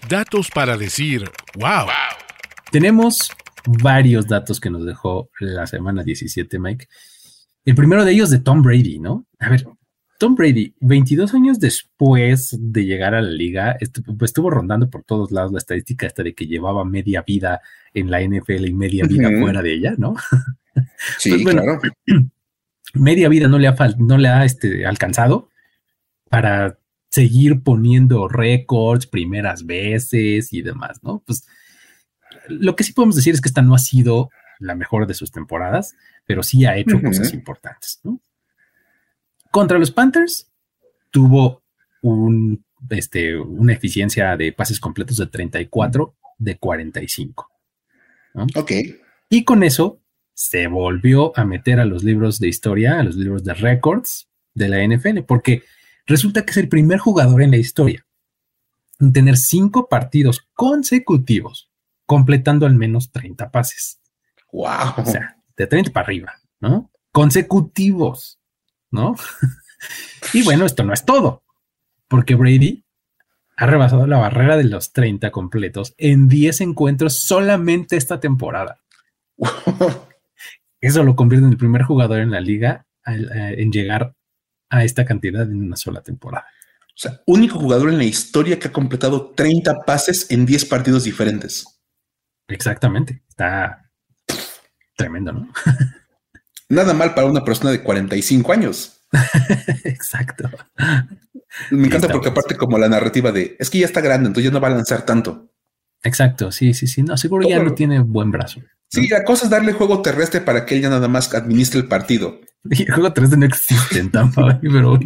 Datos 0.07 0.49
para 0.49 0.77
decir 0.77 1.29
wow. 1.55 1.87
Tenemos 2.71 3.29
varios 3.65 4.27
datos 4.27 4.59
que 4.59 4.69
nos 4.69 4.85
dejó 4.85 5.29
la 5.39 5.67
semana 5.67 6.03
17, 6.03 6.59
Mike. 6.59 6.87
El 7.65 7.75
primero 7.75 8.05
de 8.05 8.11
ellos 8.11 8.29
de 8.29 8.39
Tom 8.39 8.61
Brady, 8.61 8.99
¿no? 8.99 9.25
A 9.39 9.49
ver, 9.49 9.65
Tom 10.19 10.35
Brady, 10.35 10.75
22 10.81 11.33
años 11.33 11.61
después 11.61 12.53
de 12.59 12.85
llegar 12.85 13.15
a 13.15 13.21
la 13.21 13.31
liga, 13.31 13.77
pues, 14.17 14.29
estuvo 14.31 14.49
rondando 14.49 14.89
por 14.89 15.03
todos 15.05 15.31
lados 15.31 15.53
la 15.53 15.59
estadística 15.59 16.05
esta 16.05 16.23
de 16.23 16.35
que 16.35 16.45
llevaba 16.45 16.83
media 16.83 17.23
vida 17.25 17.61
en 17.93 18.11
la 18.11 18.21
NFL 18.21 18.65
y 18.65 18.73
media 18.73 19.05
vida 19.05 19.29
fuera 19.39 19.61
de 19.61 19.73
ella, 19.73 19.95
¿no? 19.97 20.15
Sí, 21.17 21.41
pues, 21.43 21.55
claro. 21.55 21.79
Media 22.93 23.29
vida 23.29 23.47
no 23.47 23.59
le 23.59 23.67
ha, 23.67 23.75
no 23.97 24.17
le 24.17 24.29
ha 24.29 24.45
este, 24.45 24.85
alcanzado 24.85 25.49
para 26.29 26.79
seguir 27.09 27.61
poniendo 27.63 28.27
récords 28.27 29.05
primeras 29.05 29.65
veces 29.65 30.53
y 30.53 30.61
demás, 30.61 31.01
¿no? 31.03 31.21
Pues 31.25 31.45
lo 32.47 32.75
que 32.75 32.83
sí 32.83 32.93
podemos 32.93 33.15
decir 33.15 33.33
es 33.33 33.41
que 33.41 33.49
esta 33.49 33.61
no 33.61 33.75
ha 33.75 33.79
sido 33.79 34.29
la 34.59 34.75
mejor 34.75 35.05
de 35.05 35.13
sus 35.13 35.31
temporadas, 35.31 35.95
pero 36.25 36.43
sí 36.43 36.65
ha 36.65 36.77
hecho 36.77 37.01
cosas 37.01 37.33
importantes, 37.33 37.99
¿no? 38.03 38.19
Contra 39.51 39.79
los 39.79 39.91
Panthers 39.91 40.49
tuvo 41.11 41.63
un, 42.01 42.63
este, 42.89 43.37
una 43.37 43.73
eficiencia 43.73 44.37
de 44.37 44.53
pases 44.53 44.79
completos 44.79 45.17
de 45.17 45.27
34 45.27 46.15
de 46.37 46.57
45. 46.57 47.49
Ok. 48.55 48.71
Y 49.29 49.43
con 49.43 49.63
eso 49.63 49.99
se 50.33 50.67
volvió 50.67 51.37
a 51.37 51.45
meter 51.45 51.79
a 51.79 51.85
los 51.85 52.03
libros 52.03 52.39
de 52.39 52.47
historia, 52.47 52.99
a 52.99 53.03
los 53.03 53.15
libros 53.15 53.43
de 53.43 53.53
récords 53.53 54.29
de 54.53 54.69
la 54.69 54.83
NFL, 54.85 55.21
porque 55.27 55.63
resulta 56.05 56.45
que 56.45 56.51
es 56.51 56.57
el 56.57 56.69
primer 56.69 56.99
jugador 56.99 57.41
en 57.41 57.51
la 57.51 57.57
historia 57.57 58.05
en 58.99 59.13
tener 59.13 59.37
cinco 59.37 59.87
partidos 59.87 60.47
consecutivos 60.53 61.69
completando 62.05 62.65
al 62.65 62.75
menos 62.75 63.11
30 63.11 63.51
pases. 63.51 63.99
Wow. 64.51 64.93
O 64.97 65.05
sea, 65.05 65.37
de 65.55 65.67
30 65.67 65.91
para 65.91 66.05
arriba, 66.05 66.33
¿no? 66.59 66.91
Consecutivos. 67.11 68.38
¿No? 68.91 69.15
y 70.33 70.43
bueno, 70.43 70.65
esto 70.65 70.83
no 70.83 70.93
es 70.93 71.05
todo, 71.05 71.43
porque 72.07 72.35
Brady 72.35 72.85
ha 73.57 73.65
rebasado 73.65 74.07
la 74.07 74.17
barrera 74.17 74.55
de 74.55 74.63
los 74.63 74.93
30 74.93 75.31
completos 75.31 75.93
en 75.97 76.29
10 76.29 76.61
encuentros 76.61 77.19
solamente 77.19 77.97
esta 77.97 78.19
temporada. 78.19 78.79
Eso 80.81 81.03
lo 81.03 81.15
convierte 81.15 81.45
en 81.45 81.51
el 81.51 81.57
primer 81.57 81.83
jugador 81.83 82.19
en 82.19 82.31
la 82.31 82.39
liga 82.39 82.85
eh, 83.05 83.55
en 83.57 83.71
llegar 83.71 84.15
a 84.69 84.83
esta 84.83 85.03
cantidad 85.03 85.43
en 85.43 85.61
una 85.63 85.75
sola 85.75 86.01
temporada. 86.01 86.45
O 86.81 87.01
sea, 87.01 87.21
único 87.25 87.59
jugador 87.59 87.89
en 87.89 87.97
la 87.97 88.03
historia 88.03 88.59
que 88.59 88.69
ha 88.69 88.71
completado 88.71 89.31
30 89.31 89.81
pases 89.85 90.29
en 90.31 90.45
10 90.45 90.65
partidos 90.65 91.03
diferentes. 91.03 91.81
Exactamente. 92.47 93.23
Está 93.27 93.89
tremendo, 94.95 95.33
¿no? 95.33 95.49
Nada 96.69 96.93
mal 96.93 97.13
para 97.15 97.27
una 97.27 97.43
persona 97.43 97.71
de 97.71 97.81
45 97.81 98.51
años. 98.53 99.01
Exacto. 99.83 100.49
Me 101.71 101.87
encanta 101.87 102.07
porque 102.09 102.29
aparte 102.29 102.55
como 102.55 102.77
la 102.77 102.87
narrativa 102.87 103.31
de 103.31 103.55
es 103.59 103.69
que 103.69 103.79
ya 103.79 103.85
está 103.85 104.01
grande, 104.01 104.27
entonces 104.27 104.51
ya 104.51 104.53
no 104.53 104.61
va 104.61 104.67
a 104.67 104.71
lanzar 104.71 105.01
tanto. 105.03 105.51
Exacto, 106.03 106.51
sí, 106.51 106.73
sí, 106.73 106.87
sí. 106.87 107.03
No, 107.03 107.17
seguro 107.17 107.47
ya 107.47 107.61
no 107.61 107.73
tiene 107.73 107.99
buen 107.99 108.31
brazo. 108.31 108.61
Sí, 108.87 109.07
la 109.07 109.23
cosa 109.23 109.45
es 109.45 109.49
darle 109.49 109.73
juego 109.73 110.01
terrestre 110.01 110.41
para 110.41 110.65
que 110.65 110.75
ella 110.75 110.89
nada 110.89 111.07
más 111.07 111.33
administre 111.33 111.79
el 111.79 111.87
partido. 111.87 112.39
Y 112.71 112.83
el 112.83 112.93
juego 112.93 113.13
terrestre 113.13 113.39
no 113.39 113.45
existe 113.45 113.99
en 113.99 114.11
Tampa 114.11 114.59
pero. 114.61 114.99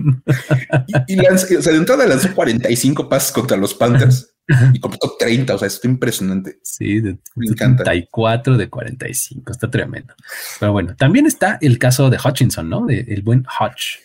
y, 1.07 1.13
y 1.13 1.19
o 1.19 1.37
sea, 1.37 1.71
de 1.71 1.77
entrada 1.77 2.07
lanzó 2.07 2.33
45 2.33 3.07
pases 3.07 3.31
contra 3.31 3.57
los 3.57 3.75
Panthers 3.75 4.32
y 4.73 4.79
completó 4.79 5.15
30. 5.17 5.55
O 5.55 5.57
sea, 5.57 5.67
esto 5.67 5.87
es 5.87 5.91
impresionante. 5.91 6.59
Sí, 6.63 6.99
de 6.99 7.17
Me 7.35 7.47
34 7.47 8.57
de 8.57 8.69
45. 8.69 9.51
Está 9.51 9.69
tremendo. 9.69 10.13
Pero 10.59 10.71
bueno, 10.71 10.95
también 10.95 11.25
está 11.25 11.57
el 11.61 11.79
caso 11.79 12.09
de 12.09 12.17
Hutchinson, 12.17 12.69
¿no? 12.69 12.85
De, 12.85 12.99
el 13.07 13.21
buen 13.21 13.45
Hutch. 13.59 13.99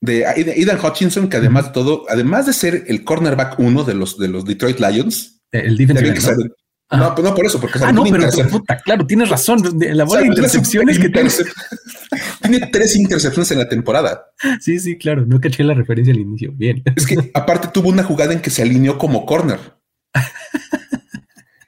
De 0.00 0.24
Aidan 0.26 0.78
Hutchinson, 0.78 1.28
que 1.28 1.38
además 1.38 1.66
de 1.66 1.70
todo, 1.72 2.04
además 2.08 2.46
de 2.46 2.52
ser 2.52 2.84
el 2.86 3.02
cornerback 3.04 3.58
uno 3.58 3.82
de 3.82 3.94
los, 3.94 4.16
de 4.16 4.28
los 4.28 4.44
Detroit 4.44 4.78
Lions, 4.78 5.42
el 5.50 5.76
defensive 5.76 6.34
no, 6.36 6.54
pues 6.88 7.22
no 7.22 7.34
por 7.34 7.44
eso, 7.44 7.60
porque 7.60 7.78
ah, 7.82 7.92
no, 7.92 8.02
pero 8.04 8.48
puta, 8.48 8.78
claro, 8.78 9.06
tienes 9.06 9.28
razón. 9.28 9.62
La 9.78 10.04
bola 10.04 10.22
de 10.22 10.28
intercepciones 10.28 10.98
que 10.98 11.10
tiene. 11.10 11.28
tiene 12.42 12.66
tres 12.72 12.96
intercepciones 12.96 13.50
en 13.50 13.58
la 13.58 13.68
temporada. 13.68 14.32
Sí, 14.60 14.78
sí, 14.78 14.96
claro. 14.96 15.26
No 15.26 15.38
caché 15.38 15.64
la 15.64 15.74
referencia 15.74 16.14
al 16.14 16.20
inicio. 16.20 16.52
Bien. 16.52 16.82
Es 16.96 17.06
que 17.06 17.30
aparte 17.34 17.68
tuvo 17.68 17.90
una 17.90 18.04
jugada 18.04 18.32
en 18.32 18.40
que 18.40 18.48
se 18.48 18.62
alineó 18.62 18.96
como 18.96 19.26
corner. 19.26 19.58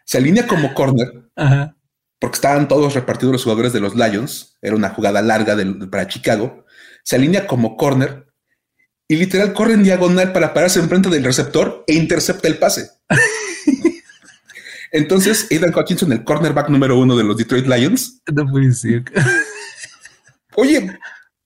se 0.04 0.18
alinea 0.18 0.46
como 0.46 0.72
corner. 0.72 1.30
Porque 2.18 2.34
estaban 2.34 2.68
todos 2.68 2.94
repartidos 2.94 3.32
los 3.32 3.42
jugadores 3.42 3.74
de 3.74 3.80
los 3.80 3.94
Lions. 3.94 4.58
Era 4.62 4.74
una 4.74 4.88
jugada 4.88 5.20
larga 5.20 5.56
para 5.90 6.06
Chicago. 6.06 6.64
Se 7.04 7.16
alinea 7.16 7.46
como 7.46 7.76
corner 7.76 8.26
y 9.06 9.16
literal 9.16 9.52
corre 9.52 9.74
en 9.74 9.82
diagonal 9.82 10.32
para 10.32 10.54
pararse 10.54 10.78
enfrente 10.78 11.08
del 11.10 11.24
receptor 11.24 11.84
e 11.86 11.94
intercepta 11.94 12.48
el 12.48 12.58
pase. 12.58 12.90
Entonces, 14.92 15.46
Aidan 15.50 15.74
Hutchinson, 15.74 16.12
el 16.12 16.24
cornerback 16.24 16.68
número 16.68 16.98
uno 16.98 17.16
de 17.16 17.24
los 17.24 17.36
Detroit 17.36 17.66
Lions. 17.66 18.20
No 18.32 18.46
puede 18.46 18.68
decir. 18.68 19.04
Oye, 20.56 20.98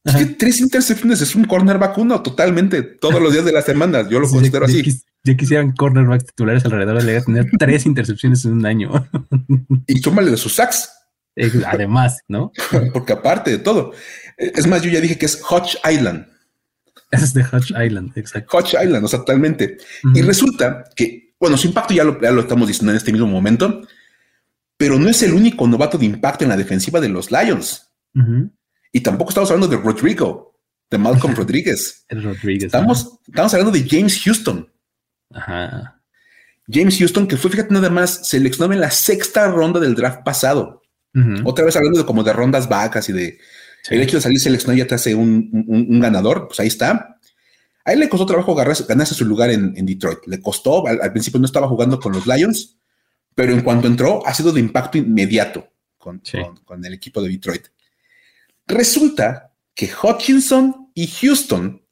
es 0.05 0.17
que 0.17 0.27
tres 0.27 0.61
intercepciones 0.61 1.21
es 1.21 1.35
un 1.35 1.45
cornerback 1.45 1.97
uno 1.99 2.23
totalmente 2.23 2.83
todos 2.83 3.21
los 3.21 3.33
días 3.33 3.45
de 3.45 3.53
la 3.53 3.63
semana. 3.63 4.09
Yo 4.09 4.21
lo 4.21 4.29
considero 4.29 4.67
así. 4.67 4.83
Ya, 5.25 5.37
quisieran 5.37 5.73
cornerbacks 5.73 6.27
titulares 6.27 6.65
alrededor 6.67 7.03
de 7.03 7.15
la 7.15 7.25
tener 7.25 7.47
tres 7.59 7.87
intercepciones 7.87 8.45
en 8.45 8.53
un 8.53 8.67
año. 8.67 9.09
y 9.87 9.99
súmale 10.01 10.31
de 10.31 10.37
sus 10.37 10.55
sacks. 10.55 10.91
Además, 11.67 12.21
¿no? 12.29 12.53
Porque 12.93 13.15
aparte 13.15 13.51
de 13.51 13.59
todo, 13.59 13.93
es 14.37 14.67
más, 14.67 14.83
yo 14.83 14.91
ya 14.91 15.01
dije 15.01 15.19
que 15.19 15.27
es 15.27 15.41
Hutch 15.51 15.77
Island. 15.91 16.27
Es 17.11 17.33
de 17.33 17.43
Hutch 17.43 17.71
Island, 17.71 18.13
exacto. 18.17 18.59
Hutch 18.59 18.75
Island, 18.75 19.05
o 19.05 19.09
sea, 19.09 19.21
totalmente. 19.21 19.79
Y 20.15 20.23
resulta 20.23 20.85
que 20.95 21.24
bueno, 21.45 21.59
su 21.59 21.67
impacto 21.67 21.93
ya 21.93 22.05
lo, 22.05 22.19
lo 22.19 22.41
estamos 22.41 22.67
diciendo 22.67 22.91
en 22.91 22.97
este 22.97 23.13
mismo 23.13 23.27
momento, 23.27 23.83
pero 24.79 24.99
no 24.99 25.11
es 25.11 25.23
el 25.23 25.35
único 25.35 25.69
novato 25.69 25.99
de 25.99 26.07
impacto 26.07 26.43
en 26.43 26.49
la 26.49 26.57
defensiva 26.57 27.03
de 27.03 27.11
los 27.11 27.31
Lions. 27.31 27.93
Y 28.91 29.01
tampoco 29.03 29.29
estamos 29.29 29.51
hablando 29.51 29.69
de 29.69 29.77
Rodrigo, 29.77 30.59
de 30.91 30.97
Malcolm 30.97 31.35
Rodríguez. 31.37 32.07
Estamos, 32.65 33.19
estamos 33.29 33.53
hablando 33.53 33.73
de 33.73 33.87
James 33.87 34.23
Houston. 34.25 34.73
James 36.67 36.97
Houston, 36.99 37.27
que 37.27 37.37
fue, 37.37 37.51
fíjate, 37.51 37.75
nada 37.75 37.91
más 37.91 38.27
seleccionado 38.27 38.73
en 38.73 38.81
la 38.81 38.91
sexta 38.91 39.47
ronda 39.49 39.81
del 39.81 39.95
draft 39.95 40.23
pasado. 40.25 40.81
Otra 41.45 41.67
vez 41.67 41.77
hablando 41.77 41.99
de 41.99 42.07
como 42.07 42.25
de 42.25 42.33
rondas 42.33 42.71
vacas 42.71 43.07
y 43.11 43.13
de 43.13 43.39
el 43.91 44.01
hecho 44.01 44.17
de 44.17 44.23
salir 44.23 44.41
seleccionado 44.41 44.79
ya 44.79 44.87
te 44.87 44.95
hace 44.95 45.15
un, 45.15 45.51
un 45.69 46.01
ganador, 46.01 46.47
pues 46.49 46.59
ahí 46.59 46.69
está. 46.69 47.19
A 47.85 47.93
él 47.93 48.01
le 48.01 48.09
costó 48.09 48.25
trabajo 48.25 48.55
ganarse 48.55 49.15
su 49.15 49.25
lugar 49.25 49.51
en, 49.51 49.75
Detroit. 49.87 50.21
Le 50.27 50.41
costó, 50.41 50.87
al, 50.87 51.13
principio 51.13 51.39
no 51.39 51.47
estaba 51.47 51.69
jugando 51.69 52.01
con 52.01 52.13
los 52.13 52.27
Lions, 52.27 52.79
pero 53.35 53.53
en 53.53 53.61
cuanto 53.61 53.87
entró 53.87 54.27
ha 54.27 54.33
sido 54.33 54.53
de 54.53 54.61
impacto 54.61 54.97
inmediato 54.97 55.69
con, 55.99 56.23
el 56.85 56.95
equipo 56.95 57.21
de 57.21 57.29
Detroit. 57.29 57.67
Resulta 58.67 59.53
que 59.75 59.91
Hutchinson 60.03 60.91
y 60.95 61.09
Houston 61.09 61.83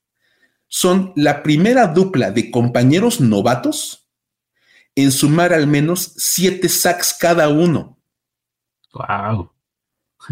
son 0.69 1.13
la 1.17 1.43
primera 1.43 1.87
dupla 1.89 2.31
de 2.31 2.51
compañeros 2.51 3.21
novatos 3.21 4.09
en 4.95 5.13
sumar 5.13 5.53
al 5.53 5.67
menos 5.67 6.15
siete 6.17 6.69
sacks 6.69 7.15
cada 7.19 7.49
uno. 7.49 7.99
Wow. 8.95 9.53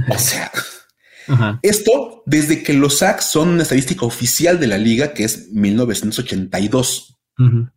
O 0.08 0.18
sea, 0.18 0.50
esto 1.62 2.22
desde 2.26 2.62
que 2.62 2.72
los 2.72 2.98
sacks 2.98 3.24
son 3.26 3.48
una 3.48 3.62
estadística 3.62 4.04
oficial 4.04 4.58
de 4.58 4.66
la 4.66 4.78
liga, 4.78 5.12
que 5.14 5.24
es 5.24 5.50
1982. 5.52 7.18
O 7.38 7.70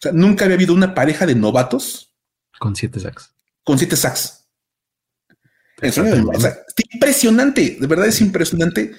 sea, 0.00 0.12
nunca 0.12 0.44
había 0.44 0.56
habido 0.56 0.74
una 0.74 0.94
pareja 0.94 1.26
de 1.26 1.34
novatos 1.34 2.14
con 2.58 2.76
siete 2.76 3.00
sacks. 3.00 3.34
Con 3.64 3.78
siete 3.78 3.96
sacks. 3.96 4.46
Es 5.80 6.00
impresionante, 6.92 7.76
de 7.80 7.86
verdad 7.86 8.06
es 8.06 8.20
impresionante. 8.20 8.92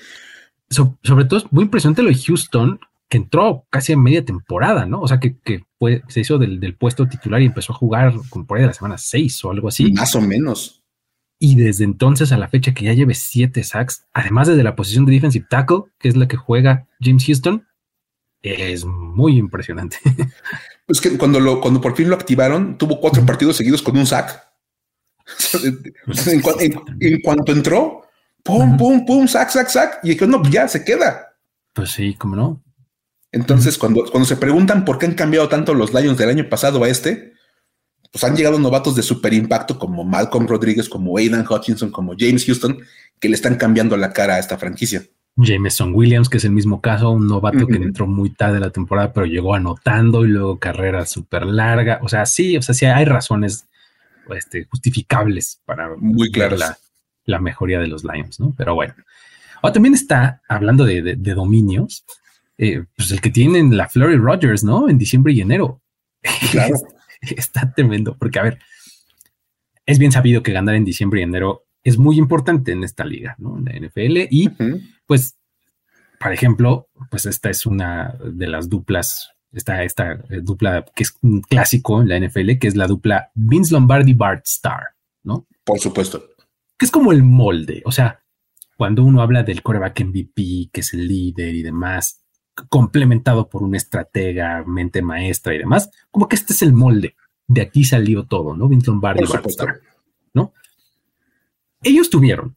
sobre 0.69 1.25
todo 1.25 1.39
es 1.39 1.51
muy 1.51 1.63
impresionante 1.63 2.03
lo 2.03 2.09
de 2.09 2.15
Houston, 2.15 2.79
que 3.07 3.17
entró 3.17 3.65
casi 3.69 3.93
en 3.93 4.03
media 4.03 4.25
temporada, 4.25 4.85
¿no? 4.85 5.01
O 5.01 5.07
sea, 5.07 5.19
que, 5.19 5.37
se 6.09 6.19
hizo 6.19 6.37
del, 6.37 6.75
puesto 6.75 7.07
titular 7.07 7.41
y 7.41 7.45
empezó 7.45 7.71
a 7.71 7.77
jugar 7.77 8.13
como 8.29 8.45
por 8.45 8.57
ahí 8.57 8.63
de 8.63 8.67
la 8.67 8.73
semana 8.73 8.97
6 8.97 9.45
o 9.45 9.51
algo 9.51 9.69
así. 9.69 9.93
Más 9.93 10.13
o 10.15 10.21
menos. 10.21 10.82
Y 11.45 11.55
desde 11.55 11.83
entonces 11.83 12.31
a 12.31 12.37
la 12.37 12.47
fecha 12.47 12.73
que 12.73 12.85
ya 12.85 12.93
lleve 12.93 13.15
siete 13.15 13.65
sacks, 13.65 14.05
además 14.13 14.47
desde 14.47 14.63
la 14.63 14.77
posición 14.77 15.05
de 15.05 15.11
defensive 15.11 15.45
tackle, 15.49 15.81
que 15.99 16.07
es 16.07 16.15
la 16.15 16.25
que 16.25 16.37
juega 16.37 16.87
James 17.01 17.25
Houston, 17.25 17.67
es 18.41 18.85
muy 18.85 19.37
impresionante. 19.37 19.97
Pues 20.85 20.99
que 20.99 21.17
cuando, 21.17 21.39
lo, 21.39 21.61
cuando 21.61 21.79
por 21.79 21.95
fin 21.95 22.09
lo 22.09 22.15
activaron, 22.15 22.77
tuvo 22.77 22.99
cuatro 22.99 23.25
partidos 23.25 23.57
seguidos 23.57 23.81
con 23.81 23.97
un 23.97 24.05
sack. 24.05 24.41
en, 26.99 27.21
cuanto 27.21 27.51
entró, 27.51 28.03
pum, 28.41 28.77
pum, 28.77 29.05
pum, 29.05 29.27
sack, 29.27 29.49
sack, 29.49 29.69
sack. 29.69 29.99
Y 30.03 30.15
que 30.15 30.27
no, 30.27 30.41
pues 30.41 30.53
ya 30.53 30.67
se 30.67 30.83
queda. 30.83 31.35
Pues 31.73 31.91
sí, 31.91 32.15
cómo 32.15 32.35
no. 32.35 32.63
Entonces, 33.31 33.77
cuando, 33.77 34.05
cuando 34.11 34.27
se 34.27 34.35
preguntan 34.35 34.83
por 34.85 34.97
qué 34.97 35.07
han 35.07 35.15
cambiado 35.15 35.49
tanto 35.49 35.73
los 35.73 35.93
Lions 35.93 36.17
del 36.17 36.29
año 36.29 36.49
pasado 36.49 36.83
a 36.83 36.89
este, 36.89 37.32
pues 38.13 38.23
han 38.23 38.35
llegado 38.35 38.59
novatos 38.59 38.95
de 38.95 39.01
super 39.01 39.33
impacto 39.33 39.79
como 39.79 40.03
Malcolm 40.03 40.47
Rodríguez, 40.47 40.87
como 40.87 41.17
Aidan 41.17 41.47
Hutchinson, 41.49 41.89
como 41.89 42.13
James 42.15 42.45
Houston, 42.45 42.77
que 43.19 43.27
le 43.27 43.33
están 43.33 43.55
cambiando 43.55 43.97
la 43.97 44.13
cara 44.13 44.35
a 44.35 44.39
esta 44.39 44.55
franquicia. 44.59 45.01
Jameson 45.35 45.95
Williams, 45.95 46.29
que 46.29 46.37
es 46.37 46.45
el 46.45 46.51
mismo 46.51 46.79
caso, 46.79 47.09
un 47.09 47.27
novato 47.27 47.65
que 47.65 47.77
entró 47.77 48.05
muy 48.05 48.29
tarde 48.29 48.59
la 48.59 48.69
temporada, 48.69 49.11
pero 49.11 49.25
llegó 49.25 49.55
anotando 49.55 50.25
y 50.25 50.27
luego 50.27 50.59
carrera 50.59 51.07
súper 51.07 51.47
larga. 51.47 52.01
O 52.03 52.07
sea, 52.07 52.27
sí, 52.27 52.55
o 52.55 52.61
sea, 52.61 52.75
sí 52.75 52.85
hay 52.85 53.05
razones 53.05 53.65
este, 54.29 54.65
justificables 54.65 55.59
para 55.65 55.95
muy 55.97 56.31
claro 56.31 56.55
la, 57.25 57.39
mejoría 57.39 57.79
de 57.79 57.87
los 57.87 58.03
Lions, 58.03 58.39
¿no? 58.39 58.53
Pero 58.55 58.75
bueno. 58.75 58.93
Ahora 59.63 59.73
también 59.73 59.95
está 59.95 60.39
hablando 60.47 60.85
de, 60.85 61.15
dominios, 61.15 62.05
eh, 62.59 62.83
pues 62.95 63.09
el 63.09 63.21
que 63.21 63.31
tienen 63.31 63.75
la 63.75 63.89
Flurry 63.89 64.17
Rogers, 64.17 64.63
¿no? 64.63 64.87
En 64.87 64.99
diciembre 64.99 65.33
y 65.33 65.41
enero. 65.41 65.81
Claro. 66.51 66.75
está 67.37 67.73
tremendo, 67.73 68.17
porque 68.17 68.39
a 68.39 68.43
ver, 68.43 68.59
es 69.85 69.99
bien 69.99 70.11
sabido 70.11 70.43
que 70.43 70.53
ganar 70.53 70.75
en 70.75 70.85
diciembre 70.85 71.19
y 71.19 71.23
enero 71.23 71.65
es 71.83 71.97
muy 71.97 72.17
importante 72.17 72.71
en 72.71 72.83
esta 72.83 73.03
liga, 73.03 73.35
¿no? 73.37 73.57
En 73.57 73.65
la 73.65 73.87
NFL. 73.87 74.27
Y 74.29 74.49
pues, 75.05 75.37
por 76.19 76.31
ejemplo, 76.31 76.87
pues 77.11 77.25
esta 77.25 77.49
es 77.49 77.65
una 77.65 78.15
de 78.23 78.47
las 78.47 78.69
duplas, 78.69 79.31
esta, 79.51 79.83
esta 79.83 80.13
eh, 80.13 80.39
dupla 80.41 80.85
que 80.95 81.03
es 81.03 81.13
un 81.21 81.41
clásico 81.41 82.01
en 82.01 82.07
la 82.07 82.19
NFL, 82.19 82.57
que 82.59 82.67
es 82.67 82.75
la 82.75 82.87
dupla 82.87 83.31
Vince 83.33 83.73
Lombardi 83.73 84.13
Bart 84.13 84.45
Starr, 84.45 84.95
¿no? 85.23 85.45
Por 85.65 85.79
supuesto. 85.79 86.23
Que 86.77 86.85
es 86.85 86.91
como 86.91 87.11
el 87.11 87.23
molde, 87.23 87.81
o 87.85 87.91
sea, 87.91 88.23
cuando 88.77 89.03
uno 89.03 89.21
habla 89.21 89.43
del 89.43 89.61
coreback 89.61 90.05
MVP, 90.05 90.69
que 90.71 90.81
es 90.81 90.93
el 90.93 91.07
líder 91.07 91.53
y 91.53 91.63
demás, 91.63 92.22
complementado 92.69 93.49
por 93.49 93.63
una 93.63 93.77
estratega, 93.77 94.63
mente 94.65 95.01
maestra 95.01 95.53
y 95.53 95.59
demás, 95.59 95.89
como 96.11 96.27
que 96.27 96.35
este 96.35 96.53
es 96.53 96.61
el 96.61 96.73
molde. 96.73 97.15
De 97.47 97.61
aquí 97.61 97.83
salió 97.83 98.25
todo, 98.25 98.55
¿no? 98.55 98.67
Vince 98.67 98.87
Lombardi, 98.87 99.23
¿no? 100.33 100.53
Ellos 101.81 102.09
tuvieron 102.09 102.55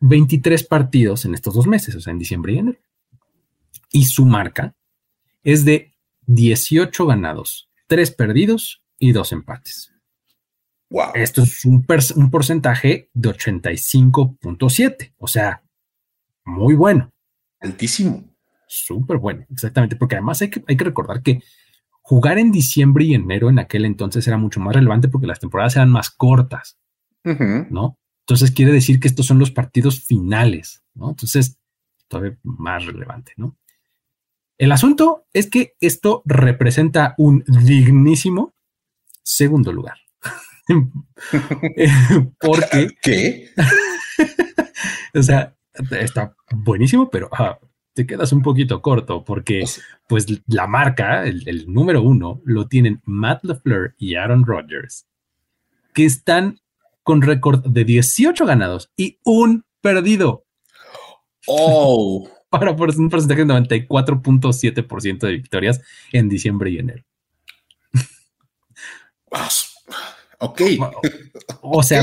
23 0.00 0.64
partidos 0.64 1.24
en 1.24 1.34
estos 1.34 1.54
dos 1.54 1.66
meses, 1.66 1.94
o 1.94 2.00
sea, 2.00 2.12
en 2.12 2.18
diciembre 2.18 2.52
y 2.52 2.58
enero. 2.58 2.78
Y 3.90 4.04
su 4.06 4.26
marca 4.26 4.74
es 5.42 5.64
de 5.64 5.94
18 6.26 7.06
ganados, 7.06 7.70
3 7.86 8.10
perdidos 8.12 8.82
y 8.98 9.12
2 9.12 9.32
empates. 9.32 9.92
Wow. 10.90 11.12
Esto 11.14 11.42
es 11.42 11.64
un, 11.64 11.84
un 12.16 12.30
porcentaje 12.30 13.10
de 13.12 13.28
85.7, 13.28 15.14
o 15.18 15.26
sea, 15.26 15.62
muy 16.44 16.74
bueno. 16.74 17.12
Altísimo. 17.60 18.24
Súper 18.68 19.16
bueno, 19.16 19.46
exactamente, 19.50 19.96
porque 19.96 20.16
además 20.16 20.42
hay 20.42 20.50
que, 20.50 20.62
hay 20.68 20.76
que 20.76 20.84
recordar 20.84 21.22
que 21.22 21.42
jugar 22.02 22.38
en 22.38 22.52
diciembre 22.52 23.04
y 23.04 23.14
enero 23.14 23.50
en 23.50 23.58
aquel 23.58 23.84
entonces 23.84 24.26
era 24.26 24.38
mucho 24.38 24.60
más 24.60 24.74
relevante 24.74 25.08
porque 25.08 25.26
las 25.26 25.40
temporadas 25.40 25.76
eran 25.76 25.90
más 25.90 26.10
cortas, 26.10 26.78
¿no? 27.24 27.98
Entonces 28.20 28.50
quiere 28.50 28.72
decir 28.72 29.00
que 29.00 29.08
estos 29.08 29.26
son 29.26 29.38
los 29.38 29.50
partidos 29.50 30.04
finales, 30.04 30.82
¿no? 30.94 31.10
Entonces, 31.10 31.58
todavía 32.08 32.38
más 32.42 32.84
relevante, 32.84 33.32
¿no? 33.36 33.56
El 34.58 34.72
asunto 34.72 35.26
es 35.32 35.48
que 35.48 35.74
esto 35.80 36.22
representa 36.24 37.14
un 37.16 37.44
dignísimo 37.46 38.54
segundo 39.22 39.72
lugar. 39.72 39.98
Porque. 42.40 42.88
¿Qué? 43.00 43.50
o 45.14 45.22
sea, 45.22 45.56
está 45.90 46.34
buenísimo, 46.50 47.08
pero 47.08 47.30
te 47.98 48.06
quedas 48.06 48.30
un 48.30 48.42
poquito 48.42 48.80
corto 48.80 49.24
porque, 49.24 49.64
pues, 50.06 50.26
la 50.46 50.68
marca, 50.68 51.24
el, 51.24 51.64
número 51.66 52.00
uno, 52.00 52.40
lo 52.44 52.68
tienen 52.68 53.02
Matt 53.04 53.42
LeFleur 53.42 53.96
y 53.98 54.14
Aaron 54.14 54.46
Rodgers, 54.46 55.08
que 55.92 56.04
están 56.04 56.60
con 57.02 57.22
récord 57.22 57.66
de 57.66 57.82
18 57.82 58.46
ganados 58.46 58.92
y 58.96 59.18
un 59.24 59.64
perdido. 59.80 60.44
Oh. 61.48 62.30
Para 62.50 62.76
por 62.76 62.96
un 62.96 63.10
porcentaje 63.10 63.44
de 63.44 63.52
94.7% 63.52 65.18
de 65.18 65.32
victorias 65.32 65.80
en 66.12 66.28
diciembre 66.28 66.70
y 66.70 66.78
enero. 66.78 67.04
Ok. 70.40 70.62
O 71.62 71.82
sea, 71.82 72.00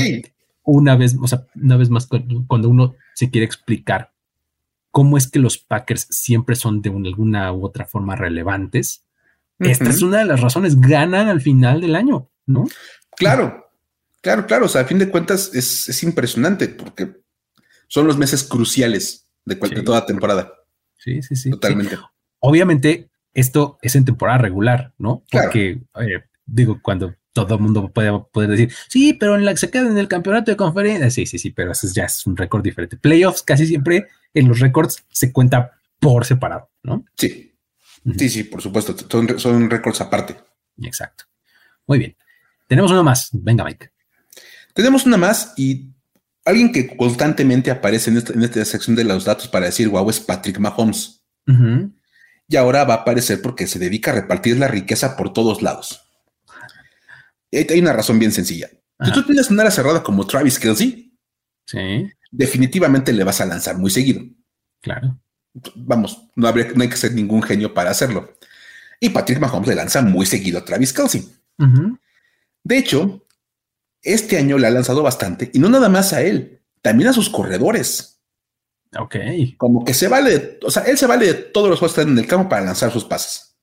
una 0.62 0.94
vez, 0.94 1.16
o 1.18 1.26
sea, 1.26 1.46
una 1.54 1.78
vez 1.78 1.88
más, 1.88 2.06
cuando 2.06 2.68
uno 2.68 2.94
se 3.14 3.30
quiere 3.30 3.46
explicar 3.46 4.12
cómo 4.96 5.18
es 5.18 5.28
que 5.30 5.38
los 5.38 5.58
Packers 5.58 6.06
siempre 6.08 6.56
son 6.56 6.80
de 6.80 6.88
alguna 6.88 7.52
u 7.52 7.66
otra 7.66 7.84
forma 7.84 8.16
relevantes, 8.16 9.04
esta 9.58 9.90
es 9.90 10.00
una 10.00 10.20
de 10.20 10.24
las 10.24 10.40
razones, 10.40 10.80
ganan 10.80 11.28
al 11.28 11.42
final 11.42 11.82
del 11.82 11.94
año, 11.94 12.30
¿no? 12.46 12.66
Claro, 13.14 13.68
claro, 14.22 14.46
claro. 14.46 14.64
O 14.64 14.68
sea, 14.70 14.80
a 14.80 14.84
fin 14.86 14.98
de 14.98 15.10
cuentas 15.10 15.50
es, 15.52 16.02
impresionante 16.02 16.68
porque 16.68 17.14
son 17.88 18.06
los 18.06 18.16
meses 18.16 18.42
cruciales 18.42 19.28
de, 19.44 19.56
toda 19.56 20.06
temporada. 20.06 20.54
Sí, 20.96 21.20
sí, 21.20 21.36
sí. 21.36 21.50
Totalmente. 21.50 21.98
Obviamente, 22.38 23.10
esto 23.34 23.78
es 23.82 23.96
en 23.96 24.06
temporada 24.06 24.38
regular, 24.38 24.94
¿no? 24.96 25.24
Porque, 25.30 25.82
eh, 26.00 26.22
digo, 26.46 26.80
cuando 26.82 27.14
todo 27.34 27.56
el 27.56 27.60
mundo 27.60 27.92
puede 27.92 28.18
poder 28.32 28.48
decir, 28.48 28.72
sí, 28.88 29.12
pero 29.12 29.36
en 29.36 29.44
la 29.44 29.52
que 29.52 29.58
se 29.58 29.70
queda 29.70 29.90
en 29.90 29.98
el 29.98 30.08
campeonato 30.08 30.50
de 30.50 30.56
conferencia, 30.56 31.10
sí, 31.10 31.26
sí, 31.26 31.38
sí, 31.38 31.50
pero 31.50 31.72
eso 31.72 31.86
ya 31.94 32.04
es 32.04 32.26
un 32.26 32.34
récord 32.34 32.62
diferente. 32.62 32.96
Playoffs 32.96 33.42
casi 33.42 33.66
siempre 33.66 34.06
en 34.36 34.48
los 34.48 34.60
récords 34.60 35.04
se 35.10 35.32
cuenta 35.32 35.80
por 35.98 36.24
separado, 36.24 36.70
¿no? 36.82 37.04
Sí, 37.16 37.52
sí, 38.18 38.28
sí, 38.28 38.44
por 38.44 38.60
supuesto, 38.60 38.94
son, 39.08 39.38
son 39.38 39.70
récords 39.70 40.00
aparte. 40.00 40.36
Exacto. 40.82 41.24
Muy 41.86 41.98
bien. 41.98 42.16
Tenemos 42.68 42.90
uno 42.90 43.02
más. 43.02 43.30
Venga, 43.32 43.64
Mike. 43.64 43.90
Tenemos 44.74 45.06
una 45.06 45.16
más 45.16 45.54
y 45.56 45.88
alguien 46.44 46.70
que 46.70 46.96
constantemente 46.96 47.70
aparece 47.70 48.10
en 48.10 48.42
esta, 48.42 48.64
sección 48.64 48.94
de 48.94 49.04
los 49.04 49.24
datos 49.24 49.48
para 49.48 49.66
decir, 49.66 49.88
wow, 49.88 50.08
es 50.10 50.20
Patrick 50.20 50.58
Mahomes. 50.58 51.22
Y 52.48 52.56
ahora 52.56 52.84
va 52.84 52.94
a 52.94 52.98
aparecer 52.98 53.40
porque 53.40 53.66
se 53.66 53.78
dedica 53.78 54.10
a 54.10 54.14
repartir 54.14 54.58
la 54.58 54.68
riqueza 54.68 55.16
por 55.16 55.32
todos 55.32 55.62
lados. 55.62 56.02
Hay 57.52 57.80
una 57.80 57.92
razón 57.92 58.18
bien 58.18 58.32
sencilla. 58.32 58.68
Si 59.02 59.12
tú 59.12 59.24
tienes 59.24 59.50
una 59.50 59.62
ala 59.62 59.70
cerrada 59.70 60.02
como 60.02 60.26
Travis 60.26 60.58
Kelsey, 60.58 61.16
sí. 61.66 62.10
Definitivamente 62.36 63.12
le 63.12 63.24
vas 63.24 63.40
a 63.40 63.46
lanzar 63.46 63.78
muy 63.78 63.90
seguido. 63.90 64.22
Claro. 64.80 65.18
Vamos, 65.74 66.28
no, 66.36 66.46
habría, 66.46 66.68
no 66.74 66.82
hay 66.82 66.88
que 66.88 66.96
ser 66.96 67.12
ningún 67.12 67.42
genio 67.42 67.72
para 67.72 67.90
hacerlo. 67.90 68.34
Y 69.00 69.08
Patrick 69.10 69.40
Mahomes 69.40 69.68
le 69.68 69.74
lanza 69.74 70.02
muy 70.02 70.26
seguido 70.26 70.58
a 70.58 70.64
Travis 70.64 70.92
Kelsey. 70.92 71.26
De 72.62 72.76
hecho, 72.76 73.26
este 74.02 74.36
año 74.36 74.58
le 74.58 74.66
ha 74.66 74.70
lanzado 74.70 75.02
bastante 75.02 75.50
y 75.52 75.58
no 75.58 75.68
nada 75.70 75.88
más 75.88 76.12
a 76.12 76.22
él, 76.22 76.62
también 76.82 77.08
a 77.08 77.12
sus 77.12 77.30
corredores. 77.30 78.20
Ok. 78.98 79.16
Como 79.56 79.84
que 79.84 79.94
se 79.94 80.08
vale, 80.08 80.58
o 80.62 80.70
sea, 80.70 80.82
él 80.82 80.98
se 80.98 81.06
vale 81.06 81.26
de 81.26 81.34
todos 81.34 81.70
los 81.70 81.78
juegos 81.78 81.94
que 81.94 82.00
están 82.02 82.12
en 82.12 82.18
el 82.18 82.26
campo 82.26 82.48
para 82.48 82.64
lanzar 82.64 82.92
sus 82.92 83.04
pases. 83.04 83.56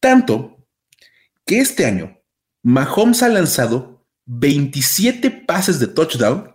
Tanto 0.00 0.66
que 1.46 1.60
este 1.60 1.84
año 1.84 2.18
Mahomes 2.62 3.22
ha 3.22 3.28
lanzado 3.28 4.06
27 4.26 5.30
pases 5.30 5.78
de 5.78 5.86
touchdown 5.86 6.49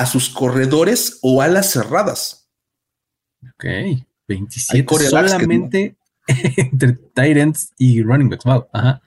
a 0.00 0.06
sus 0.06 0.28
corredores 0.28 1.18
o 1.22 1.40
alas 1.40 1.70
cerradas. 1.70 2.50
Ok, 3.54 3.64
27 4.28 5.08
solamente 5.08 5.96
entre 6.26 6.92
tight 7.14 7.56
y 7.78 8.02
running 8.02 8.28
backs. 8.28 8.44
Wow. 8.44 8.66
Ajá. 8.72 9.00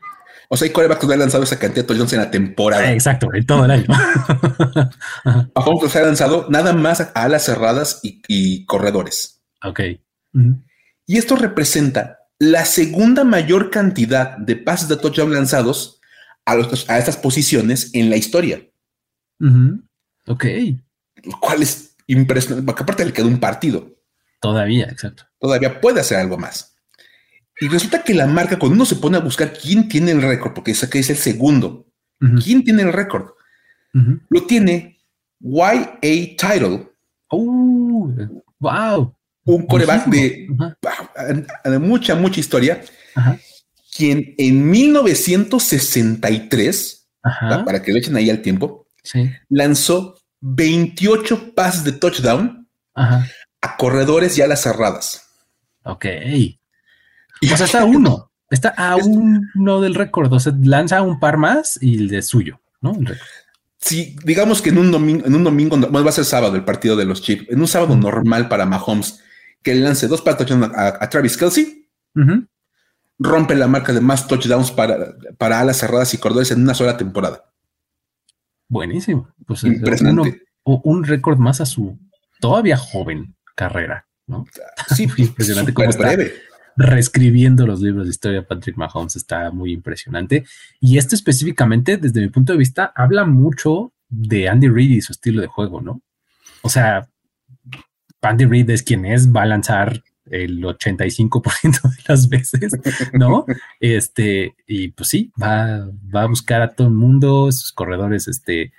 O 0.50 0.56
sea, 0.56 0.66
hay 0.66 0.72
corebacks 0.72 1.06
que 1.06 1.14
han 1.14 1.20
lanzado 1.20 1.44
esa 1.44 1.60
cantidad 1.60 1.84
de 1.84 1.88
touchdowns 1.88 2.14
en 2.14 2.20
la 2.20 2.32
temporada. 2.32 2.94
exacto, 2.94 3.28
en 3.34 3.46
todo 3.46 3.66
el 3.66 3.72
año. 3.72 3.86
Mahomes 5.56 5.96
ha 5.96 6.02
lanzado 6.04 6.48
nada 6.50 6.72
más 6.72 7.02
a 7.02 7.12
alas 7.14 7.44
cerradas 7.46 8.00
y, 8.02 8.66
corredores. 8.66 9.42
Ok. 9.64 9.82
Y 11.06 11.18
esto 11.18 11.36
representa 11.36 12.20
la 12.40 12.66
segunda 12.66 13.24
mayor 13.26 13.72
cantidad 13.72 14.38
de 14.38 14.56
pases 14.56 14.88
de 14.88 14.96
touchdown 14.98 15.34
lanzados 15.34 16.00
a, 16.46 16.56
estas 16.98 17.18
posiciones 17.18 17.90
en 17.94 18.10
la 18.10 18.16
historia. 18.16 18.62
Ok. 20.28 20.46
Lo 21.24 21.40
cual 21.40 21.64
es 21.64 21.96
impresionante, 22.08 22.66
porque 22.66 22.84
aparte 22.84 23.06
le 23.06 23.14
quedó 23.14 23.28
un 23.28 23.40
partido. 23.40 23.96
Todavía, 24.40 24.86
exacto. 24.86 25.24
Todavía 25.40 25.82
puede 25.82 26.02
hacer 26.02 26.18
algo 26.18 26.38
más. 26.38 26.76
Y 27.60 27.68
resulta 27.70 28.04
que 28.04 28.14
la 28.14 28.28
marca, 28.28 28.60
cuando 28.60 28.76
uno 28.76 28.86
se 28.86 28.98
pone 28.98 29.18
a 29.18 29.22
buscar 29.22 29.52
quién 29.52 29.90
tiene 29.90 30.12
el 30.12 30.22
récord, 30.22 30.54
porque 30.54 30.70
es 30.72 30.88
que 30.88 31.00
es 31.00 31.10
el 31.10 31.18
segundo, 31.18 31.88
quién 32.44 32.64
tiene 32.64 32.84
el 32.84 32.94
récord, 32.94 33.32
lo 34.30 34.46
tiene 34.46 35.00
YA 35.40 35.90
Title. 36.38 36.92
Oh, 37.30 38.14
wow. 38.60 39.16
Un 39.46 39.66
coreback 39.66 40.06
de, 40.08 40.48
de, 41.64 41.80
mucha, 41.80 42.14
mucha 42.16 42.40
historia. 42.40 42.80
Quien 43.96 44.36
en 44.38 44.70
1963, 44.70 47.10
para 47.66 47.82
que 47.82 47.92
le 47.92 47.98
echen 48.00 48.16
ahí 48.18 48.30
al 48.30 48.44
tiempo, 48.44 48.86
lanzó 49.50 50.16
28 50.42 51.54
pases 51.56 51.84
de 51.84 51.94
touchdown 51.94 52.68
a 52.96 53.78
corredores 53.78 54.38
y 54.38 54.42
a 54.42 54.48
las 54.48 54.62
cerradas. 54.62 55.28
Ok. 55.84 56.06
Y 57.42 57.52
o 57.52 57.58
sea, 57.58 57.66
está 57.66 57.86
uno, 57.86 58.32
está 58.50 58.70
a 58.70 58.96
uno 58.96 59.82
del 59.82 59.96
récord, 59.96 60.32
o 60.32 60.40
sea, 60.40 60.54
lanza 60.62 61.02
un 61.02 61.20
par 61.20 61.38
más 61.38 61.78
y 61.82 61.98
el 61.98 62.08
de 62.10 62.22
suyo, 62.22 62.60
¿no? 62.82 62.94
Sí, 63.80 64.16
digamos 64.24 64.62
que 64.62 64.70
en 64.70 64.80
un 64.80 64.92
domingo, 64.92 65.26
en 65.26 65.36
un 65.36 65.44
domingo, 65.44 65.78
bueno, 65.78 66.04
va 66.04 66.10
a 66.10 66.14
ser 66.14 66.26
sábado 66.26 66.56
el 66.56 66.66
partido 66.66 66.96
de 66.96 67.06
los 67.06 67.22
Chiefs, 67.22 67.46
en 67.50 67.60
un 67.60 67.68
sábado 67.68 67.96
normal 67.96 68.50
para 68.50 68.66
Mahomes, 68.66 69.22
que 69.62 69.76
lance 69.76 70.08
dos 70.08 70.22
pases 70.22 70.52
a, 70.52 70.98
a, 71.00 71.10
Travis 71.10 71.38
Kelsey, 71.38 71.88
rompe 73.20 73.56
la 73.56 73.68
marca 73.68 73.94
de 73.94 74.02
más 74.02 74.28
touchdowns 74.28 74.72
para, 74.72 75.16
para 75.38 75.60
alas 75.60 75.78
cerradas 75.78 76.14
y 76.14 76.18
corredores 76.18 76.52
en 76.52 76.62
una 76.62 76.74
sola 76.74 76.98
temporada. 76.98 77.47
Buenísimo. 78.70 79.30
Pues 79.45 79.63
Impresionante. 79.63 80.41
un 80.63 81.03
récord 81.03 81.38
más 81.38 81.61
a 81.61 81.65
su 81.65 81.97
todavía 82.39 82.78
joven 82.78 83.36
carrera, 83.55 84.07
¿no? 84.28 84.45
Sí, 84.95 85.07
impresionante 85.18 85.74
cómo 85.74 85.89
está 85.89 86.15
reescribiendo 86.76 87.65
los 87.65 87.82
libros 87.82 88.05
de 88.05 88.11
historia. 88.11 88.47
Patrick 88.47 88.78
Mahomes 88.78 89.15
está 89.15 89.51
muy 89.51 89.74
impresionante. 89.74 90.45
Y 90.80 90.97
esto 90.97 91.15
específicamente, 91.15 91.97
desde 91.97 92.22
mi 92.22 92.30
punto 92.30 92.53
de 92.53 92.59
vista, 92.59 92.93
habla 92.95 93.26
mucho 93.26 93.93
de 94.09 94.47
Andy 94.47 94.70
Reid 94.70 94.91
y 94.91 95.01
su 95.01 95.11
estilo 95.11 95.41
de 95.41 95.47
juego, 95.47 95.82
¿no? 95.82 96.01
O 96.61 96.70
sea, 96.70 97.09
Andy 98.22 98.45
Reid 98.45 98.70
es 98.70 98.84
quien 98.84 99.05
es, 99.05 99.34
va 99.34 99.43
a 99.43 99.47
lanzar 99.47 100.03
el 100.32 100.64
85% 100.64 101.82
de 101.82 102.04
las 102.08 102.30
veces, 102.30 102.72
¿no? 103.14 103.46
este, 103.80 104.56
y 104.68 104.90
pues 104.90 105.10
sí, 105.10 105.32
va, 105.42 105.90
va 106.14 106.24
a 106.24 106.28
buscar 106.28 106.62
a 106.62 106.74
todo 106.74 106.88
el 106.88 106.94
mundo, 106.94 107.52
sus 107.52 107.72
corredores, 107.72 108.28
este, 108.28 108.72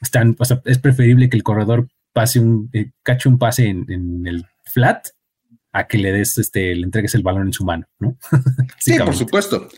están, 0.00 0.36
o 0.38 0.44
sea, 0.44 0.60
es 0.64 0.78
preferible 0.78 1.28
que 1.28 1.36
el 1.36 1.42
corredor 1.42 1.88
pase 2.12 2.40
un, 2.40 2.70
eh, 2.72 2.90
cache 3.02 3.28
un 3.28 3.38
pase 3.38 3.66
en, 3.66 4.26
el 4.26 4.46
flat 4.64 5.08
a 5.72 5.86
que 5.86 5.98
le 5.98 6.12
des, 6.12 6.38
este, 6.38 6.74
le 6.74 6.82
entregues 6.82 7.14
el 7.14 7.22
balón 7.22 7.46
en 7.46 7.52
su 7.52 7.64
mano, 7.64 7.86
¿no? 7.98 8.16
sí, 8.78 8.98
por 8.98 9.14
supuesto. 9.14 9.68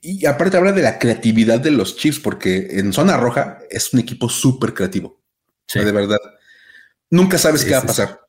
Y, 0.00 0.24
aparte 0.26 0.56
habla 0.56 0.72
de 0.72 0.82
la 0.82 0.98
creatividad 0.98 1.60
de 1.60 1.72
los 1.72 1.96
Chiefs, 1.96 2.20
porque 2.20 2.78
en 2.78 2.92
zona 2.92 3.16
roja 3.16 3.58
es 3.68 3.92
un 3.92 4.00
equipo 4.00 4.28
súper 4.28 4.74
creativo. 4.74 5.20
de 5.74 5.92
verdad. 5.92 6.18
Nunca 7.10 7.36
sabes 7.36 7.64
qué 7.64 7.72
va 7.72 7.78
a 7.78 7.86
pasar. 7.86 8.20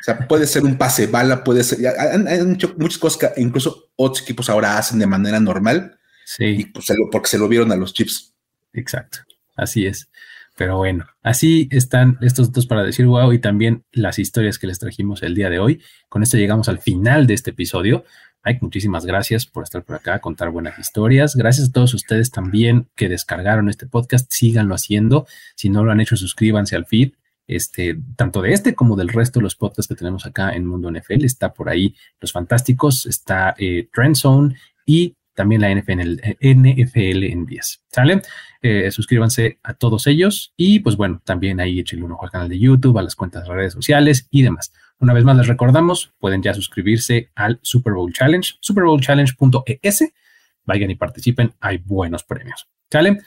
O 0.00 0.02
sea, 0.02 0.26
puede 0.26 0.46
ser 0.46 0.64
un 0.64 0.78
pase 0.78 1.06
bala, 1.06 1.44
puede 1.44 1.62
ser. 1.62 1.78
Hay, 1.86 2.40
muchas 2.76 2.98
cosas 2.98 3.18
que 3.18 3.40
incluso 3.40 3.90
otros 3.96 4.22
equipos 4.22 4.48
ahora 4.48 4.78
hacen 4.78 4.98
de 4.98 5.06
manera 5.06 5.38
normal. 5.40 5.98
Sí. 6.24 6.44
Y 6.44 6.64
pues 6.66 6.86
porque 7.12 7.28
se 7.28 7.38
lo 7.38 7.48
vieron 7.48 7.70
a 7.70 7.76
los 7.76 7.92
chips. 7.92 8.34
Exacto. 8.72 9.18
Así 9.56 9.84
es. 9.84 10.08
Pero 10.56 10.76
bueno, 10.76 11.06
así 11.22 11.68
están 11.70 12.18
estos 12.20 12.52
dos 12.52 12.66
para 12.66 12.82
decir 12.82 13.06
wow 13.06 13.32
y 13.32 13.38
también 13.38 13.84
las 13.92 14.18
historias 14.18 14.58
que 14.58 14.66
les 14.66 14.78
trajimos 14.78 15.22
el 15.22 15.34
día 15.34 15.48
de 15.48 15.58
hoy. 15.58 15.82
Con 16.08 16.22
esto 16.22 16.36
llegamos 16.36 16.68
al 16.68 16.78
final 16.78 17.26
de 17.26 17.34
este 17.34 17.50
episodio. 17.50 18.04
Mike, 18.44 18.60
muchísimas 18.62 19.04
gracias 19.04 19.46
por 19.46 19.64
estar 19.64 19.84
por 19.84 19.96
acá, 19.96 20.18
contar 20.18 20.50
buenas 20.50 20.78
historias. 20.78 21.36
Gracias 21.36 21.68
a 21.68 21.72
todos 21.72 21.92
ustedes 21.94 22.30
también 22.30 22.88
que 22.94 23.08
descargaron 23.08 23.68
este 23.68 23.86
podcast. 23.86 24.30
Síganlo 24.30 24.74
haciendo. 24.74 25.26
Si 25.56 25.68
no 25.68 25.84
lo 25.84 25.92
han 25.92 26.00
hecho, 26.00 26.16
suscríbanse 26.16 26.76
al 26.76 26.86
feed. 26.86 27.12
Este, 27.50 27.98
tanto 28.14 28.42
de 28.42 28.52
este 28.52 28.76
como 28.76 28.94
del 28.94 29.08
resto 29.08 29.40
de 29.40 29.44
los 29.44 29.56
podcasts 29.56 29.88
que 29.88 29.96
tenemos 29.96 30.24
acá 30.24 30.52
en 30.52 30.66
Mundo 30.66 30.88
NFL. 30.88 31.24
Está 31.24 31.52
por 31.52 31.68
ahí 31.68 31.96
Los 32.20 32.30
Fantásticos, 32.30 33.06
está 33.06 33.56
eh, 33.58 33.88
Trend 33.92 34.14
Zone 34.14 34.56
y 34.86 35.16
también 35.34 35.60
la 35.60 35.74
NFL, 35.74 36.20
NFL 36.40 37.24
en 37.24 37.46
10. 37.46 37.82
¿Sale? 37.88 38.22
Eh, 38.62 38.90
suscríbanse 38.90 39.58
a 39.64 39.74
todos 39.74 40.06
ellos 40.06 40.52
y 40.56 40.78
pues 40.78 40.96
bueno, 40.96 41.22
también 41.24 41.58
ahí 41.60 41.80
échenle 41.80 42.04
un 42.04 42.12
ojo 42.12 42.24
al 42.24 42.30
canal 42.30 42.48
de 42.48 42.58
YouTube, 42.58 42.98
a 42.98 43.02
las 43.02 43.16
cuentas 43.16 43.48
de 43.48 43.54
redes 43.54 43.72
sociales 43.72 44.28
y 44.30 44.42
demás. 44.42 44.72
Una 45.00 45.12
vez 45.12 45.24
más 45.24 45.36
les 45.36 45.48
recordamos, 45.48 46.12
pueden 46.20 46.42
ya 46.42 46.54
suscribirse 46.54 47.30
al 47.34 47.58
Super 47.62 47.94
Bowl 47.94 48.12
Challenge, 48.12 48.48
superbowlchallenge.es. 48.60 50.12
Vayan 50.66 50.90
y 50.90 50.94
participen, 50.94 51.54
hay 51.58 51.78
buenos 51.78 52.22
premios. 52.22 52.68
¿Sale? 52.90 53.18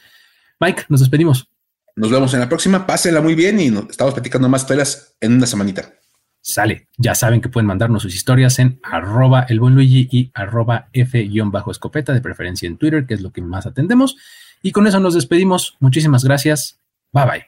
Mike, 0.59 0.83
nos 0.87 1.01
despedimos. 1.01 1.52
Nos 1.95 2.09
vemos 2.09 2.33
en 2.33 2.39
la 2.39 2.49
próxima, 2.49 2.87
pásenla 2.87 3.21
muy 3.21 3.35
bien 3.35 3.59
y 3.59 3.67
estamos 3.89 4.13
platicando 4.13 4.49
más 4.49 4.61
historias 4.61 5.15
en 5.21 5.33
una 5.33 5.45
semanita. 5.45 5.93
Sale. 6.41 6.87
Ya 6.97 7.15
saben 7.15 7.39
que 7.39 7.49
pueden 7.49 7.67
mandarnos 7.67 8.01
sus 8.01 8.15
historias 8.15 8.59
en 8.59 8.79
arroba 8.83 9.45
el 9.47 9.59
buen 9.59 9.75
Luigi 9.75 10.09
y 10.11 10.31
arroba 10.33 10.89
F-escopeta, 10.91 12.13
de 12.13 12.21
preferencia 12.21 12.67
en 12.67 12.77
Twitter, 12.77 13.05
que 13.05 13.13
es 13.13 13.21
lo 13.21 13.31
que 13.31 13.41
más 13.41 13.65
atendemos. 13.65 14.17
Y 14.61 14.71
con 14.71 14.87
eso 14.87 14.99
nos 14.99 15.13
despedimos. 15.13 15.77
Muchísimas 15.79 16.23
gracias. 16.23 16.82
Bye 17.13 17.25
bye. 17.25 17.45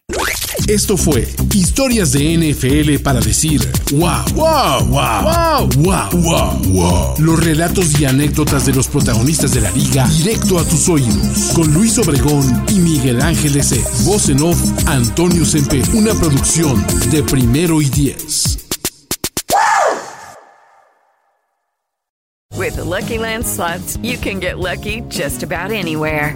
Esto 0.67 0.95
fue 0.95 1.27
Historias 1.53 2.11
de 2.11 2.37
NFL 2.37 3.03
para 3.03 3.19
decir 3.19 3.59
wow, 3.93 4.23
wow, 4.35 4.85
wow, 4.87 5.67
wow, 5.77 6.09
wow, 6.21 6.61
wow, 6.71 7.15
Los 7.17 7.43
relatos 7.43 7.99
y 7.99 8.05
anécdotas 8.05 8.67
de 8.67 8.73
los 8.73 8.87
protagonistas 8.87 9.53
de 9.55 9.61
la 9.61 9.71
liga 9.71 10.07
directo 10.07 10.59
a 10.59 10.63
tus 10.63 10.87
oídos. 10.87 11.51
Con 11.55 11.73
Luis 11.73 11.97
Obregón 11.97 12.63
y 12.69 12.75
Miguel 12.75 13.21
Ángeles 13.21 13.71
E. 13.71 13.83
Voz 14.03 14.29
en 14.29 14.43
off, 14.43 14.59
Antonio 14.87 15.43
Sempe. 15.45 15.81
Una 15.93 16.13
producción 16.13 16.85
de 17.09 17.23
primero 17.23 17.81
y 17.81 17.89
diez. 17.89 18.59
With 22.55 22.75
the 22.75 22.83
Lucky 22.83 23.17
Land 23.17 23.45
slots, 23.45 23.97
you 24.03 24.17
can 24.17 24.39
get 24.39 24.59
lucky 24.59 25.01
just 25.09 25.43
about 25.43 25.71
anywhere. 25.71 26.35